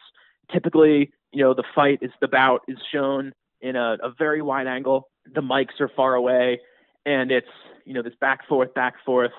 Typically, 0.53 1.13
you 1.33 1.43
know, 1.43 1.55
the 1.55 1.65
fight 1.75 2.01
is 2.03 2.11
the 2.21 2.29
bout 2.29 2.63
is 2.69 2.79
shown 2.93 3.33
in 3.61 3.77
a, 3.77 3.97
a 4.03 4.13
very 4.19 4.43
wide 4.43 4.67
angle. 4.67 5.09
The 5.33 5.41
mics 5.41 5.81
are 5.81 5.91
far 5.95 6.15
away, 6.15 6.61
and 7.07 7.31
it's 7.31 7.47
you 7.85 7.95
know 7.95 8.03
this 8.03 8.15
back 8.21 8.47
forth, 8.49 8.75
back 8.75 8.95
forth, 9.05 9.33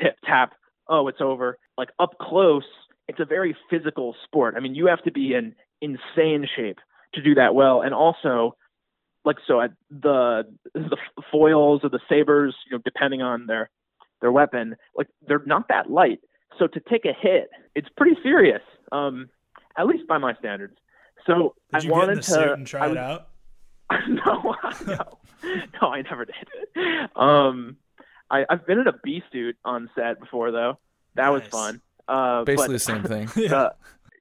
tip 0.00 0.16
tap. 0.24 0.54
Oh, 0.88 1.08
it's 1.08 1.20
over. 1.20 1.58
Like 1.76 1.90
up 1.98 2.16
close, 2.20 2.64
it's 3.08 3.20
a 3.20 3.24
very 3.24 3.56
physical 3.70 4.14
sport. 4.24 4.54
I 4.56 4.60
mean, 4.60 4.74
you 4.74 4.86
have 4.86 5.02
to 5.04 5.12
be 5.12 5.34
in 5.34 5.54
insane 5.80 6.46
shape 6.56 6.78
to 7.14 7.22
do 7.22 7.34
that 7.34 7.54
well, 7.54 7.82
and 7.82 7.94
also 7.94 8.56
like 9.24 9.36
so 9.46 9.60
at 9.60 9.72
the 9.90 10.44
the 10.74 10.96
foils 11.30 11.80
or 11.82 11.90
the 11.90 12.00
sabers, 12.08 12.54
you 12.66 12.76
know, 12.76 12.82
depending 12.84 13.22
on 13.22 13.46
their 13.46 13.70
their 14.20 14.32
weapon, 14.32 14.76
like 14.96 15.08
they're 15.26 15.42
not 15.46 15.68
that 15.68 15.90
light. 15.90 16.20
So 16.58 16.66
to 16.66 16.80
take 16.80 17.04
a 17.04 17.12
hit, 17.12 17.50
it's 17.74 17.88
pretty 17.96 18.16
serious, 18.22 18.62
um, 18.92 19.28
at 19.76 19.86
least 19.86 20.06
by 20.06 20.18
my 20.18 20.34
standards. 20.34 20.76
So 21.26 21.54
did 21.72 21.86
I 21.86 21.90
wanted 21.90 22.22
to 22.22 22.52
and 22.52 22.66
try 22.66 22.86
was, 22.86 22.96
it 22.96 22.98
out. 22.98 23.28
no, 24.08 24.54
no, 24.86 25.18
no, 25.82 25.88
I 25.88 26.02
never 26.02 26.24
did. 26.24 27.10
Um, 27.16 27.76
I, 28.30 28.44
I've 28.48 28.66
been 28.66 28.78
in 28.78 28.88
a 28.88 28.94
B 29.02 29.22
suit 29.32 29.56
on 29.64 29.90
set 29.94 30.20
before 30.20 30.50
though. 30.50 30.78
That 31.14 31.30
nice. 31.30 31.42
was 31.42 31.48
fun. 31.48 31.80
Uh, 32.08 32.44
Basically 32.44 32.66
but, 32.66 32.72
the 32.72 32.78
same 32.78 33.02
thing. 33.04 33.30
yeah. 33.36 33.70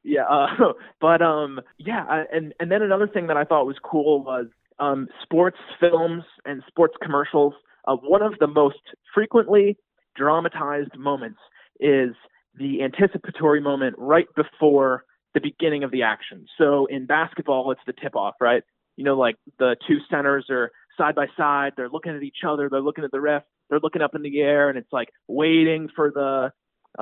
yeah, 0.03 0.23
uh, 0.23 0.73
but 1.01 1.21
um, 1.21 1.59
yeah, 1.77 2.23
and 2.31 2.53
and 2.59 2.71
then 2.71 2.81
another 2.81 3.07
thing 3.07 3.27
that 3.27 3.37
I 3.37 3.43
thought 3.43 3.65
was 3.65 3.77
cool 3.83 4.23
was 4.23 4.47
um, 4.79 5.07
sports 5.21 5.57
films 5.79 6.23
and 6.45 6.63
sports 6.67 6.95
commercials, 7.01 7.53
uh, 7.87 7.95
one 7.95 8.21
of 8.21 8.33
the 8.39 8.47
most 8.47 8.79
frequently 9.13 9.77
dramatized 10.15 10.97
moments 10.97 11.39
is 11.79 12.11
the 12.57 12.83
anticipatory 12.83 13.59
moment 13.59 13.95
right 13.97 14.27
before 14.35 15.03
the 15.33 15.41
beginning 15.41 15.83
of 15.83 15.91
the 15.91 16.03
action. 16.03 16.45
So 16.57 16.85
in 16.85 17.05
basketball, 17.05 17.71
it's 17.71 17.81
the 17.87 17.93
tip 17.93 18.15
off, 18.15 18.35
right? 18.39 18.63
You 18.95 19.03
know, 19.03 19.17
like 19.17 19.35
the 19.57 19.75
two 19.87 19.97
centers 20.09 20.45
are 20.49 20.71
side 20.97 21.15
by 21.15 21.25
side, 21.35 21.73
they're 21.75 21.89
looking 21.89 22.15
at 22.15 22.21
each 22.21 22.43
other, 22.47 22.69
they're 22.69 22.81
looking 22.81 23.03
at 23.03 23.11
the 23.11 23.21
ref, 23.21 23.43
they're 23.69 23.79
looking 23.79 24.03
up 24.03 24.13
in 24.13 24.21
the 24.21 24.41
air, 24.41 24.69
and 24.69 24.77
it's 24.77 24.91
like 24.91 25.09
waiting 25.27 25.89
for 25.95 26.11
the 26.11 26.51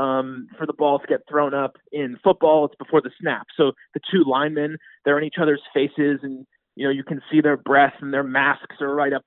um, 0.01 0.47
for 0.57 0.65
the 0.65 0.73
ball 0.73 0.99
to 0.99 1.07
get 1.07 1.19
thrown 1.27 1.53
up. 1.53 1.75
In 1.91 2.17
football, 2.23 2.65
it's 2.65 2.75
before 2.75 3.01
the 3.01 3.11
snap. 3.19 3.47
So 3.57 3.73
the 3.93 3.99
two 4.09 4.23
linemen, 4.25 4.77
they're 5.03 5.17
in 5.17 5.25
each 5.25 5.35
other's 5.41 5.61
faces, 5.73 6.19
and 6.23 6.45
you 6.75 6.85
know 6.85 6.91
you 6.91 7.03
can 7.03 7.21
see 7.31 7.41
their 7.41 7.57
breath 7.57 7.93
and 8.01 8.13
their 8.13 8.23
masks 8.23 8.77
are 8.81 8.93
right 8.93 9.13
up 9.13 9.23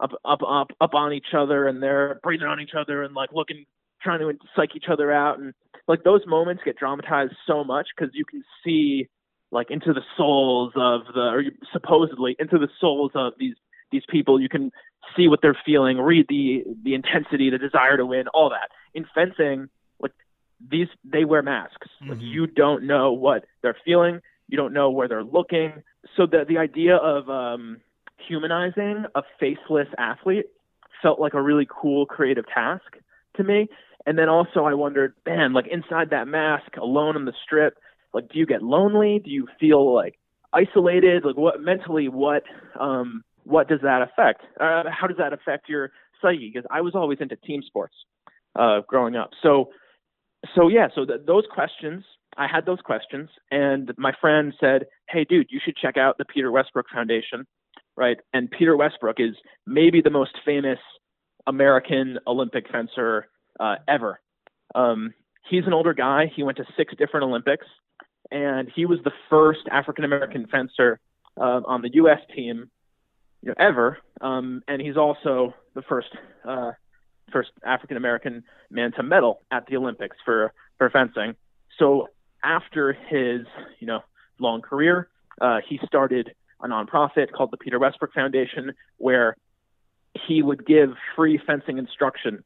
up 0.00 0.12
up 0.24 0.40
up 0.42 0.70
up 0.80 0.94
on 0.94 1.12
each 1.12 1.34
other 1.36 1.66
and 1.66 1.82
they're 1.82 2.20
breathing 2.22 2.46
on 2.46 2.60
each 2.60 2.74
other 2.78 3.02
and 3.02 3.14
like 3.14 3.30
looking 3.32 3.64
trying 4.02 4.20
to 4.20 4.32
psych 4.56 4.76
each 4.76 4.86
other 4.90 5.12
out. 5.12 5.38
And 5.38 5.54
like 5.86 6.04
those 6.04 6.22
moments 6.26 6.62
get 6.64 6.76
dramatized 6.76 7.34
so 7.46 7.64
much 7.64 7.88
because 7.96 8.14
you 8.14 8.24
can 8.24 8.44
see 8.64 9.08
like 9.50 9.70
into 9.70 9.92
the 9.92 10.02
souls 10.16 10.72
of 10.76 11.02
the 11.14 11.20
or 11.20 11.42
supposedly 11.72 12.36
into 12.38 12.58
the 12.58 12.68
souls 12.80 13.12
of 13.14 13.32
these 13.38 13.56
these 13.90 14.04
people. 14.08 14.40
You 14.40 14.48
can 14.48 14.70
see 15.16 15.28
what 15.28 15.40
they're 15.42 15.58
feeling 15.64 15.98
read 15.98 16.26
the 16.28 16.64
the 16.82 16.94
intensity 16.94 17.50
the 17.50 17.58
desire 17.58 17.96
to 17.96 18.06
win 18.06 18.28
all 18.28 18.50
that. 18.50 18.70
In 18.94 19.06
fencing 19.14 19.68
like 20.00 20.12
these 20.70 20.88
they 21.04 21.24
wear 21.24 21.42
masks. 21.42 21.88
Mm-hmm. 22.02 22.10
like 22.12 22.20
you 22.20 22.46
don't 22.46 22.84
know 22.86 23.12
what 23.12 23.44
they're 23.62 23.76
feeling. 23.84 24.20
You 24.48 24.56
don't 24.56 24.72
know 24.72 24.90
where 24.90 25.08
they're 25.08 25.24
looking 25.24 25.82
so 26.16 26.26
the 26.26 26.44
the 26.48 26.58
idea 26.58 26.96
of 26.96 27.28
um, 27.28 27.80
humanizing 28.26 29.04
a 29.14 29.22
faceless 29.38 29.88
athlete 29.98 30.46
felt 31.02 31.20
like 31.20 31.34
a 31.34 31.42
really 31.42 31.66
cool 31.70 32.06
creative 32.06 32.44
task 32.52 32.96
to 33.36 33.44
me. 33.44 33.68
And 34.06 34.18
then 34.18 34.28
also 34.28 34.64
I 34.64 34.74
wondered, 34.74 35.14
man, 35.26 35.52
like 35.52 35.66
inside 35.70 36.10
that 36.10 36.26
mask, 36.28 36.76
alone 36.80 37.16
on 37.16 37.24
the 37.24 37.32
strip, 37.44 37.78
like 38.14 38.28
do 38.28 38.38
you 38.38 38.46
get 38.46 38.62
lonely? 38.62 39.20
Do 39.22 39.30
you 39.30 39.46
feel 39.60 39.94
like 39.94 40.18
isolated? 40.52 41.24
Like 41.24 41.36
what 41.36 41.60
mentally 41.60 42.08
what 42.08 42.42
um 42.78 43.22
what 43.44 43.68
does 43.68 43.80
that 43.82 44.02
affect? 44.02 44.42
Uh, 44.60 44.84
how 44.90 45.06
does 45.06 45.16
that 45.18 45.32
affect 45.32 45.68
your 45.68 45.90
psyche? 46.20 46.50
Because 46.52 46.66
I 46.70 46.82
was 46.82 46.94
always 46.94 47.18
into 47.20 47.36
team 47.36 47.62
sports 47.66 47.94
uh, 48.58 48.80
growing 48.86 49.16
up. 49.16 49.30
So 49.42 49.70
so 50.54 50.68
yeah, 50.68 50.88
so 50.94 51.04
th- 51.04 51.20
those 51.26 51.44
questions 51.52 52.04
I 52.38 52.46
had 52.46 52.64
those 52.64 52.80
questions, 52.80 53.28
and 53.50 53.92
my 53.98 54.12
friend 54.20 54.54
said, 54.60 54.86
"Hey, 55.08 55.24
dude, 55.24 55.48
you 55.50 55.60
should 55.62 55.76
check 55.76 55.96
out 55.96 56.18
the 56.18 56.24
Peter 56.24 56.50
Westbrook 56.52 56.86
Foundation, 56.88 57.46
right?" 57.96 58.18
And 58.32 58.48
Peter 58.50 58.76
Westbrook 58.76 59.18
is 59.18 59.34
maybe 59.66 60.00
the 60.00 60.10
most 60.10 60.38
famous 60.44 60.78
American 61.48 62.18
Olympic 62.26 62.70
fencer 62.70 63.26
uh, 63.58 63.76
ever. 63.88 64.20
Um, 64.74 65.14
he's 65.50 65.66
an 65.66 65.72
older 65.72 65.94
guy. 65.94 66.30
He 66.34 66.44
went 66.44 66.58
to 66.58 66.64
six 66.76 66.94
different 66.96 67.24
Olympics, 67.24 67.66
and 68.30 68.70
he 68.72 68.86
was 68.86 69.00
the 69.02 69.12
first 69.28 69.62
African 69.70 70.04
American 70.04 70.46
fencer 70.46 71.00
uh, 71.36 71.60
on 71.66 71.82
the 71.82 71.90
U.S. 71.94 72.20
team, 72.36 72.70
you 73.42 73.48
know, 73.48 73.54
ever. 73.58 73.98
Um, 74.20 74.62
and 74.68 74.80
he's 74.80 74.96
also 74.96 75.54
the 75.74 75.82
first 75.82 76.08
uh, 76.46 76.70
first 77.32 77.50
African 77.64 77.96
American 77.96 78.44
man 78.70 78.92
to 78.92 79.02
medal 79.02 79.40
at 79.50 79.66
the 79.66 79.76
Olympics 79.76 80.16
for 80.24 80.52
for 80.78 80.88
fencing. 80.90 81.34
So 81.78 82.08
after 82.42 82.92
his, 82.92 83.46
you 83.80 83.86
know, 83.86 84.00
long 84.38 84.60
career, 84.60 85.08
uh, 85.40 85.58
he 85.68 85.80
started 85.86 86.32
a 86.60 86.68
nonprofit 86.68 87.32
called 87.32 87.50
the 87.50 87.56
Peter 87.56 87.78
Westbrook 87.78 88.12
Foundation, 88.12 88.72
where 88.96 89.36
he 90.26 90.42
would 90.42 90.66
give 90.66 90.90
free 91.14 91.40
fencing 91.46 91.78
instruction 91.78 92.42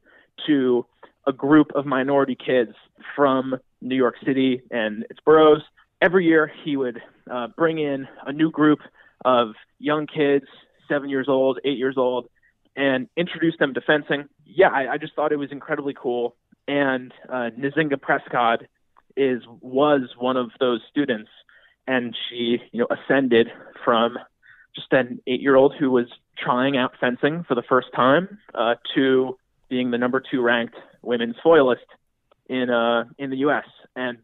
to 0.47 0.85
a 1.25 1.33
group 1.33 1.71
of 1.75 1.85
minority 1.85 2.35
kids 2.35 2.73
from 3.15 3.55
New 3.81 3.95
York 3.95 4.15
City 4.25 4.61
and 4.71 5.05
its 5.09 5.19
boroughs. 5.25 5.61
Every 6.01 6.25
year, 6.25 6.51
he 6.63 6.75
would 6.75 7.01
uh, 7.31 7.47
bring 7.55 7.79
in 7.79 8.07
a 8.25 8.33
new 8.33 8.51
group 8.51 8.79
of 9.23 9.53
young 9.79 10.05
kids, 10.05 10.45
seven 10.89 11.09
years 11.09 11.27
old, 11.29 11.59
eight 11.63 11.77
years 11.77 11.95
old, 11.97 12.27
and 12.75 13.07
introduce 13.15 13.55
them 13.57 13.73
to 13.73 13.81
fencing. 13.81 14.27
Yeah, 14.45 14.69
I, 14.69 14.93
I 14.93 14.97
just 14.97 15.15
thought 15.15 15.31
it 15.31 15.37
was 15.37 15.51
incredibly 15.51 15.93
cool. 15.93 16.35
And 16.67 17.13
uh, 17.29 17.49
Nzingha 17.57 17.99
Prescod 17.99 18.67
is 19.15 19.41
was 19.61 20.01
one 20.17 20.37
of 20.37 20.51
those 20.59 20.81
students, 20.89 21.29
and 21.87 22.15
she 22.29 22.57
you 22.71 22.79
know 22.79 22.87
ascended 22.89 23.47
from 23.83 24.17
just 24.75 24.91
an 24.91 25.19
eight 25.27 25.41
year 25.41 25.55
old 25.55 25.73
who 25.79 25.91
was 25.91 26.07
trying 26.37 26.77
out 26.77 26.93
fencing 26.99 27.43
for 27.47 27.55
the 27.55 27.63
first 27.63 27.87
time 27.95 28.39
uh, 28.55 28.75
to 28.95 29.37
being 29.69 29.91
the 29.91 29.97
number 29.97 30.21
two 30.31 30.41
ranked 30.41 30.75
women's 31.01 31.35
foilist 31.43 31.85
in 32.49 32.69
uh 32.69 33.05
in 33.17 33.29
the 33.29 33.37
U.S. 33.37 33.65
and 33.95 34.17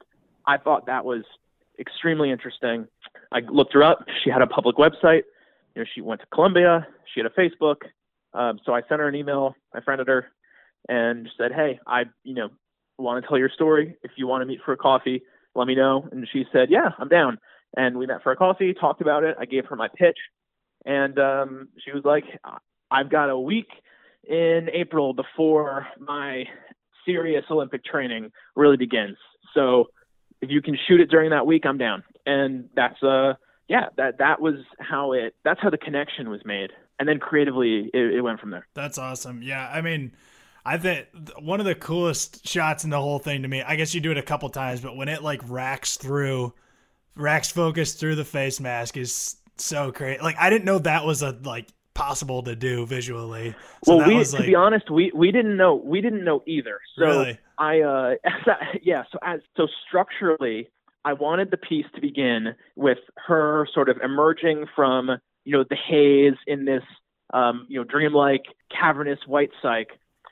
I 0.45 0.57
thought 0.57 0.87
that 0.87 1.05
was 1.05 1.23
extremely 1.79 2.31
interesting. 2.31 2.87
I 3.31 3.39
looked 3.39 3.73
her 3.73 3.83
up. 3.83 4.05
She 4.23 4.29
had 4.29 4.41
a 4.41 4.47
public 4.47 4.77
website. 4.77 5.23
You 5.75 5.83
know, 5.83 5.85
she 5.93 6.01
went 6.01 6.21
to 6.21 6.27
Columbia. 6.33 6.87
She 7.13 7.19
had 7.21 7.27
a 7.27 7.39
Facebook. 7.39 7.77
Um, 8.33 8.59
so 8.65 8.73
I 8.73 8.81
sent 8.89 8.99
her 8.99 9.07
an 9.07 9.15
email. 9.15 9.55
I 9.73 9.81
friended 9.81 10.07
her 10.07 10.31
and 10.87 11.29
said, 11.37 11.51
"Hey, 11.51 11.79
I 11.85 12.05
you 12.23 12.33
know 12.33 12.49
want 12.99 13.23
to 13.23 13.27
tell 13.27 13.37
your 13.37 13.49
story. 13.49 13.95
If 14.03 14.11
you 14.17 14.27
want 14.27 14.41
to 14.41 14.45
meet 14.45 14.59
for 14.65 14.73
a 14.73 14.77
coffee, 14.77 15.21
let 15.55 15.67
me 15.67 15.75
know." 15.75 16.07
And 16.11 16.27
she 16.31 16.45
said, 16.51 16.69
"Yeah, 16.69 16.89
I'm 16.97 17.09
down." 17.09 17.39
And 17.75 17.97
we 17.97 18.05
met 18.05 18.23
for 18.23 18.31
a 18.31 18.35
coffee, 18.35 18.73
talked 18.73 19.01
about 19.01 19.23
it. 19.23 19.35
I 19.39 19.45
gave 19.45 19.65
her 19.67 19.75
my 19.75 19.87
pitch, 19.87 20.17
and 20.85 21.17
um, 21.19 21.69
she 21.83 21.91
was 21.91 22.03
like, 22.03 22.23
"I've 22.91 23.09
got 23.09 23.29
a 23.29 23.37
week 23.37 23.69
in 24.27 24.69
April 24.73 25.13
before 25.13 25.87
my 25.99 26.45
serious 27.05 27.45
Olympic 27.49 27.83
training 27.83 28.31
really 28.55 28.77
begins. 28.77 29.17
So 29.53 29.85
if 30.41 30.49
you 30.49 30.61
can 30.61 30.77
shoot 30.87 30.99
it 30.99 31.09
during 31.09 31.31
that 31.31 31.45
week, 31.45 31.65
I'm 31.65 31.77
down." 31.77 32.03
And 32.25 32.69
that's 32.75 33.01
uh 33.01 33.33
yeah, 33.67 33.85
that 33.97 34.17
that 34.17 34.41
was 34.41 34.55
how 34.79 35.13
it 35.13 35.35
that's 35.45 35.61
how 35.61 35.69
the 35.69 35.77
connection 35.77 36.29
was 36.29 36.41
made. 36.43 36.71
And 36.99 37.07
then 37.07 37.19
creatively 37.19 37.89
it, 37.93 38.15
it 38.15 38.21
went 38.21 38.39
from 38.39 38.49
there. 38.49 38.67
That's 38.73 38.97
awesome. 38.97 39.41
Yeah, 39.41 39.69
I 39.71 39.81
mean 39.81 40.11
I 40.65 40.77
think 40.77 41.07
one 41.39 41.59
of 41.59 41.65
the 41.65 41.75
coolest 41.75 42.47
shots 42.47 42.83
in 42.83 42.89
the 42.89 42.99
whole 42.99 43.19
thing 43.19 43.41
to 43.43 43.47
me, 43.47 43.61
I 43.61 43.75
guess 43.75 43.93
you 43.93 44.01
do 44.01 44.11
it 44.11 44.17
a 44.17 44.23
couple 44.23 44.49
times, 44.49 44.81
but 44.81 44.95
when 44.95 45.07
it 45.07 45.23
like 45.23 45.41
racks 45.49 45.97
through, 45.97 46.53
racks 47.15 47.51
focus 47.51 47.93
through 47.93 48.15
the 48.15 48.25
face 48.25 48.59
mask 48.59 48.97
is 48.97 49.37
so 49.57 49.91
great. 49.91 50.21
Like 50.21 50.35
I 50.37 50.49
didn't 50.49 50.65
know 50.65 50.79
that 50.79 51.05
was 51.05 51.21
a 51.21 51.37
like 51.43 51.69
possible 51.93 52.43
to 52.43 52.55
do 52.55 52.85
visually. 52.85 53.55
So 53.83 53.97
well, 53.97 54.07
we 54.07 54.15
like, 54.15 54.29
to 54.29 54.43
be 54.43 54.55
honest, 54.55 54.89
we 54.89 55.11
we 55.13 55.31
didn't 55.31 55.57
know 55.57 55.75
we 55.75 56.01
didn't 56.01 56.23
know 56.23 56.43
either. 56.45 56.79
So 56.97 57.05
really? 57.05 57.39
I 57.57 57.81
uh 57.81 58.15
yeah, 58.83 59.03
so 59.11 59.19
as 59.23 59.41
so 59.57 59.67
structurally, 59.87 60.69
I 61.05 61.13
wanted 61.13 61.51
the 61.51 61.57
piece 61.57 61.85
to 61.95 62.01
begin 62.01 62.55
with 62.75 62.99
her 63.27 63.67
sort 63.73 63.89
of 63.89 63.97
emerging 64.03 64.65
from 64.75 65.09
you 65.45 65.53
know 65.53 65.63
the 65.69 65.75
haze 65.75 66.37
in 66.47 66.65
this 66.65 66.83
um, 67.33 67.65
you 67.69 67.79
know 67.79 67.83
dreamlike 67.83 68.43
cavernous 68.71 69.19
white 69.25 69.51
psyche 69.61 69.91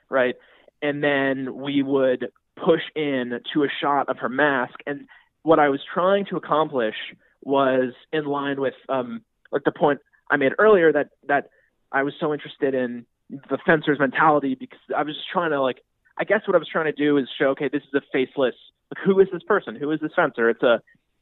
right? 0.09 0.35
And 0.81 1.03
then 1.03 1.55
we 1.55 1.81
would 1.83 2.31
push 2.55 2.81
in 2.95 3.39
to 3.53 3.63
a 3.63 3.67
shot 3.81 4.09
of 4.09 4.17
her 4.19 4.29
mask. 4.29 4.75
And 4.85 5.07
what 5.43 5.59
I 5.59 5.69
was 5.69 5.79
trying 5.93 6.25
to 6.25 6.37
accomplish 6.37 6.95
was 7.43 7.93
in 8.11 8.25
line 8.25 8.59
with 8.59 8.73
um, 8.89 9.21
like 9.51 9.63
the 9.63 9.71
point 9.71 9.99
I 10.29 10.37
made 10.37 10.53
earlier 10.59 10.91
that 10.91 11.09
that 11.27 11.49
I 11.91 12.03
was 12.03 12.13
so 12.19 12.33
interested 12.33 12.73
in 12.73 13.05
the 13.29 13.57
fencer's 13.65 13.99
mentality 13.99 14.55
because 14.59 14.79
I 14.95 15.03
was 15.03 15.15
just 15.15 15.29
trying 15.31 15.51
to 15.51 15.61
like 15.61 15.77
I 16.17 16.23
guess 16.23 16.41
what 16.45 16.55
I 16.55 16.59
was 16.59 16.67
trying 16.71 16.85
to 16.85 16.91
do 16.91 17.17
is 17.17 17.27
show 17.37 17.49
okay 17.49 17.69
this 17.71 17.83
is 17.83 17.93
a 17.93 18.01
faceless 18.11 18.55
like 18.91 19.05
who 19.05 19.19
is 19.19 19.27
this 19.31 19.43
person 19.43 19.75
who 19.75 19.91
is 19.91 19.99
this 20.01 20.11
fencer 20.15 20.49
it's 20.49 20.63
a 20.63 20.81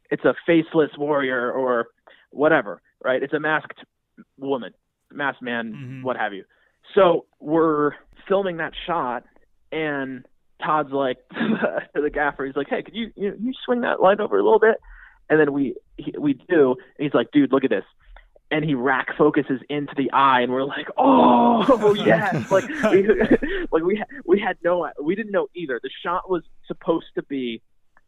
it's 0.09 0.25
a 0.25 0.33
faceless 0.45 0.91
warrior 0.97 1.51
or 1.51 1.87
whatever 2.31 2.81
right 3.03 3.21
it's 3.21 3.33
a 3.33 3.39
masked 3.39 3.83
woman 4.37 4.73
masked 5.11 5.41
man 5.41 5.73
mm-hmm. 5.73 6.03
what 6.03 6.17
have 6.17 6.33
you 6.33 6.43
so 6.93 7.25
we're 7.39 7.91
filming 8.27 8.57
that 8.57 8.73
shot, 8.85 9.23
and 9.71 10.25
Todd's 10.63 10.91
like 10.91 11.17
to 11.33 11.81
the 12.01 12.09
gaffer, 12.09 12.45
he's 12.45 12.55
like, 12.55 12.67
"Hey, 12.69 12.83
could 12.83 12.95
you 12.95 13.11
you, 13.15 13.33
you 13.39 13.53
swing 13.65 13.81
that 13.81 14.01
light 14.01 14.19
over 14.19 14.37
a 14.37 14.43
little 14.43 14.59
bit?" 14.59 14.77
And 15.29 15.39
then 15.39 15.53
we 15.53 15.75
he, 15.97 16.13
we 16.17 16.33
do, 16.33 16.75
and 16.97 17.03
he's 17.05 17.13
like, 17.13 17.31
"Dude, 17.31 17.51
look 17.51 17.63
at 17.63 17.69
this." 17.69 17.85
And 18.51 18.63
he 18.63 18.75
rack 18.75 19.07
focuses 19.17 19.59
into 19.69 19.93
the 19.97 20.11
eye, 20.11 20.41
and 20.41 20.51
we're 20.51 20.63
like, 20.63 20.87
"Oh 20.97 21.93
yes!" 22.05 22.51
like 22.51 22.67
we 22.91 23.07
like 23.71 23.83
we 23.83 24.03
we 24.25 24.39
had 24.39 24.57
no 24.63 24.89
we 25.01 25.15
didn't 25.15 25.31
know 25.31 25.47
either. 25.55 25.79
The 25.81 25.89
shot 26.03 26.29
was 26.29 26.43
supposed 26.67 27.07
to 27.15 27.23
be 27.23 27.61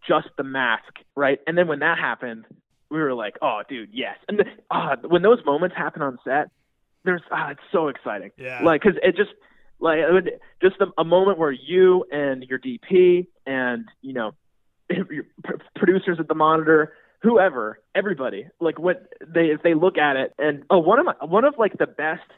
just 0.07 0.28
the 0.38 0.43
mask, 0.43 0.93
right? 1.15 1.39
And 1.47 1.57
then 1.57 1.67
when 1.67 1.80
that 1.80 1.97
happened, 1.97 2.45
we 2.89 2.99
were 2.99 3.13
like, 3.13 3.36
"Oh, 3.41 3.61
dude, 3.67 3.89
yes!" 3.91 4.17
And 4.28 4.39
the, 4.39 4.45
uh, 4.71 4.95
when 5.07 5.21
those 5.21 5.39
moments 5.45 5.75
happen 5.75 6.01
on 6.01 6.17
set, 6.23 6.49
there's 7.08 7.22
ah, 7.32 7.49
it's 7.51 7.62
so 7.72 7.88
exciting. 7.88 8.32
Yeah. 8.38 8.62
Like, 8.64 8.82
cause 8.82 8.93
it 9.01 9.16
just 9.16 9.32
like 9.80 9.99
it 9.99 10.12
would, 10.12 10.32
just 10.62 10.76
a, 10.82 10.88
a 10.99 11.03
moment 11.05 11.38
where 11.38 11.51
you 11.51 12.05
and 12.12 12.43
your 12.43 12.60
DP 12.60 13.28
and 13.45 13.86
you 14.01 14.14
know 14.14 14.34
your 14.89 15.26
producers 15.76 16.18
at 16.20 16.28
the 16.28 16.36
monitor, 16.36 16.93
whoever, 17.22 17.80
everybody, 17.95 18.47
like 18.60 18.78
what 18.78 19.08
they 19.26 19.45
if 19.45 19.64
they 19.64 19.74
look 19.74 19.97
at 19.97 20.18
it 20.18 20.34
and 20.38 20.64
oh 20.70 20.80
one 20.80 20.99
of 20.99 21.05
my 21.05 21.14
one 21.26 21.45
of 21.45 21.55
like 21.58 21.78
the 21.78 21.88
best 21.88 22.30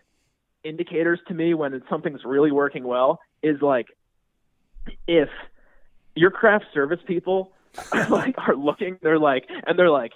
indicators 0.64 1.20
to 1.28 1.34
me 1.34 1.54
when 1.54 1.82
something's 1.90 2.24
really 2.24 2.52
working 2.52 2.84
well 2.84 3.20
is 3.42 3.62
like 3.62 3.88
if 5.08 5.30
your 6.16 6.32
craft 6.32 6.66
service 6.74 7.00
people 7.08 7.54
like 8.10 8.36
are 8.38 8.56
looking, 8.56 8.98
they're 9.02 9.20
like 9.20 9.46
and 9.66 9.80
they're 9.80 9.90
like 9.90 10.12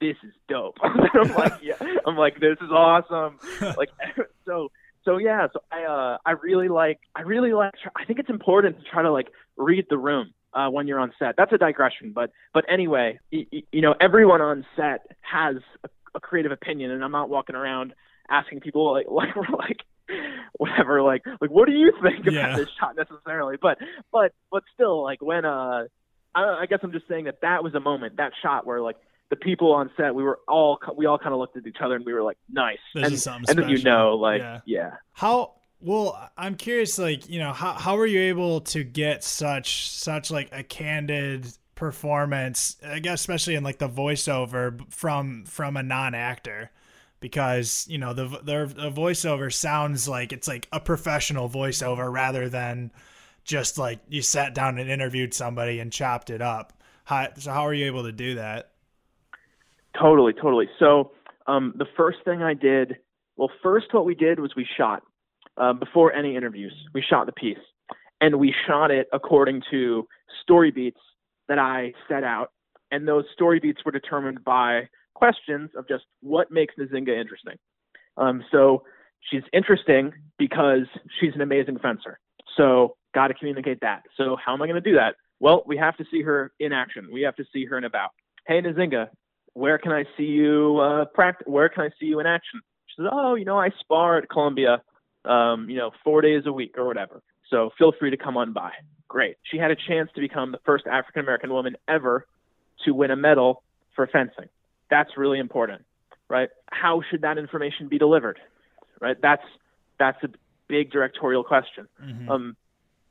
this 0.00 0.16
is 0.22 0.32
dope. 0.48 0.76
I'm 0.82 1.34
like, 1.34 1.54
yeah. 1.62 1.74
I'm 2.06 2.16
like, 2.16 2.40
this 2.40 2.58
is 2.60 2.70
awesome. 2.70 3.38
like, 3.76 3.90
so, 4.46 4.70
so 5.04 5.18
yeah. 5.18 5.46
So 5.52 5.60
I, 5.70 5.84
uh, 5.84 6.18
I 6.24 6.32
really 6.42 6.68
like, 6.68 7.00
I 7.14 7.22
really 7.22 7.52
like. 7.52 7.74
I 7.96 8.04
think 8.04 8.18
it's 8.18 8.30
important 8.30 8.78
to 8.78 8.84
try 8.90 9.02
to 9.02 9.12
like 9.12 9.28
read 9.56 9.86
the 9.88 9.98
room 9.98 10.32
uh, 10.52 10.68
when 10.68 10.86
you're 10.86 11.00
on 11.00 11.12
set. 11.18 11.34
That's 11.36 11.52
a 11.52 11.58
digression, 11.58 12.12
but, 12.14 12.30
but 12.52 12.64
anyway, 12.68 13.18
y- 13.32 13.46
y- 13.52 13.62
you 13.72 13.82
know, 13.82 13.94
everyone 14.00 14.40
on 14.40 14.66
set 14.76 15.06
has 15.20 15.56
a, 15.84 15.88
a 16.14 16.20
creative 16.20 16.52
opinion, 16.52 16.90
and 16.90 17.04
I'm 17.04 17.12
not 17.12 17.28
walking 17.28 17.56
around 17.56 17.94
asking 18.30 18.60
people 18.60 18.92
like, 18.92 19.06
like, 19.08 19.36
like 19.36 19.80
whatever 20.58 21.02
like 21.02 21.22
like 21.40 21.50
what 21.50 21.66
do 21.66 21.74
you 21.74 21.92
think 22.02 22.20
about 22.20 22.32
yeah. 22.32 22.56
this 22.56 22.68
shot 22.78 22.96
necessarily 22.96 23.56
but 23.60 23.78
but 24.12 24.32
but 24.50 24.62
still 24.74 25.02
like 25.02 25.20
when 25.20 25.44
uh 25.44 25.84
I, 26.34 26.60
I 26.60 26.66
guess 26.68 26.78
i'm 26.82 26.92
just 26.92 27.08
saying 27.08 27.24
that 27.24 27.40
that 27.42 27.62
was 27.62 27.74
a 27.74 27.80
moment 27.80 28.16
that 28.16 28.32
shot 28.42 28.66
where 28.66 28.80
like 28.80 28.96
the 29.28 29.36
people 29.36 29.72
on 29.72 29.90
set, 29.96 30.14
we 30.14 30.22
were 30.22 30.40
all 30.46 30.78
we 30.96 31.06
all 31.06 31.18
kind 31.18 31.32
of 31.32 31.38
looked 31.38 31.56
at 31.56 31.66
each 31.66 31.78
other 31.80 31.96
and 31.96 32.04
we 32.04 32.12
were 32.12 32.22
like, 32.22 32.38
nice. 32.50 32.78
This 32.94 33.26
and, 33.26 33.48
and 33.48 33.58
then 33.58 33.68
you 33.68 33.82
know, 33.82 34.14
like, 34.14 34.40
yeah. 34.40 34.60
yeah. 34.66 34.90
How 35.12 35.54
well? 35.80 36.30
I'm 36.36 36.54
curious, 36.54 36.98
like, 36.98 37.28
you 37.28 37.40
know, 37.40 37.52
how 37.52 37.72
how 37.72 37.96
were 37.96 38.06
you 38.06 38.20
able 38.20 38.60
to 38.62 38.84
get 38.84 39.24
such 39.24 39.90
such 39.90 40.30
like 40.30 40.48
a 40.52 40.62
candid 40.62 41.48
performance? 41.74 42.76
I 42.84 43.00
guess 43.00 43.20
especially 43.20 43.56
in 43.56 43.64
like 43.64 43.78
the 43.78 43.88
voiceover 43.88 44.80
from 44.92 45.44
from 45.44 45.76
a 45.76 45.82
non 45.82 46.14
actor. 46.14 46.70
Because 47.18 47.86
you 47.88 47.96
know 47.96 48.12
the, 48.12 48.28
the 48.28 48.72
the 48.72 48.90
voiceover 48.90 49.52
sounds 49.52 50.06
like 50.06 50.32
it's 50.32 50.46
like 50.46 50.68
a 50.70 50.78
professional 50.78 51.48
voiceover 51.48 52.12
rather 52.12 52.48
than 52.48 52.92
just 53.42 53.78
like 53.78 54.00
you 54.08 54.20
sat 54.20 54.54
down 54.54 54.78
and 54.78 54.90
interviewed 54.90 55.32
somebody 55.32 55.80
and 55.80 55.90
chopped 55.90 56.28
it 56.30 56.42
up. 56.42 56.74
How, 57.04 57.28
so 57.38 57.52
how 57.52 57.66
are 57.66 57.72
you 57.72 57.86
able 57.86 58.02
to 58.02 58.12
do 58.12 58.34
that? 58.34 58.70
Totally, 60.00 60.32
totally. 60.32 60.68
So 60.78 61.12
um, 61.46 61.74
the 61.76 61.86
first 61.96 62.18
thing 62.24 62.42
I 62.42 62.54
did, 62.54 62.96
well, 63.36 63.50
first 63.62 63.86
what 63.92 64.04
we 64.04 64.14
did 64.14 64.40
was 64.40 64.52
we 64.56 64.66
shot 64.76 65.02
uh, 65.56 65.72
before 65.72 66.12
any 66.12 66.36
interviews. 66.36 66.74
We 66.94 67.02
shot 67.02 67.26
the 67.26 67.32
piece, 67.32 67.58
and 68.20 68.38
we 68.38 68.54
shot 68.66 68.90
it 68.90 69.08
according 69.12 69.62
to 69.70 70.06
story 70.42 70.70
beats 70.70 71.00
that 71.48 71.58
I 71.58 71.92
set 72.08 72.24
out, 72.24 72.48
and 72.90 73.06
those 73.06 73.24
story 73.32 73.60
beats 73.60 73.84
were 73.84 73.92
determined 73.92 74.44
by 74.44 74.88
questions 75.14 75.70
of 75.76 75.88
just 75.88 76.04
what 76.20 76.50
makes 76.50 76.74
Nzingha 76.78 77.18
interesting. 77.18 77.54
Um, 78.16 78.44
so 78.50 78.82
she's 79.30 79.42
interesting 79.52 80.12
because 80.38 80.86
she's 81.20 81.34
an 81.34 81.40
amazing 81.40 81.78
fencer. 81.78 82.18
So 82.56 82.96
got 83.14 83.28
to 83.28 83.34
communicate 83.34 83.80
that. 83.80 84.02
So 84.16 84.36
how 84.42 84.54
am 84.54 84.62
I 84.62 84.66
going 84.66 84.82
to 84.82 84.90
do 84.90 84.96
that? 84.96 85.14
Well, 85.40 85.62
we 85.66 85.76
have 85.76 85.96
to 85.98 86.04
see 86.10 86.22
her 86.22 86.52
in 86.60 86.72
action. 86.72 87.08
We 87.12 87.22
have 87.22 87.36
to 87.36 87.44
see 87.52 87.64
her 87.66 87.78
in 87.78 87.84
about. 87.84 88.10
Hey, 88.46 88.60
Nzingha, 88.60 89.08
where 89.56 89.78
can 89.78 89.90
I 89.90 90.04
see 90.18 90.24
you 90.24 90.78
uh, 90.80 91.06
practice? 91.06 91.46
Where 91.48 91.70
can 91.70 91.84
I 91.84 91.88
see 91.98 92.06
you 92.06 92.20
in 92.20 92.26
action? 92.26 92.60
She 92.88 92.96
says, 92.98 93.06
oh, 93.10 93.36
you 93.36 93.46
know, 93.46 93.58
I 93.58 93.70
spar 93.80 94.18
at 94.18 94.28
Columbia, 94.28 94.82
um, 95.24 95.70
you 95.70 95.78
know, 95.78 95.92
four 96.04 96.20
days 96.20 96.42
a 96.44 96.52
week 96.52 96.74
or 96.76 96.86
whatever. 96.86 97.22
So 97.48 97.70
feel 97.78 97.92
free 97.98 98.10
to 98.10 98.18
come 98.18 98.36
on 98.36 98.52
by. 98.52 98.72
Great. 99.08 99.36
She 99.50 99.56
had 99.56 99.70
a 99.70 99.76
chance 99.76 100.10
to 100.14 100.20
become 100.20 100.52
the 100.52 100.58
first 100.66 100.86
African 100.86 101.22
American 101.22 101.50
woman 101.50 101.76
ever 101.88 102.26
to 102.84 102.92
win 102.92 103.10
a 103.10 103.16
medal 103.16 103.62
for 103.94 104.06
fencing. 104.06 104.50
That's 104.90 105.16
really 105.16 105.38
important, 105.38 105.86
right? 106.28 106.50
How 106.70 107.00
should 107.10 107.22
that 107.22 107.38
information 107.38 107.88
be 107.88 107.96
delivered, 107.96 108.38
right? 109.00 109.16
That's 109.22 109.46
that's 109.98 110.22
a 110.22 110.28
big 110.68 110.90
directorial 110.90 111.44
question. 111.44 111.88
Mm-hmm. 112.02 112.30
Um, 112.30 112.56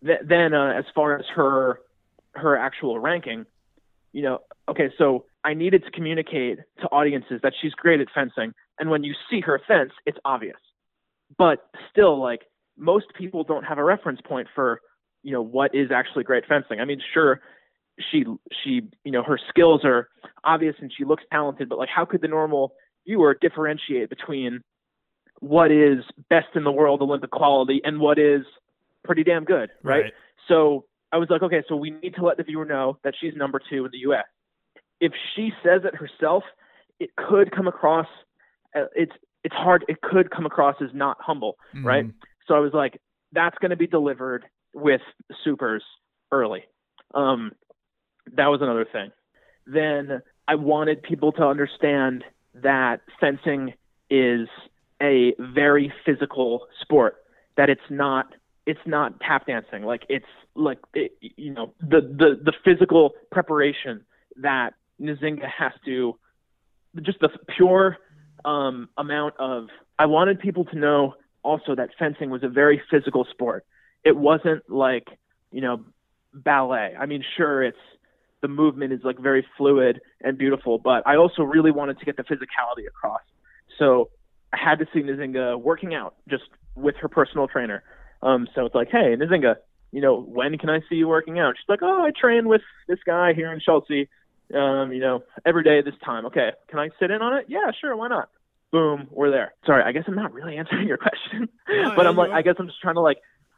th- 0.06 0.22
then, 0.24 0.54
uh, 0.54 0.74
as 0.78 0.86
far 0.94 1.18
as 1.18 1.26
her 1.34 1.80
her 2.34 2.56
actual 2.56 3.00
ranking, 3.00 3.48
you 4.14 4.22
know, 4.22 4.42
okay, 4.70 4.92
so 5.00 5.26
I 5.46 5.54
needed 5.54 5.84
to 5.86 5.92
communicate 5.92 6.58
to 6.82 6.88
audiences 6.88 7.40
that 7.44 7.54
she's 7.62 7.74
great 7.74 8.02
at 8.02 8.08
fencing, 8.14 8.54
and 8.80 8.90
when 8.90 9.04
you 9.04 9.14
see 9.30 9.42
her 9.42 9.62
fence, 9.68 9.92
it's 10.06 10.18
obvious. 10.26 10.58
But 11.38 11.60
still, 11.92 12.20
like 12.22 12.42
most 12.78 13.06
people 13.18 13.44
don't 13.44 13.64
have 13.64 13.78
a 13.78 13.84
reference 13.84 14.20
point 14.26 14.48
for, 14.56 14.82
you 15.24 15.32
know, 15.32 15.42
what 15.42 15.74
is 15.74 15.92
actually 15.92 16.24
great 16.24 16.46
fencing. 16.48 16.80
I 16.80 16.86
mean, 16.86 17.00
sure, 17.14 17.42
she 18.12 18.26
she 18.64 18.82
you 19.04 19.12
know 19.12 19.24
her 19.24 19.40
skills 19.50 19.82
are 19.84 20.10
obvious 20.44 20.76
and 20.82 20.92
she 20.96 21.06
looks 21.06 21.24
talented, 21.32 21.70
but 21.70 21.78
like 21.78 21.90
how 21.90 22.06
could 22.06 22.22
the 22.22 22.28
normal 22.28 22.74
viewer 23.06 23.38
differentiate 23.40 24.10
between 24.10 24.62
what 25.40 25.72
is 25.72 26.00
best 26.30 26.48
in 26.56 26.64
the 26.64 26.72
world 26.72 27.02
Olympic 27.02 27.32
quality 27.32 27.82
and 27.84 28.00
what 28.00 28.18
is 28.18 28.42
pretty 29.04 29.24
damn 29.24 29.44
good, 29.44 29.70
right? 29.84 30.04
right. 30.04 30.14
So 30.48 30.86
I 31.12 31.18
was 31.18 31.30
like, 31.30 31.44
okay, 31.44 31.64
so 31.70 31.76
we 31.76 31.92
need 31.92 32.16
to 32.16 32.26
let 32.26 32.38
the 32.38 32.44
viewer 32.44 32.66
know 32.66 32.98
that 33.04 33.14
she's 33.20 33.34
number 33.36 33.62
two 33.70 33.86
in 33.86 33.92
the 33.92 34.00
U.S. 34.00 34.26
If 35.00 35.14
she 35.36 35.52
says 35.64 35.82
it 35.84 35.96
herself, 35.96 36.44
it 37.00 37.16
could 37.16 37.52
come 37.52 37.68
across. 37.68 38.08
Uh, 38.76 38.86
it's 38.96 39.12
it's 39.44 39.56
hard. 39.56 39.86
It 39.88 40.02
could 40.02 40.32
come 40.32 40.46
across 40.46 40.76
as 40.82 40.90
not 40.94 41.18
humble, 41.20 41.58
mm-hmm. 41.76 41.86
right? 41.86 42.06
So 42.48 42.56
I 42.56 42.60
was 42.60 42.74
like, 42.74 43.00
that's 43.32 43.58
going 43.60 43.72
to 43.72 43.76
be 43.76 43.88
delivered 43.88 44.46
with 44.74 45.02
supers 45.44 45.84
early. 46.32 46.64
Um, 47.14 47.52
that 48.36 48.48
was 48.48 48.62
another 48.62 48.86
thing. 48.92 49.12
Then 49.68 50.22
I 50.48 50.56
wanted 50.56 51.04
people 51.04 51.32
to 51.34 51.44
understand 51.44 52.24
that 52.56 53.02
fencing 53.20 53.74
is 54.10 54.48
a 55.02 55.34
very 55.40 55.94
physical 56.06 56.68
sport. 56.82 57.18
That 57.58 57.70
it's 57.70 57.82
not 57.90 58.34
it's 58.66 58.80
not 58.86 59.20
tap 59.20 59.48
dancing. 59.48 59.84
Like 59.84 60.06
it's 60.10 60.26
like 60.56 60.80
it, 60.94 61.18
you 61.22 61.54
know 61.54 61.74
the 61.80 62.02
the 62.02 62.40
the 62.44 62.54
physical 62.64 63.14
preparation 63.32 64.06
that 64.38 64.74
Nzingha 65.02 65.50
has 65.50 65.74
to 65.86 66.18
just 67.02 67.20
the 67.20 67.30
pure 67.56 67.98
um, 68.44 68.90
amount 68.98 69.36
of. 69.40 69.68
I 69.98 70.06
wanted 70.08 70.40
people 70.40 70.66
to 70.66 70.78
know 70.78 71.16
also 71.44 71.76
that 71.76 71.90
fencing 71.98 72.30
was 72.30 72.44
a 72.44 72.50
very 72.50 72.82
physical 72.90 73.26
sport. 73.32 73.66
It 74.04 74.16
wasn't 74.16 74.70
like 74.70 75.08
you 75.52 75.62
know 75.62 75.84
ballet. 76.34 76.96
I 77.00 77.06
mean, 77.06 77.24
sure, 77.38 77.64
it's 77.64 77.78
the 78.42 78.48
movement 78.48 78.94
is 78.94 79.00
like 79.04 79.18
very 79.20 79.46
fluid 79.58 80.02
and 80.22 80.38
beautiful, 80.38 80.78
but 80.78 81.06
I 81.08 81.16
also 81.16 81.44
really 81.44 81.72
wanted 81.72 82.00
to 82.00 82.06
get 82.06 82.18
the 82.18 82.24
physicality 82.24 82.88
across. 82.88 83.22
So 83.80 84.10
I 84.54 84.58
had 84.58 84.80
to 84.80 84.86
see 84.94 85.02
Nzingha 85.02 85.60
working 85.60 85.96
out 85.96 86.16
just 86.30 86.44
with 86.76 86.96
her 86.98 87.08
personal 87.08 87.48
trainer. 87.48 87.84
Um, 88.22 88.48
so 88.54 88.66
it's 88.66 88.76
like, 88.76 88.90
hey, 88.92 89.16
Nzingha, 89.16 89.56
you 89.92 90.02
know, 90.02 90.22
when 90.22 90.58
can 90.58 90.70
I 90.70 90.82
see 90.90 90.96
you 90.96 91.08
working 91.08 91.40
out? 91.40 91.56
She's 91.58 91.70
like, 91.70 91.82
oh, 91.82 92.04
I 92.04 92.12
train 92.12 92.48
with 92.48 92.62
this 92.88 93.00
guy 93.06 93.34
here 93.34 93.52
in 93.52 93.60
Chelsea, 93.60 94.10
um, 94.54 94.92
you 94.92 95.00
know, 95.00 95.24
every 95.46 95.64
day 95.64 95.80
at 95.80 95.86
this 95.86 95.96
time. 96.04 96.26
Okay, 96.28 96.52
can 96.70 96.80
I 96.80 96.90
sit 97.00 97.12
in 97.12 97.22
on 97.22 97.38
it? 97.38 97.46
Yeah, 97.48 97.72
sure, 97.80 97.96
why 97.96 98.08
not? 98.08 98.30
Boom, 98.72 99.08
we're 99.12 99.32
there. 99.32 99.54
Sorry, 99.66 99.84
I 99.84 99.92
guess 99.92 100.04
I'm 100.08 100.16
not 100.16 100.34
really 100.34 100.58
answering 100.58 100.88
your 100.88 100.98
question, 100.98 101.50
but 101.96 102.08
I'm 102.08 102.16
like, 102.16 102.32
I 102.32 102.42
guess 102.42 102.56
I'm 102.60 102.68
just 102.68 102.82
trying 102.82 102.96
to 102.96 103.02
like, 103.02 103.18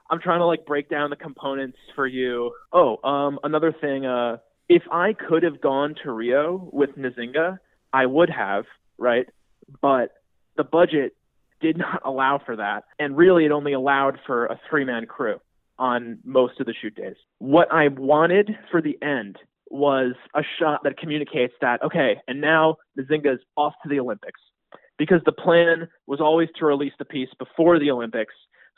I'm 0.09 0.19
trying 0.19 0.39
to 0.39 0.45
like 0.45 0.65
break 0.65 0.89
down 0.89 1.09
the 1.09 1.15
components 1.15 1.77
for 1.95 2.07
you. 2.07 2.51
Oh, 2.71 2.97
um, 3.07 3.39
another 3.43 3.73
thing, 3.73 4.05
uh, 4.05 4.37
if 4.69 4.83
I 4.91 5.13
could 5.13 5.43
have 5.43 5.61
gone 5.61 5.95
to 6.03 6.11
Rio 6.11 6.69
with 6.71 6.91
Nzingha, 6.97 7.57
I 7.93 8.05
would 8.05 8.29
have, 8.29 8.65
right? 8.97 9.27
But 9.81 10.11
the 10.55 10.63
budget 10.63 11.15
did 11.61 11.77
not 11.77 12.01
allow 12.05 12.39
for 12.43 12.55
that. 12.57 12.83
And 12.99 13.17
really, 13.17 13.45
it 13.45 13.51
only 13.51 13.73
allowed 13.73 14.19
for 14.25 14.45
a 14.45 14.59
three 14.69 14.85
man 14.85 15.05
crew 15.05 15.39
on 15.79 16.19
most 16.23 16.59
of 16.59 16.65
the 16.65 16.73
shoot 16.79 16.95
days. 16.95 17.15
What 17.37 17.71
I 17.71 17.87
wanted 17.87 18.51
for 18.71 18.81
the 18.81 18.97
end 19.01 19.37
was 19.69 20.13
a 20.35 20.43
shot 20.59 20.81
that 20.83 20.97
communicates 20.97 21.53
that, 21.61 21.81
okay, 21.83 22.17
and 22.27 22.41
now 22.41 22.77
Nzingha 22.99 23.35
is 23.35 23.39
off 23.55 23.73
to 23.83 23.89
the 23.89 23.99
Olympics. 23.99 24.39
Because 24.97 25.21
the 25.25 25.31
plan 25.31 25.87
was 26.07 26.19
always 26.19 26.49
to 26.57 26.65
release 26.65 26.93
the 26.97 27.05
piece 27.05 27.29
before 27.37 27.77
the 27.77 27.91
Olympics 27.91 28.33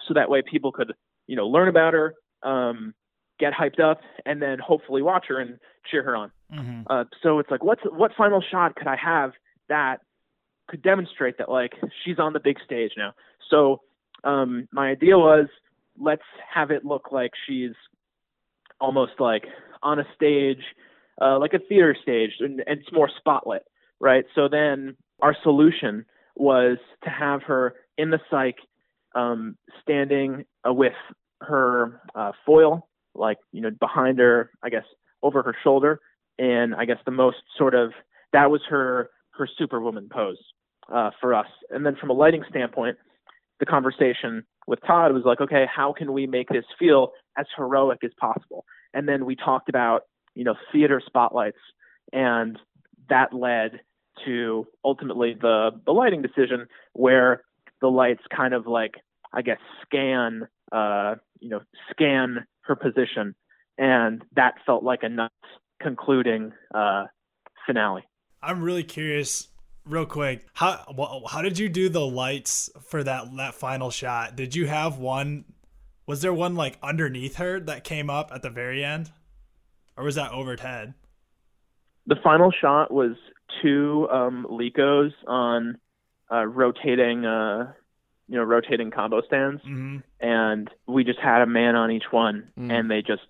so 0.05 0.13
that 0.13 0.29
way 0.29 0.41
people 0.41 0.71
could, 0.71 0.93
you 1.27 1.35
know, 1.35 1.47
learn 1.47 1.69
about 1.69 1.93
her, 1.93 2.13
um, 2.43 2.93
get 3.39 3.53
hyped 3.53 3.79
up, 3.79 4.01
and 4.25 4.41
then 4.41 4.59
hopefully 4.59 5.01
watch 5.01 5.25
her 5.29 5.39
and 5.39 5.59
cheer 5.89 6.03
her 6.03 6.17
on. 6.17 6.31
Mm-hmm. 6.53 6.81
Uh, 6.89 7.05
so 7.23 7.39
it's 7.39 7.49
like, 7.49 7.63
what's 7.63 7.81
what 7.83 8.11
final 8.17 8.41
shot 8.41 8.75
could 8.75 8.87
I 8.87 8.97
have 8.97 9.31
that 9.69 10.01
could 10.67 10.81
demonstrate 10.81 11.37
that 11.37 11.49
like 11.49 11.73
she's 12.03 12.19
on 12.19 12.33
the 12.33 12.39
big 12.41 12.57
stage 12.65 12.91
now? 12.97 13.13
So 13.49 13.81
um, 14.25 14.67
my 14.73 14.89
idea 14.89 15.17
was 15.17 15.47
let's 15.97 16.21
have 16.53 16.71
it 16.71 16.83
look 16.83 17.11
like 17.11 17.31
she's 17.47 17.75
almost 18.81 19.13
like 19.19 19.45
on 19.83 19.99
a 19.99 20.05
stage, 20.15 20.61
uh, 21.21 21.37
like 21.39 21.53
a 21.53 21.59
theater 21.59 21.95
stage, 22.01 22.31
and, 22.39 22.61
and 22.65 22.79
it's 22.79 22.91
more 22.91 23.09
spotlit, 23.09 23.61
right? 23.99 24.25
So 24.35 24.47
then 24.49 24.95
our 25.21 25.35
solution 25.43 26.05
was 26.35 26.77
to 27.03 27.09
have 27.09 27.43
her 27.43 27.75
in 27.97 28.09
the 28.09 28.19
cyc, 28.31 28.53
um, 29.15 29.57
standing 29.81 30.45
uh, 30.67 30.73
with 30.73 30.93
her 31.41 32.01
uh, 32.15 32.31
foil, 32.45 32.87
like 33.15 33.37
you 33.51 33.61
know, 33.61 33.71
behind 33.79 34.19
her, 34.19 34.51
I 34.63 34.69
guess, 34.69 34.85
over 35.23 35.41
her 35.43 35.55
shoulder, 35.63 35.99
and 36.37 36.75
I 36.75 36.85
guess 36.85 36.97
the 37.05 37.11
most 37.11 37.37
sort 37.57 37.75
of 37.75 37.91
that 38.33 38.49
was 38.51 38.61
her 38.69 39.09
her 39.33 39.47
superwoman 39.57 40.09
pose 40.11 40.37
uh, 40.93 41.11
for 41.19 41.33
us. 41.33 41.47
And 41.69 41.85
then 41.85 41.95
from 41.99 42.09
a 42.09 42.13
lighting 42.13 42.43
standpoint, 42.49 42.97
the 43.59 43.65
conversation 43.65 44.43
with 44.67 44.79
Todd 44.85 45.13
was 45.13 45.23
like, 45.25 45.41
okay, 45.41 45.65
how 45.73 45.93
can 45.93 46.13
we 46.13 46.27
make 46.27 46.49
this 46.49 46.65
feel 46.77 47.11
as 47.37 47.45
heroic 47.55 47.99
as 48.03 48.11
possible? 48.19 48.65
And 48.93 49.07
then 49.07 49.25
we 49.25 49.35
talked 49.35 49.69
about, 49.69 50.03
you 50.35 50.43
know, 50.43 50.55
theater 50.71 51.01
spotlights, 51.05 51.57
and 52.11 52.57
that 53.09 53.33
led 53.33 53.81
to 54.25 54.67
ultimately 54.83 55.35
the 55.39 55.71
the 55.85 55.91
lighting 55.91 56.21
decision 56.21 56.67
where 56.93 57.43
the 57.81 57.87
lights 57.87 58.23
kind 58.35 58.53
of 58.53 58.67
like, 58.67 58.95
I 59.33 59.41
guess, 59.41 59.59
scan, 59.85 60.47
uh, 60.71 61.15
you 61.39 61.49
know, 61.49 61.61
scan 61.91 62.45
her 62.61 62.75
position, 62.75 63.35
and 63.77 64.23
that 64.35 64.55
felt 64.65 64.83
like 64.83 65.03
a 65.03 65.09
nice 65.09 65.29
concluding 65.81 66.51
uh, 66.73 67.05
finale. 67.65 68.03
I'm 68.41 68.61
really 68.61 68.83
curious 68.83 69.47
real 69.85 70.05
quick 70.05 70.45
how 70.53 71.23
how 71.29 71.41
did 71.41 71.57
you 71.57 71.67
do 71.67 71.89
the 71.89 72.05
lights 72.05 72.69
for 72.87 73.03
that 73.03 73.25
that 73.37 73.55
final 73.55 73.89
shot 73.89 74.35
did 74.35 74.53
you 74.53 74.67
have 74.67 74.99
one 74.99 75.43
was 76.09 76.23
there 76.23 76.33
one 76.33 76.55
like 76.55 76.79
underneath 76.81 77.35
her 77.35 77.59
that 77.59 77.83
came 77.83 78.09
up 78.09 78.31
at 78.33 78.41
the 78.41 78.49
very 78.49 78.83
end 78.83 79.11
or 79.95 80.03
was 80.03 80.15
that 80.15 80.31
overhead 80.31 80.95
the 82.07 82.15
final 82.23 82.51
shot 82.51 82.91
was 82.91 83.11
two 83.61 84.07
um 84.11 84.47
Lekos 84.49 85.11
on 85.27 85.77
uh, 86.31 86.45
rotating 86.45 87.25
uh 87.25 87.71
you 88.27 88.37
know 88.37 88.43
rotating 88.43 88.89
combo 88.89 89.21
stands 89.21 89.61
mm-hmm. 89.61 89.97
and 90.19 90.67
we 90.87 91.03
just 91.03 91.19
had 91.19 91.43
a 91.43 91.45
man 91.45 91.75
on 91.75 91.91
each 91.91 92.05
one 92.09 92.49
mm. 92.57 92.71
and 92.71 92.89
they 92.89 93.03
just 93.03 93.21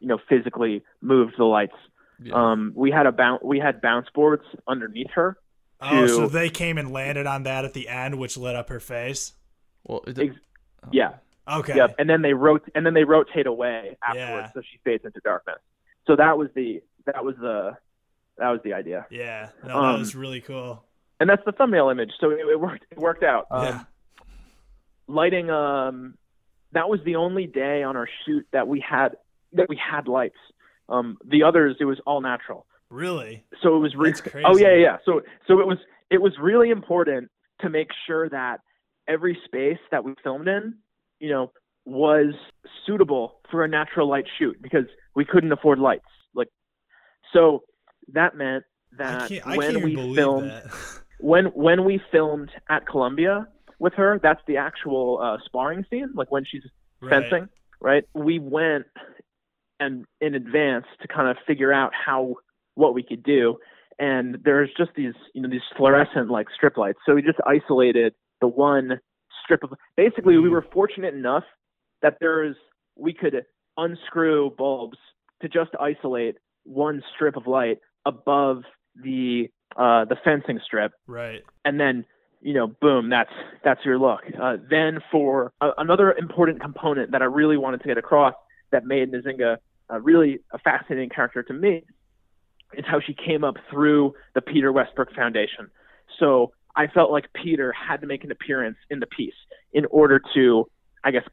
you 0.00 0.08
know 0.08 0.18
physically 0.26 0.82
moved 1.02 1.34
the 1.36 1.44
lights 1.44 1.76
yeah. 2.22 2.32
um 2.32 2.72
we 2.74 2.90
had 2.90 3.04
a 3.04 3.12
bounce 3.12 3.42
we 3.44 3.58
had 3.58 3.82
bounce 3.82 4.06
boards 4.14 4.44
underneath 4.66 5.10
her 5.14 5.36
Oh, 5.84 6.06
so 6.06 6.28
they 6.28 6.48
came 6.48 6.78
and 6.78 6.92
landed 6.92 7.26
on 7.26 7.42
that 7.42 7.64
at 7.64 7.74
the 7.74 7.88
end, 7.88 8.16
which 8.16 8.36
lit 8.36 8.54
up 8.54 8.68
her 8.68 8.78
face. 8.78 9.32
Well, 9.82 10.04
it, 10.06 10.16
ex- 10.16 10.36
oh. 10.84 10.90
yeah. 10.92 11.14
Okay. 11.48 11.76
Yep. 11.76 11.96
And 11.98 12.08
then 12.08 12.22
they 12.22 12.34
wrote, 12.34 12.62
and 12.74 12.86
then 12.86 12.94
they 12.94 13.04
rotate 13.04 13.46
away 13.46 13.96
afterwards, 14.06 14.48
yeah. 14.48 14.52
so 14.54 14.60
she 14.60 14.78
fades 14.84 15.04
into 15.04 15.20
darkness. 15.24 15.58
So 16.06 16.16
that 16.16 16.38
was 16.38 16.48
the 16.54 16.82
that 17.06 17.24
was 17.24 17.34
the 17.40 17.76
that 18.38 18.48
was 18.48 18.60
the 18.64 18.72
idea. 18.72 19.06
Yeah, 19.10 19.50
no, 19.64 19.76
um, 19.76 19.92
that 19.92 19.98
was 19.98 20.14
really 20.14 20.40
cool. 20.40 20.84
And 21.20 21.28
that's 21.30 21.42
the 21.44 21.52
thumbnail 21.52 21.88
image. 21.90 22.10
So 22.20 22.30
it, 22.30 22.40
it 22.40 22.60
worked. 22.60 22.84
It 22.90 22.98
worked 22.98 23.22
out. 23.22 23.46
Um, 23.50 23.64
yeah. 23.64 23.84
Lighting. 25.06 25.50
Um, 25.50 26.14
that 26.72 26.88
was 26.88 27.00
the 27.04 27.16
only 27.16 27.46
day 27.46 27.82
on 27.82 27.96
our 27.96 28.08
shoot 28.24 28.46
that 28.52 28.66
we 28.66 28.80
had 28.80 29.16
that 29.52 29.68
we 29.68 29.76
had 29.76 30.08
lights. 30.08 30.38
Um, 30.88 31.18
the 31.24 31.44
others, 31.44 31.76
it 31.80 31.84
was 31.84 32.00
all 32.06 32.20
natural. 32.20 32.66
Really? 32.90 33.44
So 33.62 33.76
it 33.76 33.78
was 33.78 33.94
re- 33.94 34.12
Oh 34.44 34.56
yeah, 34.56 34.74
yeah. 34.74 34.98
So 35.04 35.22
so 35.46 35.60
it 35.60 35.66
was 35.66 35.78
it 36.10 36.20
was 36.20 36.32
really 36.40 36.70
important 36.70 37.30
to 37.60 37.70
make 37.70 37.88
sure 38.06 38.28
that 38.28 38.60
every 39.08 39.38
space 39.44 39.78
that 39.90 40.04
we 40.04 40.14
filmed 40.22 40.48
in, 40.48 40.74
you 41.22 41.30
know, 41.30 41.52
was 41.84 42.34
suitable 42.84 43.40
for 43.50 43.64
a 43.64 43.68
natural 43.68 44.08
light 44.08 44.24
shoot 44.38 44.60
because 44.60 44.84
we 45.14 45.24
couldn't 45.24 45.52
afford 45.52 45.78
lights. 45.78 46.04
Like 46.34 46.48
so 47.32 47.62
that 48.12 48.36
meant 48.36 48.64
that 48.98 49.30
when 49.46 49.82
we 49.82 50.14
filmed 50.14 50.52
when 51.20 51.46
when 51.46 51.84
we 51.84 52.00
filmed 52.10 52.50
at 52.68 52.86
Columbia 52.86 53.46
with 53.78 53.94
her, 53.94 54.18
that's 54.22 54.40
the 54.46 54.56
actual 54.56 55.20
uh, 55.22 55.38
sparring 55.44 55.84
scene, 55.88 56.10
like 56.14 56.30
when 56.30 56.44
she's 56.44 56.62
right. 57.00 57.22
fencing, 57.22 57.48
right? 57.80 58.04
We 58.14 58.40
went 58.40 58.86
and 59.78 60.04
in 60.20 60.34
advance 60.34 60.86
to 61.02 61.08
kind 61.08 61.28
of 61.28 61.36
figure 61.46 61.72
out 61.72 61.92
how 61.94 62.34
what 62.74 62.94
we 62.94 63.04
could 63.04 63.22
do. 63.22 63.58
And 63.98 64.38
there's 64.44 64.70
just 64.76 64.90
these, 64.96 65.14
you 65.34 65.42
know, 65.42 65.48
these 65.48 65.60
fluorescent 65.76 66.30
like 66.30 66.48
strip 66.54 66.76
lights. 66.76 66.98
So 67.06 67.14
we 67.14 67.22
just 67.22 67.38
isolated 67.46 68.14
the 68.40 68.48
one 68.48 68.98
strip 69.42 69.62
of. 69.62 69.72
Basically, 69.96 70.38
we 70.38 70.48
were 70.48 70.64
fortunate 70.72 71.14
enough 71.14 71.44
that 72.02 72.16
there's 72.20 72.56
we 72.96 73.12
could 73.12 73.44
unscrew 73.76 74.50
bulbs 74.56 74.98
to 75.40 75.48
just 75.48 75.70
isolate 75.80 76.36
one 76.64 77.02
strip 77.14 77.36
of 77.36 77.46
light 77.46 77.78
above 78.04 78.62
the 78.96 79.48
uh, 79.76 80.04
the 80.04 80.16
fencing 80.24 80.60
strip. 80.64 80.92
Right. 81.06 81.42
And 81.64 81.80
then 81.80 82.04
you 82.40 82.54
know, 82.54 82.66
boom, 82.66 83.08
that's 83.08 83.30
that's 83.64 83.84
your 83.84 83.98
look. 83.98 84.20
Uh, 84.40 84.56
then 84.68 84.98
for 85.10 85.52
uh, 85.60 85.70
another 85.78 86.12
important 86.12 86.60
component 86.60 87.12
that 87.12 87.22
I 87.22 87.26
really 87.26 87.56
wanted 87.56 87.82
to 87.82 87.88
get 87.88 87.98
across 87.98 88.34
that 88.72 88.84
made 88.84 89.12
Nzingha 89.12 89.56
uh, 89.92 90.00
really 90.00 90.40
a 90.52 90.58
fascinating 90.58 91.10
character 91.10 91.42
to 91.44 91.52
me 91.52 91.84
is 92.74 92.84
how 92.86 93.00
she 93.00 93.14
came 93.14 93.44
up 93.44 93.56
through 93.70 94.14
the 94.34 94.40
Peter 94.40 94.72
Westbrook 94.72 95.14
Foundation. 95.14 95.70
So 96.18 96.52
I 96.76 96.86
felt 96.86 97.10
like 97.10 97.32
Peter 97.34 97.72
had 97.72 98.00
to 98.00 98.06
make 98.06 98.24
an 98.24 98.30
appearance 98.30 98.76
in 98.90 99.00
the 99.00 99.06
piece 99.06 99.34
in 99.72 99.84
order 99.86 100.20
to, 100.34 100.66
I 101.04 101.10
guess, 101.10 101.24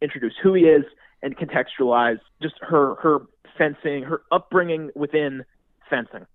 introduce 0.00 0.34
who 0.42 0.54
he 0.54 0.64
is 0.64 0.84
and 1.22 1.36
contextualize 1.36 2.18
just 2.42 2.54
her 2.60 2.96
her 2.96 3.20
fencing, 3.56 4.02
her 4.02 4.22
upbringing 4.30 4.90
within 4.94 5.44
fencing. 5.88 6.26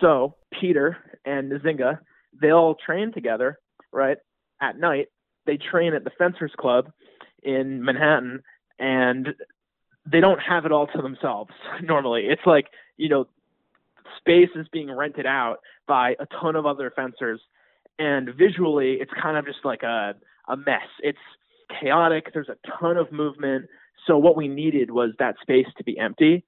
So 0.00 0.36
Peter 0.60 0.96
and 1.24 1.50
Nzingha, 1.50 1.98
they 2.40 2.50
all 2.50 2.74
train 2.74 3.12
together, 3.12 3.58
right? 3.92 4.18
At 4.60 4.78
night, 4.78 5.06
they 5.46 5.56
train 5.56 5.94
at 5.94 6.04
the 6.04 6.10
Fencers 6.18 6.52
Club 6.58 6.90
in 7.42 7.82
Manhattan, 7.82 8.42
and 8.78 9.28
they 10.10 10.20
don't 10.20 10.40
have 10.40 10.64
it 10.64 10.72
all 10.72 10.86
to 10.88 11.02
themselves 11.02 11.50
normally. 11.82 12.26
It's 12.26 12.46
like, 12.46 12.66
you 12.96 13.08
know, 13.08 13.26
space 14.18 14.50
is 14.54 14.66
being 14.72 14.90
rented 14.90 15.26
out 15.26 15.58
by 15.86 16.16
a 16.18 16.26
ton 16.40 16.56
of 16.56 16.66
other 16.66 16.92
fencers, 16.94 17.40
and 17.98 18.30
visually, 18.36 18.98
it's 19.00 19.12
kind 19.20 19.36
of 19.36 19.46
just 19.46 19.64
like 19.64 19.82
a, 19.82 20.14
a 20.48 20.56
mess. 20.56 20.88
It's 21.00 21.18
chaotic, 21.80 22.32
there's 22.32 22.48
a 22.48 22.56
ton 22.80 22.96
of 22.96 23.12
movement. 23.12 23.66
So, 24.06 24.16
what 24.16 24.36
we 24.36 24.48
needed 24.48 24.90
was 24.90 25.10
that 25.18 25.36
space 25.42 25.66
to 25.76 25.84
be 25.84 25.98
empty. 25.98 26.44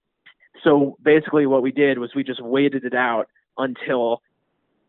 So, 0.65 0.97
basically, 1.03 1.47
what 1.47 1.63
we 1.63 1.73
did 1.73 1.99
was 1.99 2.11
we 2.15 2.25
just 2.25 2.43
waited 2.43 2.85
it 2.85 2.95
out 2.95 3.27
until 3.59 4.23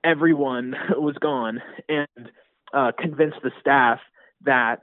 everyone 0.04 0.76
was 0.98 1.16
gone 1.20 1.62
and 1.90 2.32
uh, 2.74 2.92
convinced 2.98 3.38
the 3.44 3.52
staff 3.60 4.00
that 4.46 4.82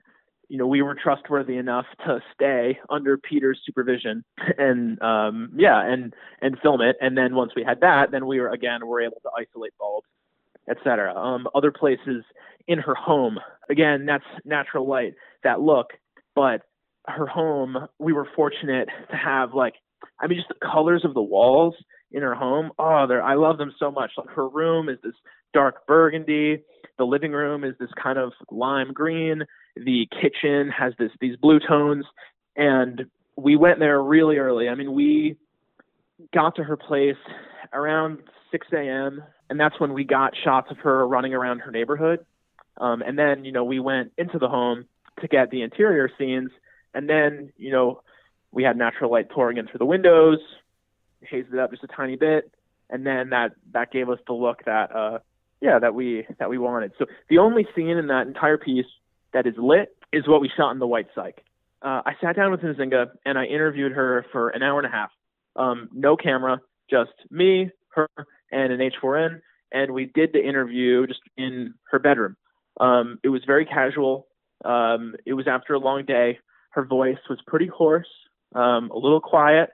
you 0.48 0.58
know 0.58 0.66
we 0.66 0.82
were 0.82 0.94
trustworthy 0.94 1.56
enough 1.56 1.86
to 2.06 2.20
stay 2.34 2.78
under 2.90 3.18
Peter's 3.18 3.60
supervision 3.64 4.24
and 4.58 5.00
um, 5.02 5.50
yeah 5.56 5.80
and 5.84 6.14
and 6.40 6.58
film 6.60 6.80
it 6.80 6.96
and 7.00 7.16
then 7.16 7.34
once 7.34 7.52
we 7.56 7.64
had 7.64 7.80
that 7.80 8.10
then 8.10 8.26
we 8.26 8.40
were 8.40 8.48
again 8.48 8.86
were 8.86 9.00
able 9.00 9.20
to 9.22 9.30
isolate 9.38 9.72
bulbs 9.78 10.06
etc. 10.70 11.14
Um, 11.14 11.48
other 11.54 11.72
places 11.72 12.24
in 12.66 12.78
her 12.78 12.94
home 12.94 13.38
again 13.70 14.04
that's 14.06 14.24
natural 14.44 14.86
light 14.86 15.14
that 15.42 15.60
look 15.60 15.92
but 16.34 16.62
her 17.06 17.26
home 17.26 17.76
we 17.98 18.12
were 18.12 18.28
fortunate 18.36 18.88
to 19.10 19.16
have 19.16 19.54
like 19.54 19.74
I 20.20 20.26
mean 20.26 20.38
just 20.38 20.48
the 20.48 20.66
colors 20.66 21.02
of 21.04 21.14
the 21.14 21.22
walls 21.22 21.74
in 22.12 22.22
her 22.22 22.34
home. 22.34 22.70
Oh, 22.78 23.06
they 23.06 23.14
I 23.14 23.34
love 23.34 23.58
them 23.58 23.72
so 23.78 23.90
much. 23.90 24.12
Like 24.16 24.28
her 24.30 24.48
room 24.48 24.88
is 24.88 24.98
this 25.02 25.14
dark 25.52 25.86
burgundy. 25.86 26.62
The 26.96 27.04
living 27.04 27.32
room 27.32 27.64
is 27.64 27.74
this 27.78 27.90
kind 28.02 28.18
of 28.18 28.32
lime 28.50 28.92
green. 28.92 29.42
The 29.76 30.08
kitchen 30.20 30.70
has 30.70 30.92
this 30.98 31.10
these 31.20 31.36
blue 31.36 31.60
tones. 31.60 32.04
And 32.56 33.06
we 33.36 33.56
went 33.56 33.78
there 33.78 34.02
really 34.02 34.38
early. 34.38 34.68
I 34.68 34.74
mean, 34.74 34.92
we 34.92 35.36
got 36.34 36.56
to 36.56 36.64
her 36.64 36.76
place 36.76 37.16
around 37.72 38.18
6 38.50 38.66
a.m. 38.72 39.22
and 39.50 39.58
that's 39.58 39.78
when 39.80 39.92
we 39.92 40.04
got 40.04 40.34
shots 40.36 40.70
of 40.70 40.78
her 40.78 41.06
running 41.06 41.34
around 41.34 41.60
her 41.60 41.70
neighborhood. 41.70 42.24
Um, 42.76 43.02
and 43.02 43.18
then, 43.18 43.44
you 43.44 43.52
know, 43.52 43.64
we 43.64 43.80
went 43.80 44.12
into 44.16 44.38
the 44.38 44.48
home 44.48 44.86
to 45.20 45.28
get 45.28 45.50
the 45.50 45.62
interior 45.62 46.08
scenes. 46.18 46.50
And 46.94 47.08
then, 47.08 47.52
you 47.56 47.72
know, 47.72 48.02
we 48.52 48.62
had 48.62 48.76
natural 48.76 49.10
light 49.10 49.28
pouring 49.30 49.56
in 49.56 49.66
through 49.66 49.78
the 49.78 49.86
windows 49.86 50.38
hazed 51.22 51.52
it 51.52 51.58
up 51.58 51.70
just 51.70 51.84
a 51.84 51.88
tiny 51.88 52.16
bit, 52.16 52.52
and 52.90 53.06
then 53.06 53.30
that 53.30 53.52
that 53.72 53.90
gave 53.90 54.08
us 54.08 54.18
the 54.26 54.32
look 54.32 54.64
that 54.64 54.94
uh 54.94 55.18
yeah 55.60 55.78
that 55.78 55.94
we 55.94 56.26
that 56.38 56.50
we 56.50 56.58
wanted. 56.58 56.92
So 56.98 57.06
the 57.28 57.38
only 57.38 57.66
scene 57.74 57.96
in 57.96 58.08
that 58.08 58.26
entire 58.26 58.58
piece 58.58 58.86
that 59.32 59.46
is 59.46 59.54
lit 59.56 59.94
is 60.12 60.26
what 60.26 60.40
we 60.40 60.50
shot 60.54 60.70
in 60.70 60.78
the 60.78 60.86
White 60.86 61.08
Cyc. 61.16 61.34
Uh, 61.80 62.02
I 62.04 62.12
sat 62.20 62.34
down 62.34 62.50
with 62.50 62.60
Nzingha 62.60 63.10
and 63.24 63.38
I 63.38 63.44
interviewed 63.44 63.92
her 63.92 64.26
for 64.32 64.48
an 64.50 64.62
hour 64.62 64.78
and 64.78 64.86
a 64.86 64.90
half. 64.90 65.10
Um, 65.54 65.88
no 65.92 66.16
camera, 66.16 66.60
just 66.90 67.12
me, 67.30 67.70
her, 67.90 68.08
and 68.50 68.72
an 68.72 68.80
H4n, 68.80 69.40
and 69.72 69.92
we 69.92 70.06
did 70.06 70.32
the 70.32 70.46
interview 70.46 71.06
just 71.06 71.20
in 71.36 71.74
her 71.90 71.98
bedroom. 71.98 72.36
Um, 72.80 73.18
it 73.22 73.28
was 73.28 73.42
very 73.46 73.64
casual. 73.64 74.26
Um, 74.64 75.14
it 75.26 75.34
was 75.34 75.46
after 75.46 75.74
a 75.74 75.78
long 75.78 76.04
day. 76.04 76.38
Her 76.70 76.84
voice 76.84 77.18
was 77.28 77.38
pretty 77.46 77.66
hoarse, 77.66 78.08
um, 78.54 78.90
a 78.90 78.98
little 78.98 79.20
quiet, 79.20 79.70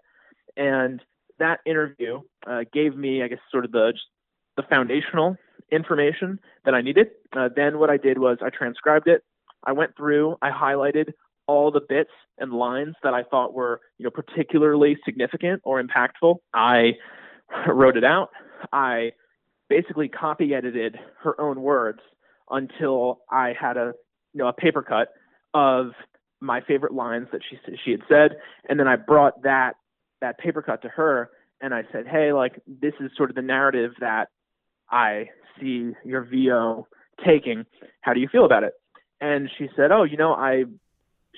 and 0.56 1.00
that 1.38 1.60
interview 1.66 2.20
uh, 2.46 2.60
gave 2.72 2.96
me, 2.96 3.22
I 3.22 3.28
guess, 3.28 3.38
sort 3.50 3.64
of 3.64 3.72
the 3.72 3.92
the 4.56 4.62
foundational 4.62 5.36
information 5.72 6.38
that 6.64 6.74
I 6.74 6.80
needed. 6.80 7.08
Uh, 7.36 7.48
then 7.54 7.78
what 7.78 7.90
I 7.90 7.96
did 7.96 8.18
was 8.18 8.38
I 8.40 8.50
transcribed 8.50 9.08
it. 9.08 9.22
I 9.64 9.72
went 9.72 9.96
through, 9.96 10.36
I 10.42 10.50
highlighted 10.50 11.12
all 11.46 11.70
the 11.70 11.80
bits 11.80 12.10
and 12.38 12.52
lines 12.52 12.94
that 13.02 13.14
I 13.14 13.22
thought 13.22 13.54
were, 13.54 13.80
you 13.98 14.04
know, 14.04 14.10
particularly 14.10 14.96
significant 15.04 15.60
or 15.64 15.82
impactful. 15.82 16.36
I 16.52 16.92
wrote 17.68 17.96
it 17.96 18.04
out. 18.04 18.30
I 18.72 19.12
basically 19.68 20.08
copy 20.08 20.54
edited 20.54 20.96
her 21.22 21.40
own 21.40 21.62
words 21.62 22.00
until 22.50 23.20
I 23.30 23.52
had 23.58 23.76
a, 23.76 23.92
you 24.32 24.38
know, 24.38 24.48
a 24.48 24.52
paper 24.52 24.82
cut 24.82 25.08
of 25.54 25.92
my 26.40 26.60
favorite 26.60 26.92
lines 26.92 27.28
that 27.32 27.40
she 27.48 27.58
she 27.84 27.92
had 27.92 28.00
said, 28.08 28.36
and 28.68 28.78
then 28.78 28.88
I 28.88 28.96
brought 28.96 29.42
that 29.42 29.74
that 30.20 30.38
paper 30.38 30.62
cut 30.62 30.82
to 30.82 30.88
her 30.88 31.30
and 31.60 31.74
I 31.74 31.82
said, 31.92 32.06
Hey, 32.06 32.32
like 32.32 32.60
this 32.66 32.94
is 33.00 33.10
sort 33.16 33.30
of 33.30 33.36
the 33.36 33.42
narrative 33.42 33.92
that 34.00 34.26
I 34.90 35.30
see 35.60 35.92
your 36.04 36.24
VO 36.24 36.86
taking. 37.24 37.64
How 38.00 38.12
do 38.12 38.20
you 38.20 38.28
feel 38.30 38.44
about 38.44 38.64
it? 38.64 38.72
And 39.20 39.48
she 39.58 39.68
said, 39.76 39.90
Oh, 39.92 40.04
you 40.04 40.16
know, 40.16 40.32
I 40.32 40.64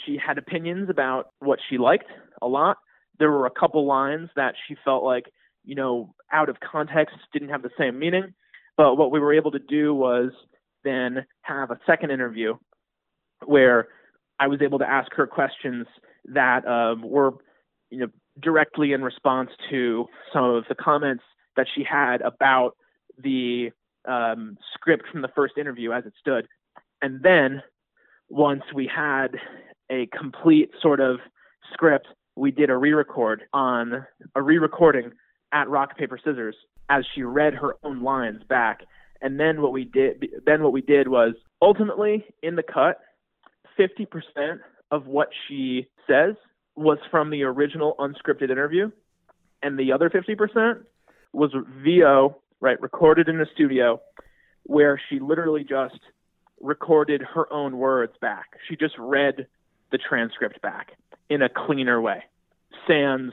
she 0.04 0.18
had 0.24 0.38
opinions 0.38 0.90
about 0.90 1.30
what 1.38 1.58
she 1.68 1.78
liked 1.78 2.10
a 2.42 2.46
lot. 2.46 2.78
There 3.18 3.30
were 3.30 3.46
a 3.46 3.50
couple 3.50 3.86
lines 3.86 4.28
that 4.36 4.54
she 4.66 4.76
felt 4.84 5.04
like, 5.04 5.24
you 5.66 5.74
know, 5.74 6.14
out 6.32 6.48
of 6.48 6.56
context 6.60 7.16
didn't 7.32 7.50
have 7.50 7.62
the 7.62 7.70
same 7.78 7.98
meaning. 7.98 8.32
But 8.76 8.96
what 8.96 9.10
we 9.10 9.20
were 9.20 9.34
able 9.34 9.50
to 9.50 9.58
do 9.58 9.94
was 9.94 10.30
then 10.84 11.26
have 11.42 11.70
a 11.70 11.78
second 11.84 12.10
interview 12.10 12.54
where 13.44 13.88
I 14.38 14.46
was 14.46 14.62
able 14.62 14.78
to 14.78 14.88
ask 14.88 15.12
her 15.14 15.26
questions 15.26 15.86
that 16.26 16.66
um, 16.66 17.02
were, 17.02 17.32
you 17.90 17.98
know, 17.98 18.08
directly 18.40 18.92
in 18.92 19.02
response 19.02 19.50
to 19.70 20.06
some 20.32 20.44
of 20.44 20.64
the 20.68 20.74
comments 20.74 21.24
that 21.56 21.66
she 21.74 21.82
had 21.82 22.20
about 22.20 22.76
the 23.18 23.70
um, 24.06 24.56
script 24.74 25.04
from 25.10 25.22
the 25.22 25.30
first 25.34 25.54
interview 25.58 25.92
as 25.92 26.04
it 26.04 26.12
stood. 26.20 26.46
And 27.02 27.22
then 27.22 27.62
once 28.28 28.62
we 28.74 28.90
had 28.94 29.28
a 29.90 30.06
complete 30.06 30.70
sort 30.80 31.00
of 31.00 31.18
script, 31.72 32.08
we 32.36 32.50
did 32.50 32.68
a 32.68 32.76
re-record 32.76 33.44
on 33.52 34.06
a 34.34 34.42
re-recording 34.42 35.12
at 35.52 35.68
rock 35.68 35.96
paper 35.96 36.18
scissors 36.22 36.56
as 36.88 37.04
she 37.14 37.22
read 37.22 37.54
her 37.54 37.76
own 37.82 38.02
lines 38.02 38.42
back. 38.48 38.80
And 39.20 39.40
then 39.40 39.62
what 39.62 39.72
we 39.72 39.84
did 39.84 40.24
then 40.44 40.62
what 40.62 40.72
we 40.72 40.82
did 40.82 41.08
was 41.08 41.34
ultimately 41.62 42.24
in 42.42 42.56
the 42.56 42.62
cut 42.62 43.00
50% 43.78 44.06
of 44.90 45.06
what 45.06 45.28
she 45.48 45.88
says 46.06 46.34
was 46.76 46.98
from 47.10 47.30
the 47.30 47.42
original 47.42 47.94
unscripted 47.98 48.50
interview, 48.50 48.90
and 49.62 49.78
the 49.78 49.92
other 49.92 50.10
50% 50.10 50.84
was 51.32 51.50
VO, 51.82 52.36
right, 52.60 52.80
recorded 52.80 53.28
in 53.28 53.38
the 53.38 53.46
studio, 53.54 54.00
where 54.64 55.00
she 55.08 55.18
literally 55.18 55.64
just 55.64 55.98
recorded 56.60 57.22
her 57.34 57.50
own 57.52 57.78
words 57.78 58.12
back. 58.20 58.46
She 58.68 58.76
just 58.76 58.94
read 58.98 59.46
the 59.92 59.98
transcript 59.98 60.60
back 60.62 60.92
in 61.28 61.42
a 61.42 61.48
cleaner 61.48 62.00
way. 62.00 62.24
Sans, 62.86 63.32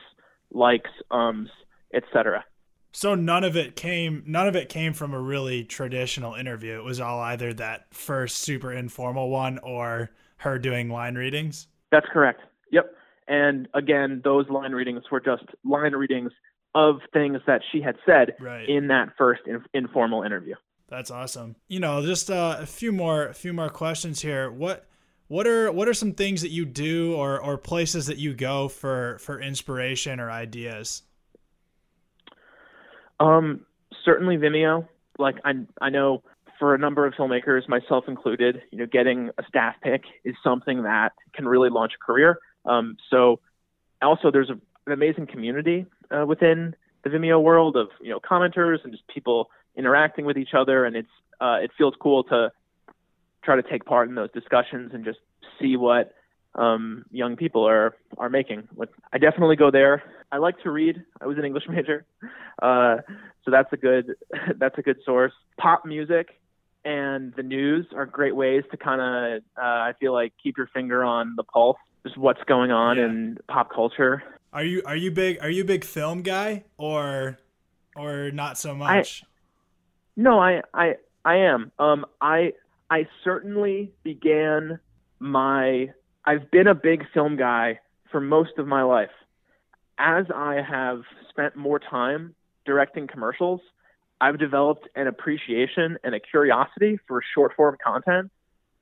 likes, 0.51 0.91
ums, 1.11 1.49
etc. 1.93 2.43
So 2.91 3.15
none 3.15 3.43
of 3.43 3.57
it 3.57 3.75
came 3.75 4.23
none 4.27 4.47
of 4.47 4.55
it 4.55 4.69
came 4.69 4.93
from 4.93 5.13
a 5.13 5.19
really 5.19 5.63
traditional 5.63 6.35
interview. 6.35 6.77
It 6.77 6.83
was 6.83 6.99
all 6.99 7.19
either 7.19 7.53
that 7.55 7.93
first 7.93 8.37
super 8.37 8.71
informal 8.71 9.29
one 9.29 9.59
or 9.59 10.11
her 10.37 10.59
doing 10.59 10.89
line 10.89 11.15
readings. 11.15 11.67
That's 11.91 12.05
correct. 12.11 12.41
Yep. 12.71 12.93
And 13.27 13.67
again, 13.73 14.21
those 14.23 14.47
line 14.49 14.73
readings 14.73 15.03
were 15.11 15.19
just 15.19 15.43
line 15.63 15.93
readings 15.93 16.31
of 16.75 16.97
things 17.13 17.39
that 17.47 17.61
she 17.71 17.81
had 17.81 17.95
said 18.05 18.35
right. 18.39 18.67
in 18.67 18.87
that 18.87 19.09
first 19.17 19.41
in- 19.47 19.63
informal 19.73 20.23
interview. 20.23 20.55
That's 20.87 21.11
awesome. 21.11 21.55
You 21.67 21.79
know, 21.79 22.05
just 22.05 22.29
uh, 22.29 22.57
a 22.59 22.65
few 22.65 22.91
more 22.91 23.27
a 23.27 23.33
few 23.33 23.53
more 23.53 23.69
questions 23.69 24.21
here. 24.21 24.51
What 24.51 24.85
what 25.27 25.47
are 25.47 25.71
what 25.71 25.87
are 25.87 25.93
some 25.93 26.13
things 26.13 26.41
that 26.43 26.51
you 26.51 26.65
do 26.65 27.15
or 27.15 27.41
or 27.41 27.57
places 27.57 28.05
that 28.05 28.17
you 28.17 28.35
go 28.35 28.67
for 28.67 29.17
for 29.19 29.39
inspiration 29.41 30.19
or 30.19 30.29
ideas? 30.29 31.01
Um, 33.23 33.65
certainly 34.03 34.37
Vimeo. 34.37 34.87
Like 35.17 35.35
I 35.45 35.53
I 35.81 35.89
know 35.89 36.23
for 36.59 36.75
a 36.75 36.77
number 36.77 37.05
of 37.05 37.13
filmmakers, 37.13 37.67
myself 37.67 38.05
included, 38.07 38.61
you 38.71 38.77
know, 38.77 38.85
getting 38.85 39.29
a 39.37 39.43
staff 39.47 39.75
pick 39.81 40.03
is 40.23 40.35
something 40.43 40.83
that 40.83 41.13
can 41.33 41.47
really 41.47 41.69
launch 41.69 41.93
a 41.95 42.05
career. 42.05 42.37
Um, 42.65 42.97
so 43.09 43.39
also 44.01 44.31
there's 44.31 44.49
a, 44.49 44.53
an 44.85 44.93
amazing 44.93 45.27
community 45.27 45.85
uh, 46.11 46.25
within 46.25 46.75
the 47.03 47.09
Vimeo 47.09 47.41
world 47.41 47.75
of 47.75 47.87
you 48.01 48.09
know 48.09 48.19
commenters 48.19 48.83
and 48.83 48.91
just 48.91 49.07
people 49.07 49.49
interacting 49.75 50.25
with 50.25 50.37
each 50.37 50.53
other, 50.53 50.85
and 50.85 50.95
it's 50.95 51.09
uh, 51.39 51.57
it 51.61 51.71
feels 51.77 51.93
cool 51.99 52.23
to 52.25 52.51
try 53.43 53.55
to 53.55 53.63
take 53.63 53.85
part 53.85 54.09
in 54.09 54.15
those 54.15 54.31
discussions 54.31 54.91
and 54.93 55.03
just 55.03 55.19
see 55.59 55.75
what 55.75 56.13
um, 56.55 57.05
young 57.11 57.35
people 57.35 57.67
are 57.67 57.95
are 58.17 58.29
making. 58.29 58.67
I 59.11 59.17
definitely 59.17 59.55
go 59.55 59.71
there. 59.71 60.03
I 60.31 60.37
like 60.37 60.59
to 60.63 60.71
read. 60.71 61.03
I 61.21 61.27
was 61.27 61.37
an 61.37 61.45
English 61.45 61.63
major, 61.69 62.05
uh, 62.61 62.97
so 63.43 63.51
that's 63.51 63.71
a 63.73 63.77
good 63.77 64.15
that's 64.57 64.77
a 64.77 64.81
good 64.81 64.97
source. 65.05 65.33
Pop 65.57 65.85
music 65.85 66.29
and 66.85 67.33
the 67.35 67.43
news 67.43 67.85
are 67.95 68.05
great 68.05 68.35
ways 68.35 68.63
to 68.71 68.77
kind 68.77 68.99
of 69.01 69.41
uh, 69.57 69.61
I 69.61 69.93
feel 69.99 70.11
like 70.13 70.33
keep 70.41 70.57
your 70.57 70.67
finger 70.67 71.03
on 71.03 71.35
the 71.37 71.43
pulse 71.43 71.77
just 72.03 72.17
what's 72.17 72.43
going 72.43 72.71
on 72.71 72.97
Yeah. 72.97 73.05
in 73.05 73.37
pop 73.47 73.73
culture. 73.73 74.21
Are 74.51 74.63
you 74.63 74.81
are 74.85 74.95
you 74.95 75.09
big 75.11 75.39
are 75.41 75.49
you 75.49 75.63
a 75.63 75.65
big 75.65 75.83
film 75.85 76.21
guy 76.21 76.65
or 76.77 77.39
or 77.95 78.31
not 78.31 78.57
so 78.57 78.75
much? 78.75 79.23
No, 80.15 80.39
I 80.39 80.61
I 80.73 80.95
I 81.25 81.37
am. 81.37 81.71
Um, 81.79 82.05
I 82.21 82.53
I 82.89 83.07
certainly 83.23 83.93
began 84.03 84.79
my. 85.19 85.91
I've 86.25 86.49
been 86.51 86.67
a 86.67 86.75
big 86.75 87.05
film 87.13 87.35
guy 87.35 87.79
for 88.11 88.21
most 88.21 88.57
of 88.57 88.67
my 88.67 88.83
life. 88.83 89.11
As 89.97 90.25
I 90.33 90.61
have 90.61 91.01
spent 91.29 91.55
more 91.55 91.79
time 91.79 92.35
directing 92.65 93.07
commercials, 93.07 93.61
I've 94.21 94.39
developed 94.39 94.87
an 94.95 95.07
appreciation 95.07 95.97
and 96.03 96.15
a 96.15 96.19
curiosity 96.19 96.99
for 97.07 97.21
short 97.33 97.53
form 97.55 97.77
content 97.83 98.31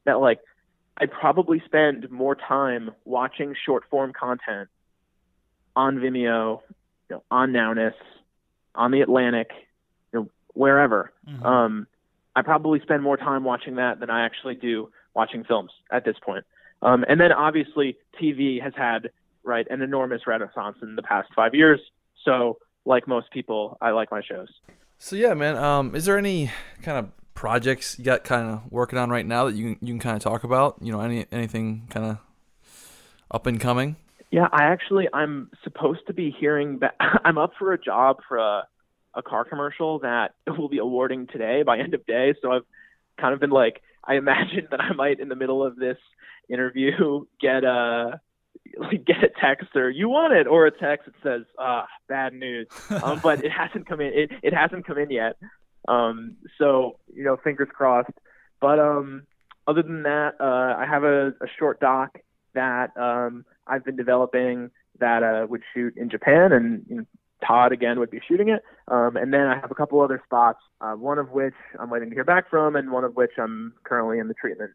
that 0.05 0.19
like 0.19 0.39
I 0.97 1.07
probably 1.07 1.61
spend 1.65 2.11
more 2.11 2.35
time 2.35 2.91
watching 3.05 3.55
short 3.65 3.83
form 3.89 4.13
content 4.13 4.69
on 5.75 5.97
Vimeo, 5.97 6.61
you 7.09 7.15
know, 7.15 7.23
on 7.31 7.51
Nowness, 7.51 7.93
on 8.75 8.91
the 8.91 9.01
Atlantic, 9.01 9.49
you 10.13 10.19
know, 10.19 10.29
wherever. 10.53 11.11
Mhm. 11.27 11.43
Um, 11.43 11.87
I 12.35 12.43
probably 12.43 12.79
spend 12.81 13.03
more 13.03 13.17
time 13.17 13.43
watching 13.43 13.75
that 13.75 13.99
than 13.99 14.09
I 14.09 14.25
actually 14.25 14.55
do 14.55 14.91
watching 15.13 15.43
films 15.43 15.71
at 15.89 16.05
this 16.05 16.17
point. 16.19 16.45
Um, 16.81 17.05
and 17.07 17.19
then 17.19 17.31
obviously 17.31 17.97
TV 18.21 18.61
has 18.61 18.73
had 18.75 19.11
right 19.43 19.67
an 19.69 19.81
enormous 19.81 20.27
renaissance 20.27 20.77
in 20.81 20.95
the 20.95 21.01
past 21.01 21.29
five 21.35 21.53
years. 21.53 21.79
So 22.25 22.57
like 22.85 23.07
most 23.07 23.31
people, 23.31 23.77
I 23.81 23.91
like 23.91 24.11
my 24.11 24.21
shows. 24.21 24.49
So 24.97 25.15
yeah, 25.15 25.33
man. 25.33 25.57
Um, 25.57 25.95
is 25.95 26.05
there 26.05 26.17
any 26.17 26.51
kind 26.81 26.97
of 26.97 27.11
projects 27.33 27.97
you 27.97 28.05
got 28.05 28.23
kind 28.23 28.49
of 28.49 28.71
working 28.71 28.99
on 28.99 29.09
right 29.09 29.25
now 29.25 29.45
that 29.45 29.55
you 29.55 29.75
can, 29.75 29.87
you 29.87 29.93
can 29.93 29.99
kind 29.99 30.15
of 30.15 30.21
talk 30.21 30.43
about? 30.43 30.77
You 30.81 30.91
know, 30.91 31.01
any 31.01 31.25
anything 31.31 31.87
kind 31.89 32.05
of 32.05 32.17
up 33.29 33.47
and 33.47 33.59
coming? 33.59 33.95
Yeah, 34.31 34.47
I 34.51 34.63
actually 34.63 35.07
I'm 35.13 35.49
supposed 35.63 36.01
to 36.07 36.13
be 36.13 36.35
hearing 36.37 36.79
that 36.79 36.95
I'm 36.99 37.37
up 37.37 37.53
for 37.57 37.73
a 37.73 37.81
job 37.81 38.17
for 38.27 38.37
a 38.37 38.67
a 39.13 39.21
car 39.21 39.43
commercial 39.43 39.99
that 39.99 40.35
will 40.47 40.69
be 40.69 40.77
awarding 40.77 41.27
today 41.27 41.63
by 41.63 41.79
end 41.79 41.93
of 41.93 42.05
day. 42.05 42.33
So 42.41 42.51
I've 42.51 42.65
kind 43.19 43.33
of 43.33 43.39
been 43.39 43.49
like 43.49 43.81
I 44.03 44.15
imagine 44.15 44.67
that 44.71 44.81
I 44.81 44.93
might 44.93 45.19
in 45.19 45.29
the 45.29 45.35
middle 45.35 45.65
of 45.65 45.75
this 45.75 45.97
interview 46.51 47.25
get 47.41 47.63
a 47.63 48.19
get 49.05 49.23
a 49.23 49.29
text 49.39 49.75
or 49.75 49.89
you 49.89 50.09
want 50.09 50.33
it 50.33 50.47
or 50.47 50.65
a 50.65 50.71
text 50.71 51.05
that 51.05 51.15
says 51.23 51.45
ah 51.59 51.87
bad 52.07 52.33
news. 52.33 52.67
Um, 53.03 53.19
but 53.23 53.43
it 53.43 53.51
hasn't 53.51 53.87
come 53.87 54.01
in. 54.01 54.13
It 54.13 54.31
it 54.43 54.53
hasn't 54.53 54.85
come 54.85 54.97
in 54.97 55.09
yet. 55.09 55.37
Um, 55.87 56.37
so 56.57 56.99
you 57.13 57.23
know 57.23 57.37
fingers 57.43 57.69
crossed. 57.73 58.11
But 58.59 58.79
um, 58.79 59.23
other 59.67 59.81
than 59.81 60.03
that, 60.03 60.35
uh, 60.39 60.75
I 60.77 60.85
have 60.87 61.03
a, 61.03 61.29
a 61.29 61.47
short 61.57 61.79
doc 61.79 62.19
that 62.53 62.95
um, 62.95 63.45
I've 63.65 63.83
been 63.83 63.95
developing 63.95 64.69
that 64.99 65.23
uh, 65.23 65.47
would 65.49 65.61
shoot 65.73 65.97
in 65.97 66.09
Japan, 66.09 66.51
and 66.51 66.85
you 66.87 66.95
know, 66.97 67.05
Todd 67.45 67.71
again 67.71 67.99
would 67.99 68.11
be 68.11 68.21
shooting 68.27 68.49
it. 68.49 68.63
Um, 68.87 69.15
and 69.15 69.33
then 69.33 69.47
I 69.47 69.59
have 69.59 69.71
a 69.71 69.75
couple 69.75 69.99
other 70.01 70.21
spots, 70.25 70.59
uh, 70.79 70.93
one 70.93 71.17
of 71.17 71.31
which 71.31 71.55
I'm 71.79 71.89
waiting 71.89 72.09
to 72.09 72.15
hear 72.15 72.23
back 72.23 72.49
from, 72.49 72.75
and 72.75 72.91
one 72.91 73.03
of 73.03 73.15
which 73.15 73.31
I'm 73.39 73.73
currently 73.83 74.19
in 74.19 74.27
the 74.27 74.35
treatment 74.35 74.71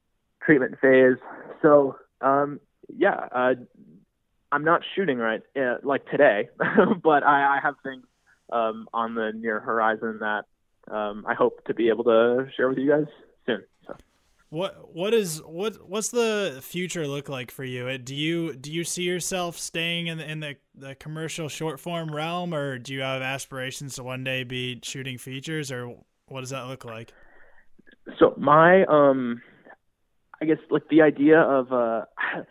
treatment 0.47 0.77
phase. 0.81 1.17
So 1.61 1.97
um, 2.21 2.61
yeah, 2.89 3.29
uh, 3.35 3.55
I'm 4.53 4.65
not 4.65 4.83
shooting 4.95 5.19
right 5.19 5.43
uh, 5.57 5.77
like 5.83 6.09
today, 6.11 6.49
but 7.03 7.23
I, 7.25 7.57
I 7.57 7.61
have 7.63 7.75
things 7.83 8.05
um, 8.53 8.89
on 8.93 9.15
the 9.15 9.33
near 9.35 9.61
horizon 9.61 10.21
that 10.21 10.45
um, 10.91 11.25
I 11.29 11.35
hope 11.35 11.65
to 11.65 11.75
be 11.75 11.89
able 11.89 12.05
to 12.05 12.47
share 12.57 12.69
with 12.69 12.79
you 12.79 12.89
guys 12.89 13.07
soon. 13.45 13.65
So. 13.87 13.97
What 14.51 14.95
what 14.95 15.13
is 15.13 15.43
what 15.45 15.89
what's 15.89 16.11
the 16.11 16.61
future 16.63 17.09
look 17.09 17.29
like 17.29 17.51
for 17.51 17.65
you? 17.65 17.89
Uh, 17.89 17.99
Do 18.03 18.15
you 18.15 18.55
do 18.55 18.73
you 18.73 18.85
see 18.85 19.03
yourself 19.03 19.59
staying 19.59 20.07
in 20.07 20.19
the 20.19 20.31
in 20.31 20.41
the, 20.41 20.57
the 20.77 20.95
commercial 20.95 21.49
short 21.49 21.81
form 21.81 22.15
realm, 22.15 22.55
or 22.55 22.79
do 22.79 22.95
you 22.95 23.01
have 23.01 23.23
aspirations 23.23 23.97
to 23.97 24.05
one 24.05 24.23
day 24.23 24.45
be 24.45 24.79
shooting 24.85 25.19
features, 25.19 25.73
or 25.73 25.97
what 26.29 26.41
does 26.41 26.51
that 26.51 26.69
look 26.69 26.85
like? 26.85 27.13
so 28.19 28.35
my 28.37 28.85
um 28.85 29.43
i 30.41 30.45
guess 30.45 30.59
like 30.71 30.89
the 30.89 31.03
idea 31.03 31.41
of 31.41 31.73
uh 31.73 32.05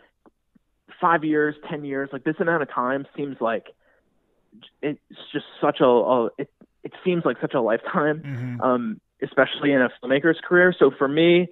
five 1.00 1.24
years 1.24 1.54
ten 1.68 1.84
years 1.84 2.08
like 2.12 2.24
this 2.24 2.36
amount 2.40 2.62
of 2.62 2.70
time 2.70 3.06
seems 3.16 3.36
like 3.40 3.66
it's 4.80 4.98
just 5.32 5.44
such 5.60 5.80
a, 5.80 5.84
a 5.84 6.26
it, 6.38 6.50
it 6.82 6.92
seems 7.04 7.24
like 7.24 7.36
such 7.40 7.54
a 7.54 7.60
lifetime 7.60 8.22
Mm-hmm. 8.24 8.60
um 8.60 9.00
especially 9.22 9.72
in 9.72 9.80
a 9.80 9.88
filmmaker's 10.02 10.38
career 10.46 10.74
so 10.78 10.90
for 10.96 11.08
me 11.08 11.48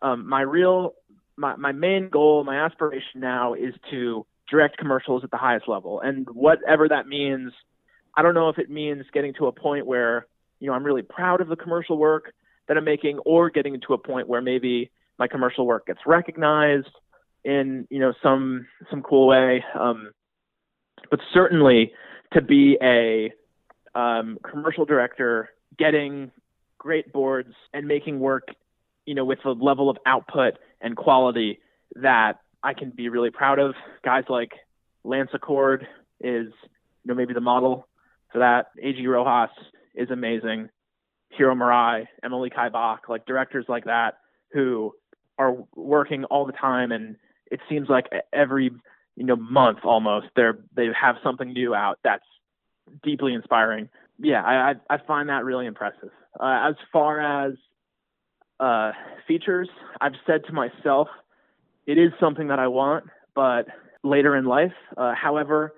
um 0.00 0.28
my 0.28 0.40
real 0.42 0.94
my, 1.36 1.56
my 1.56 1.72
main 1.72 2.08
goal 2.08 2.44
my 2.44 2.64
aspiration 2.64 3.20
now 3.20 3.54
is 3.54 3.74
to 3.90 4.26
direct 4.50 4.76
commercials 4.78 5.24
at 5.24 5.30
the 5.30 5.36
highest 5.36 5.68
level 5.68 6.00
and 6.00 6.26
whatever 6.30 6.88
that 6.88 7.06
means 7.06 7.52
i 8.16 8.22
don't 8.22 8.34
know 8.34 8.48
if 8.48 8.58
it 8.58 8.70
means 8.70 9.04
getting 9.12 9.32
to 9.34 9.46
a 9.46 9.52
point 9.52 9.86
where 9.86 10.26
you 10.58 10.66
know 10.68 10.74
i'm 10.74 10.84
really 10.84 11.02
proud 11.02 11.40
of 11.40 11.48
the 11.48 11.56
commercial 11.56 11.96
work 11.96 12.32
that 12.68 12.76
I'm 12.76 12.84
making, 12.84 13.18
or 13.20 13.50
getting 13.50 13.80
to 13.86 13.94
a 13.94 13.98
point 13.98 14.28
where 14.28 14.40
maybe 14.40 14.90
my 15.22 15.28
commercial 15.28 15.64
work 15.64 15.86
gets 15.86 16.00
recognized 16.04 16.90
in 17.44 17.86
you 17.90 18.00
know 18.00 18.12
some 18.24 18.66
some 18.90 19.02
cool 19.02 19.28
way. 19.28 19.64
Um, 19.78 20.10
but 21.12 21.20
certainly 21.32 21.92
to 22.32 22.42
be 22.42 22.76
a 22.82 23.32
um, 23.96 24.38
commercial 24.42 24.84
director, 24.84 25.50
getting 25.78 26.32
great 26.76 27.12
boards 27.12 27.54
and 27.72 27.86
making 27.86 28.18
work, 28.18 28.48
you 29.06 29.14
know, 29.14 29.24
with 29.24 29.38
a 29.44 29.50
level 29.50 29.88
of 29.88 29.96
output 30.06 30.54
and 30.80 30.96
quality 30.96 31.60
that 31.94 32.40
I 32.64 32.74
can 32.74 32.90
be 32.90 33.08
really 33.08 33.30
proud 33.30 33.60
of. 33.60 33.74
Guys 34.04 34.24
like 34.28 34.50
Lance 35.04 35.30
Acord 35.32 35.82
is, 36.20 36.48
you 37.04 37.06
know, 37.06 37.14
maybe 37.14 37.32
the 37.32 37.40
model 37.40 37.86
for 38.32 38.40
that. 38.40 38.66
A.G. 38.82 39.06
Rojas 39.06 39.50
is 39.94 40.10
amazing. 40.10 40.68
Hiro 41.30 41.54
Murai, 41.54 42.06
Emily 42.24 42.50
Kai 42.50 42.70
Bock, 42.70 43.02
like 43.08 43.24
directors 43.24 43.66
like 43.68 43.84
that 43.84 44.14
who 44.52 44.92
are 45.38 45.54
working 45.74 46.24
all 46.24 46.46
the 46.46 46.52
time 46.52 46.92
and 46.92 47.16
it 47.50 47.60
seems 47.68 47.88
like 47.88 48.06
every 48.32 48.70
you 49.16 49.24
know 49.24 49.36
month 49.36 49.78
almost 49.84 50.26
they're 50.36 50.58
they 50.74 50.88
have 50.98 51.16
something 51.22 51.52
new 51.52 51.74
out 51.74 51.98
that's 52.02 52.24
deeply 53.02 53.34
inspiring. 53.34 53.88
Yeah, 54.18 54.42
I 54.42 54.70
I, 54.70 54.74
I 54.94 54.98
find 55.06 55.28
that 55.28 55.44
really 55.44 55.66
impressive. 55.66 56.10
Uh, 56.40 56.68
as 56.70 56.74
far 56.92 57.20
as 57.20 57.54
uh, 58.60 58.92
features, 59.26 59.68
I've 60.00 60.14
said 60.26 60.44
to 60.46 60.52
myself, 60.52 61.08
it 61.86 61.98
is 61.98 62.12
something 62.20 62.48
that 62.48 62.58
I 62.58 62.68
want, 62.68 63.04
but 63.34 63.66
later 64.02 64.36
in 64.36 64.44
life. 64.44 64.72
Uh, 64.96 65.14
however, 65.14 65.74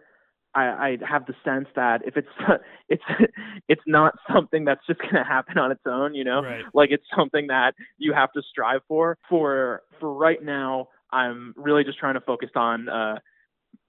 I, 0.55 0.63
I 0.65 0.99
have 1.09 1.27
the 1.27 1.35
sense 1.45 1.67
that 1.75 2.03
if 2.07 2.17
it's 2.17 2.29
it's 2.89 3.03
it's 3.69 3.83
not 3.87 4.15
something 4.33 4.65
that's 4.65 4.87
just 4.87 5.01
going 5.01 5.15
to 5.15 5.25
happen 5.25 5.59
on 5.59 5.73
its 5.73 5.83
own, 5.87 6.15
you 6.15 6.25
know, 6.25 6.43
Right. 6.43 6.65
like 6.75 6.91
it's 6.91 7.05
something 7.17 7.49
that 7.49 7.75
you 7.99 8.13
have 8.13 8.33
to 8.33 8.43
strive 8.43 8.81
for. 8.89 9.19
For 9.29 9.83
for 10.01 10.13
right 10.13 10.43
now, 10.43 10.89
I'm 11.13 11.55
really 11.57 11.85
just 11.85 11.99
trying 11.99 12.15
to 12.15 12.21
focus 12.21 12.51
on 12.55 12.89
uh, 12.89 13.19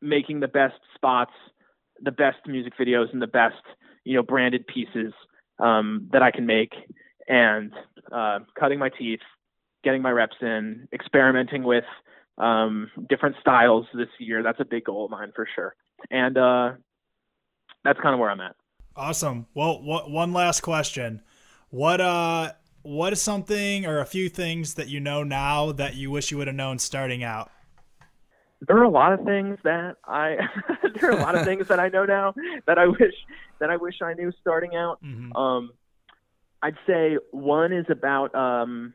making 0.01 0.39
the 0.39 0.47
best 0.47 0.75
spots, 0.95 1.33
the 2.01 2.11
best 2.11 2.37
music 2.47 2.73
videos, 2.79 3.11
and 3.13 3.21
the 3.21 3.27
best 3.27 3.55
you 4.03 4.15
know 4.15 4.23
branded 4.23 4.65
pieces 4.67 5.13
um, 5.59 6.09
that 6.11 6.21
I 6.21 6.31
can 6.31 6.45
make, 6.45 6.73
and 7.27 7.73
uh, 8.11 8.39
cutting 8.59 8.79
my 8.79 8.89
teeth, 8.89 9.21
getting 9.83 10.01
my 10.01 10.11
reps 10.11 10.37
in, 10.41 10.87
experimenting 10.93 11.63
with 11.63 11.85
um, 12.37 12.91
different 13.09 13.35
styles 13.39 13.85
this 13.93 14.09
year. 14.19 14.43
That's 14.43 14.59
a 14.59 14.65
big 14.65 14.85
goal 14.85 15.05
of 15.05 15.11
mine 15.11 15.31
for 15.35 15.47
sure. 15.55 15.75
And 16.11 16.37
uh, 16.37 16.71
that's 17.83 17.99
kind 17.99 18.13
of 18.13 18.19
where 18.19 18.29
I'm 18.29 18.41
at. 18.41 18.55
Awesome. 18.95 19.47
Well, 19.53 19.81
what, 19.81 20.09
one 20.09 20.33
last 20.33 20.61
question. 20.61 21.21
What 21.69 21.99
uh 21.99 22.53
what 22.83 23.11
is 23.11 23.21
something 23.21 23.85
or 23.85 23.99
a 23.99 24.05
few 24.05 24.29
things 24.29 24.75
that 24.75 24.87
you 24.87 24.99
know 24.99 25.23
now 25.23 25.71
that 25.73 25.95
you 25.95 26.11
wish 26.11 26.31
you 26.31 26.37
would 26.37 26.47
have 26.47 26.55
known 26.55 26.79
starting 26.79 27.23
out? 27.23 27.51
There 28.65 28.77
are 28.77 28.83
a 28.83 28.89
lot 28.89 29.11
of 29.11 29.25
things 29.25 29.57
that 29.63 29.97
I 30.05 30.37
there 31.01 31.09
are 31.11 31.17
a 31.17 31.21
lot 31.21 31.35
of 31.35 31.43
things 31.43 31.67
that 31.67 31.79
I 31.79 31.89
know 31.89 32.05
now 32.05 32.33
that 32.67 32.77
I 32.77 32.87
wish 32.87 33.13
that 33.59 33.69
I 33.69 33.75
wish 33.75 33.95
I 34.01 34.13
knew 34.13 34.31
starting 34.39 34.75
out. 34.75 35.03
Mhm. 35.03 35.35
Um, 35.35 35.71
I'd 36.61 36.77
say 36.87 37.17
one 37.31 37.73
is 37.73 37.85
about 37.89 38.33
um, 38.33 38.93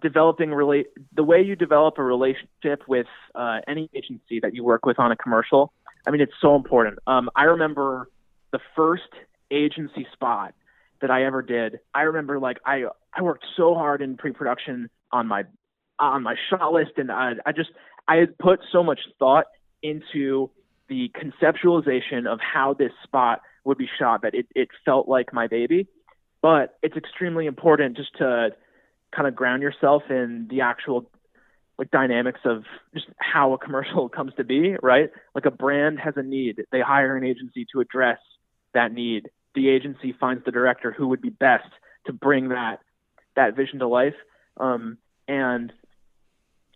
developing 0.00 0.50
relate 0.50 0.88
the 1.14 1.24
way 1.24 1.40
you 1.40 1.56
develop 1.56 1.98
a 1.98 2.02
relationship 2.02 2.82
with 2.86 3.06
uh, 3.34 3.60
any 3.66 3.88
agency 3.94 4.40
that 4.40 4.54
you 4.54 4.64
work 4.64 4.84
with 4.84 4.98
on 4.98 5.12
a 5.12 5.16
commercial. 5.16 5.72
I 6.06 6.10
mean, 6.10 6.20
it's 6.20 6.32
so 6.40 6.56
important. 6.56 6.98
Um, 7.06 7.30
I 7.36 7.44
remember 7.44 8.08
the 8.52 8.60
first 8.76 9.08
agency 9.50 10.06
spot 10.12 10.54
that 11.00 11.10
I 11.10 11.24
ever 11.24 11.42
did. 11.42 11.80
I 11.94 12.02
remember 12.02 12.38
like 12.38 12.58
I 12.64 12.84
I 13.14 13.22
worked 13.22 13.44
so 13.56 13.74
hard 13.74 14.02
in 14.02 14.16
pre-production 14.16 14.90
on 15.12 15.26
my 15.26 15.44
on 15.98 16.22
my 16.22 16.34
shot 16.50 16.72
list, 16.72 16.92
and 16.96 17.10
I, 17.10 17.32
I 17.44 17.52
just 17.52 17.70
I 18.06 18.16
had 18.16 18.38
put 18.38 18.60
so 18.72 18.82
much 18.82 19.00
thought 19.18 19.46
into 19.82 20.50
the 20.88 21.10
conceptualization 21.10 22.26
of 22.26 22.40
how 22.40 22.74
this 22.74 22.92
spot 23.04 23.42
would 23.64 23.78
be 23.78 23.88
shot 23.98 24.22
that 24.22 24.34
it, 24.34 24.46
it 24.54 24.68
felt 24.84 25.08
like 25.08 25.32
my 25.32 25.46
baby. 25.46 25.86
But 26.40 26.78
it's 26.82 26.96
extremely 26.96 27.46
important 27.46 27.96
just 27.96 28.16
to 28.18 28.50
kind 29.14 29.28
of 29.28 29.34
ground 29.34 29.62
yourself 29.62 30.04
in 30.08 30.46
the 30.50 30.62
actual 30.62 31.10
like 31.78 31.90
dynamics 31.90 32.40
of 32.44 32.64
just 32.92 33.06
how 33.18 33.52
a 33.52 33.58
commercial 33.58 34.08
comes 34.16 34.32
to 34.36 34.44
be, 34.44 34.76
right? 34.82 35.10
Like 35.34 35.46
a 35.46 35.50
brand 35.50 36.00
has 36.00 36.14
a 36.16 36.22
need, 36.22 36.64
they 36.72 36.80
hire 36.80 37.16
an 37.16 37.24
agency 37.24 37.66
to 37.72 37.80
address 37.80 38.18
that 38.74 38.92
need. 38.92 39.30
The 39.54 39.68
agency 39.68 40.14
finds 40.18 40.44
the 40.44 40.52
director 40.52 40.92
who 40.92 41.08
would 41.08 41.22
be 41.22 41.30
best 41.30 41.68
to 42.06 42.12
bring 42.12 42.50
that 42.50 42.80
that 43.36 43.56
vision 43.56 43.78
to 43.78 43.86
life. 43.86 44.14
Um, 44.56 44.98
and 45.28 45.72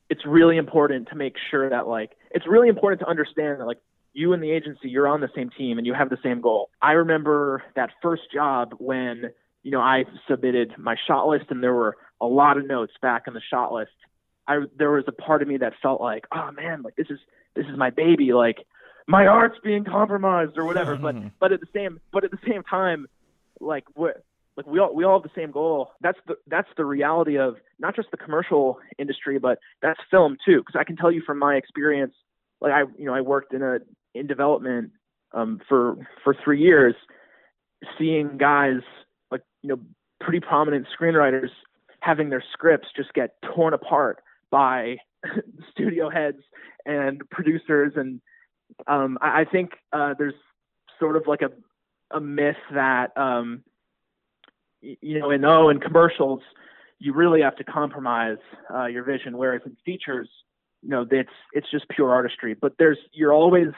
it's 0.08 0.24
really 0.26 0.56
important 0.56 1.08
to 1.08 1.16
make 1.16 1.34
sure 1.50 1.68
that 1.70 1.88
like 1.88 2.12
it's 2.30 2.46
really 2.46 2.68
important 2.68 3.00
to 3.00 3.08
understand 3.08 3.60
that 3.60 3.66
like 3.66 3.80
you 4.12 4.32
and 4.32 4.42
the 4.42 4.50
agency 4.50 4.88
you're 4.88 5.08
on 5.08 5.20
the 5.20 5.30
same 5.34 5.50
team 5.50 5.78
and 5.78 5.86
you 5.86 5.94
have 5.94 6.10
the 6.10 6.18
same 6.22 6.40
goal. 6.40 6.70
I 6.80 6.92
remember 6.92 7.62
that 7.76 7.90
first 8.02 8.22
job 8.32 8.74
when 8.78 9.30
you 9.62 9.70
know 9.70 9.80
I 9.80 10.04
submitted 10.28 10.74
my 10.78 10.96
shot 11.06 11.26
list 11.26 11.46
and 11.50 11.62
there 11.62 11.72
were 11.74 11.96
a 12.20 12.26
lot 12.26 12.58
of 12.58 12.66
notes 12.66 12.92
back 13.00 13.22
in 13.26 13.34
the 13.34 13.40
shot 13.50 13.72
list. 13.72 13.90
I 14.46 14.60
there 14.76 14.90
was 14.90 15.04
a 15.06 15.12
part 15.12 15.42
of 15.42 15.48
me 15.48 15.58
that 15.58 15.74
felt 15.82 16.00
like, 16.00 16.24
oh 16.34 16.50
man, 16.52 16.82
like 16.82 16.96
this 16.96 17.06
is 17.10 17.18
this 17.54 17.66
is 17.66 17.76
my 17.76 17.90
baby, 17.90 18.32
like 18.32 18.58
my 19.06 19.26
art's 19.26 19.58
being 19.62 19.84
compromised 19.84 20.56
or 20.56 20.64
whatever. 20.64 20.96
but 20.96 21.16
but 21.38 21.52
at 21.52 21.60
the 21.60 21.66
same 21.74 22.00
but 22.12 22.24
at 22.24 22.30
the 22.30 22.38
same 22.46 22.62
time, 22.62 23.06
like 23.60 23.84
what 23.94 24.24
like 24.56 24.66
we 24.66 24.78
all 24.78 24.94
we 24.94 25.04
all 25.04 25.20
have 25.20 25.22
the 25.22 25.40
same 25.40 25.50
goal. 25.50 25.92
That's 26.00 26.18
the 26.26 26.34
that's 26.46 26.68
the 26.76 26.84
reality 26.84 27.38
of 27.38 27.56
not 27.78 27.96
just 27.96 28.10
the 28.10 28.16
commercial 28.16 28.78
industry, 28.98 29.38
but 29.38 29.58
that's 29.80 30.00
film 30.10 30.36
too. 30.44 30.58
Because 30.58 30.78
I 30.78 30.84
can 30.84 30.96
tell 30.96 31.10
you 31.10 31.22
from 31.24 31.38
my 31.38 31.54
experience, 31.54 32.14
like 32.60 32.72
I 32.72 32.80
you 32.98 33.06
know 33.06 33.14
I 33.14 33.20
worked 33.20 33.54
in 33.54 33.62
a 33.62 33.78
in 34.14 34.26
development 34.26 34.92
um, 35.32 35.60
for 35.68 35.96
for 36.22 36.36
three 36.44 36.60
years, 36.60 36.94
seeing 37.98 38.36
guys 38.38 38.80
like 39.30 39.42
you 39.62 39.70
know 39.70 39.80
pretty 40.20 40.40
prominent 40.40 40.86
screenwriters 40.98 41.48
having 42.00 42.30
their 42.30 42.44
scripts 42.52 42.88
just 42.96 43.12
get 43.14 43.36
torn 43.42 43.72
apart 43.72 44.22
by 44.52 44.98
studio 45.72 46.08
heads 46.08 46.38
and 46.86 47.28
producers, 47.30 47.94
and 47.96 48.20
um, 48.86 49.18
I, 49.20 49.40
I 49.40 49.44
think 49.44 49.70
uh, 49.92 50.14
there's 50.16 50.34
sort 51.00 51.16
of 51.16 51.26
like 51.26 51.42
a 51.42 51.50
a 52.16 52.20
myth 52.20 52.56
that 52.72 53.16
um, 53.16 53.64
you 54.80 55.18
know 55.18 55.30
in 55.30 55.44
oh 55.44 55.70
in 55.70 55.80
commercials 55.80 56.40
you 57.00 57.12
really 57.12 57.40
have 57.40 57.56
to 57.56 57.64
compromise 57.64 58.38
uh, 58.72 58.86
your 58.86 59.02
vision, 59.02 59.36
whereas 59.36 59.62
in 59.66 59.76
features 59.84 60.28
you 60.82 60.90
know 60.90 61.04
it's 61.10 61.30
it's 61.52 61.70
just 61.70 61.88
pure 61.88 62.12
artistry. 62.12 62.54
But 62.54 62.74
there's 62.78 62.98
you're 63.12 63.32
always 63.32 63.72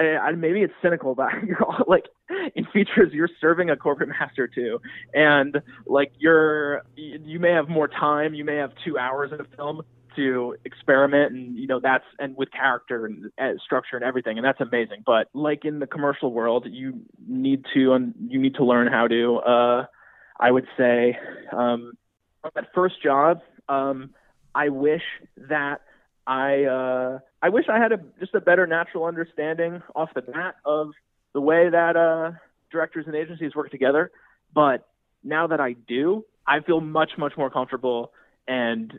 I, 0.00 0.16
I, 0.16 0.32
maybe 0.32 0.62
it's 0.62 0.72
cynical, 0.82 1.14
but 1.14 1.28
you're 1.46 1.62
all, 1.62 1.84
like 1.86 2.06
in 2.54 2.64
features 2.66 3.12
you're 3.12 3.28
serving 3.40 3.70
a 3.70 3.76
corporate 3.76 4.08
master 4.20 4.48
too, 4.48 4.80
and 5.14 5.60
like 5.86 6.12
you're 6.18 6.82
you 6.96 7.38
may 7.38 7.52
have 7.52 7.68
more 7.68 7.88
time, 7.88 8.34
you 8.34 8.44
may 8.44 8.56
have 8.56 8.72
two 8.84 8.98
hours 8.98 9.32
in 9.32 9.40
a 9.40 9.56
film 9.56 9.82
to 10.16 10.56
experiment, 10.64 11.32
and 11.32 11.56
you 11.56 11.66
know 11.66 11.80
that's 11.80 12.04
and 12.18 12.36
with 12.36 12.50
character 12.50 13.06
and, 13.06 13.60
structure 13.64 13.96
and 13.96 14.04
everything, 14.04 14.38
and 14.38 14.44
that's 14.44 14.60
amazing. 14.60 15.02
But 15.04 15.28
like 15.34 15.64
in 15.64 15.78
the 15.78 15.86
commercial 15.86 16.32
world, 16.32 16.66
you 16.68 17.00
need 17.26 17.64
to 17.74 17.92
and 17.92 18.14
you 18.28 18.40
need 18.40 18.54
to 18.56 18.64
learn 18.64 18.88
how 18.88 19.06
to. 19.08 19.36
Uh, 19.36 19.86
I 20.38 20.50
would 20.50 20.66
say 20.78 21.18
um, 21.52 21.92
that 22.54 22.68
first 22.74 23.02
job, 23.02 23.40
um, 23.68 24.10
I 24.54 24.70
wish 24.70 25.02
that 25.36 25.82
I 26.30 26.62
uh, 26.62 27.18
I 27.42 27.48
wish 27.48 27.64
I 27.68 27.80
had 27.80 27.90
a 27.90 27.98
just 28.20 28.36
a 28.36 28.40
better 28.40 28.64
natural 28.64 29.04
understanding 29.04 29.82
off 29.96 30.10
the 30.14 30.22
bat 30.22 30.54
of 30.64 30.90
the 31.34 31.40
way 31.40 31.68
that 31.68 31.96
uh, 31.96 32.38
directors 32.70 33.06
and 33.08 33.16
agencies 33.16 33.56
work 33.56 33.72
together. 33.72 34.12
But 34.54 34.86
now 35.24 35.48
that 35.48 35.60
I 35.60 35.72
do, 35.72 36.24
I 36.46 36.60
feel 36.60 36.80
much 36.80 37.10
much 37.18 37.32
more 37.36 37.50
comfortable 37.50 38.12
and 38.46 38.96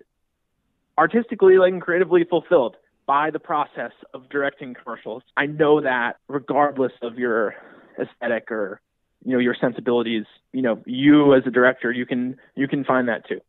artistically 0.98 1.58
like 1.58 1.72
and 1.72 1.82
creatively 1.82 2.26
fulfilled 2.26 2.76
by 3.08 3.32
the 3.32 3.40
process 3.40 3.94
of 4.14 4.28
directing 4.30 4.74
commercials. 4.74 5.24
I 5.38 5.46
know 5.46 5.80
that 5.80 6.18
regardless 6.28 6.92
of 7.02 7.18
your 7.18 7.56
aesthetic 7.98 8.52
or 8.52 8.82
you 9.24 9.32
know 9.32 9.40
your 9.40 9.56
sensibilities, 9.56 10.26
you 10.52 10.64
know 10.64 10.84
you 10.86 11.34
as 11.34 11.44
a 11.48 11.52
director, 11.52 11.94
you 11.94 12.06
can 12.06 12.36
you 12.56 12.68
can 12.68 12.84
find 12.84 13.08
that 13.08 13.26
too. 13.26 13.40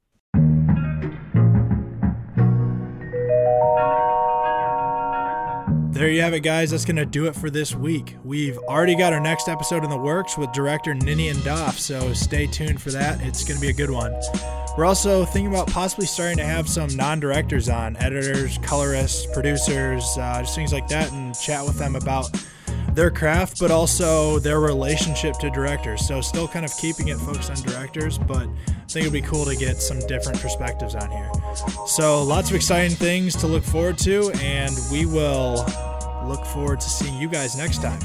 There 6.03 6.11
you 6.11 6.23
have 6.23 6.35
it, 6.35 6.41
guys. 6.41 6.73
That's 6.73 6.85
going 6.85 6.97
to 6.97 7.07
do 7.07 7.27
it 7.27 7.37
for 7.37 7.49
this 7.49 7.77
week. 7.77 8.17
We've 8.25 8.59
already 8.59 8.97
got 8.97 9.13
our 9.13 9.21
next 9.21 9.47
episode 9.47 9.85
in 9.85 9.91
the 9.91 9.97
works 9.97 10.37
with 10.37 10.51
director 10.51 10.95
Ninian 10.95 11.41
Doff, 11.45 11.79
so 11.79 12.13
stay 12.13 12.49
tuned 12.49 12.83
for 12.83 12.91
that. 12.91 13.21
It's 13.21 13.45
going 13.45 13.55
to 13.55 13.61
be 13.61 13.69
a 13.69 13.73
good 13.73 13.89
one. 13.89 14.13
We're 14.77 14.85
also 14.85 15.25
thinking 15.25 15.47
about 15.47 15.69
possibly 15.69 16.07
starting 16.07 16.39
to 16.39 16.45
have 16.45 16.69
some 16.69 16.89
non 16.97 17.21
directors 17.21 17.69
on 17.69 17.97
editors, 17.99 18.59
colorists, 18.63 19.27
producers, 19.33 20.05
uh, 20.19 20.41
just 20.41 20.57
things 20.57 20.73
like 20.73 20.89
that, 20.89 21.13
and 21.13 21.39
chat 21.39 21.65
with 21.65 21.79
them 21.79 21.95
about 21.95 22.27
their 22.95 23.13
craft, 23.13 23.61
but 23.61 23.71
also 23.71 24.41
their 24.41 24.59
relationship 24.59 25.35
to 25.35 25.51
directors. 25.51 26.05
So, 26.05 26.21
still 26.21 26.49
kind 26.49 26.65
of 26.65 26.77
keeping 26.79 27.09
it 27.09 27.19
focused 27.19 27.49
on 27.49 27.59
directors, 27.59 28.19
but 28.19 28.49
I 28.49 28.87
think 28.89 29.07
it'd 29.07 29.13
be 29.13 29.23
cool 29.23 29.45
to 29.45 29.55
get 29.55 29.81
some 29.81 30.01
different 30.09 30.41
perspectives 30.41 30.97
on 30.97 31.13
here. 31.13 31.31
So, 31.87 32.25
lots 32.25 32.51
of 32.51 32.57
exciting 32.57 32.97
things 32.97 33.37
to 33.37 33.47
look 33.47 33.63
forward 33.63 33.99
to, 33.99 34.33
and 34.41 34.77
we 34.91 35.07
will 35.07 35.65
look 36.27 36.45
forward 36.47 36.81
to 36.81 36.89
seeing 36.89 37.21
you 37.21 37.29
guys 37.29 37.57
next 37.57 37.83
time. 37.83 38.01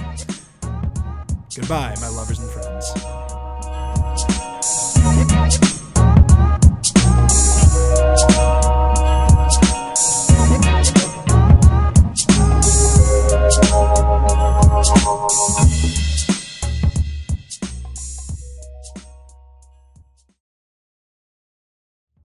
Goodbye, 1.55 1.95
my 2.01 2.09
lovers 2.09 2.39
and 2.39 2.49
friends. 2.49 2.93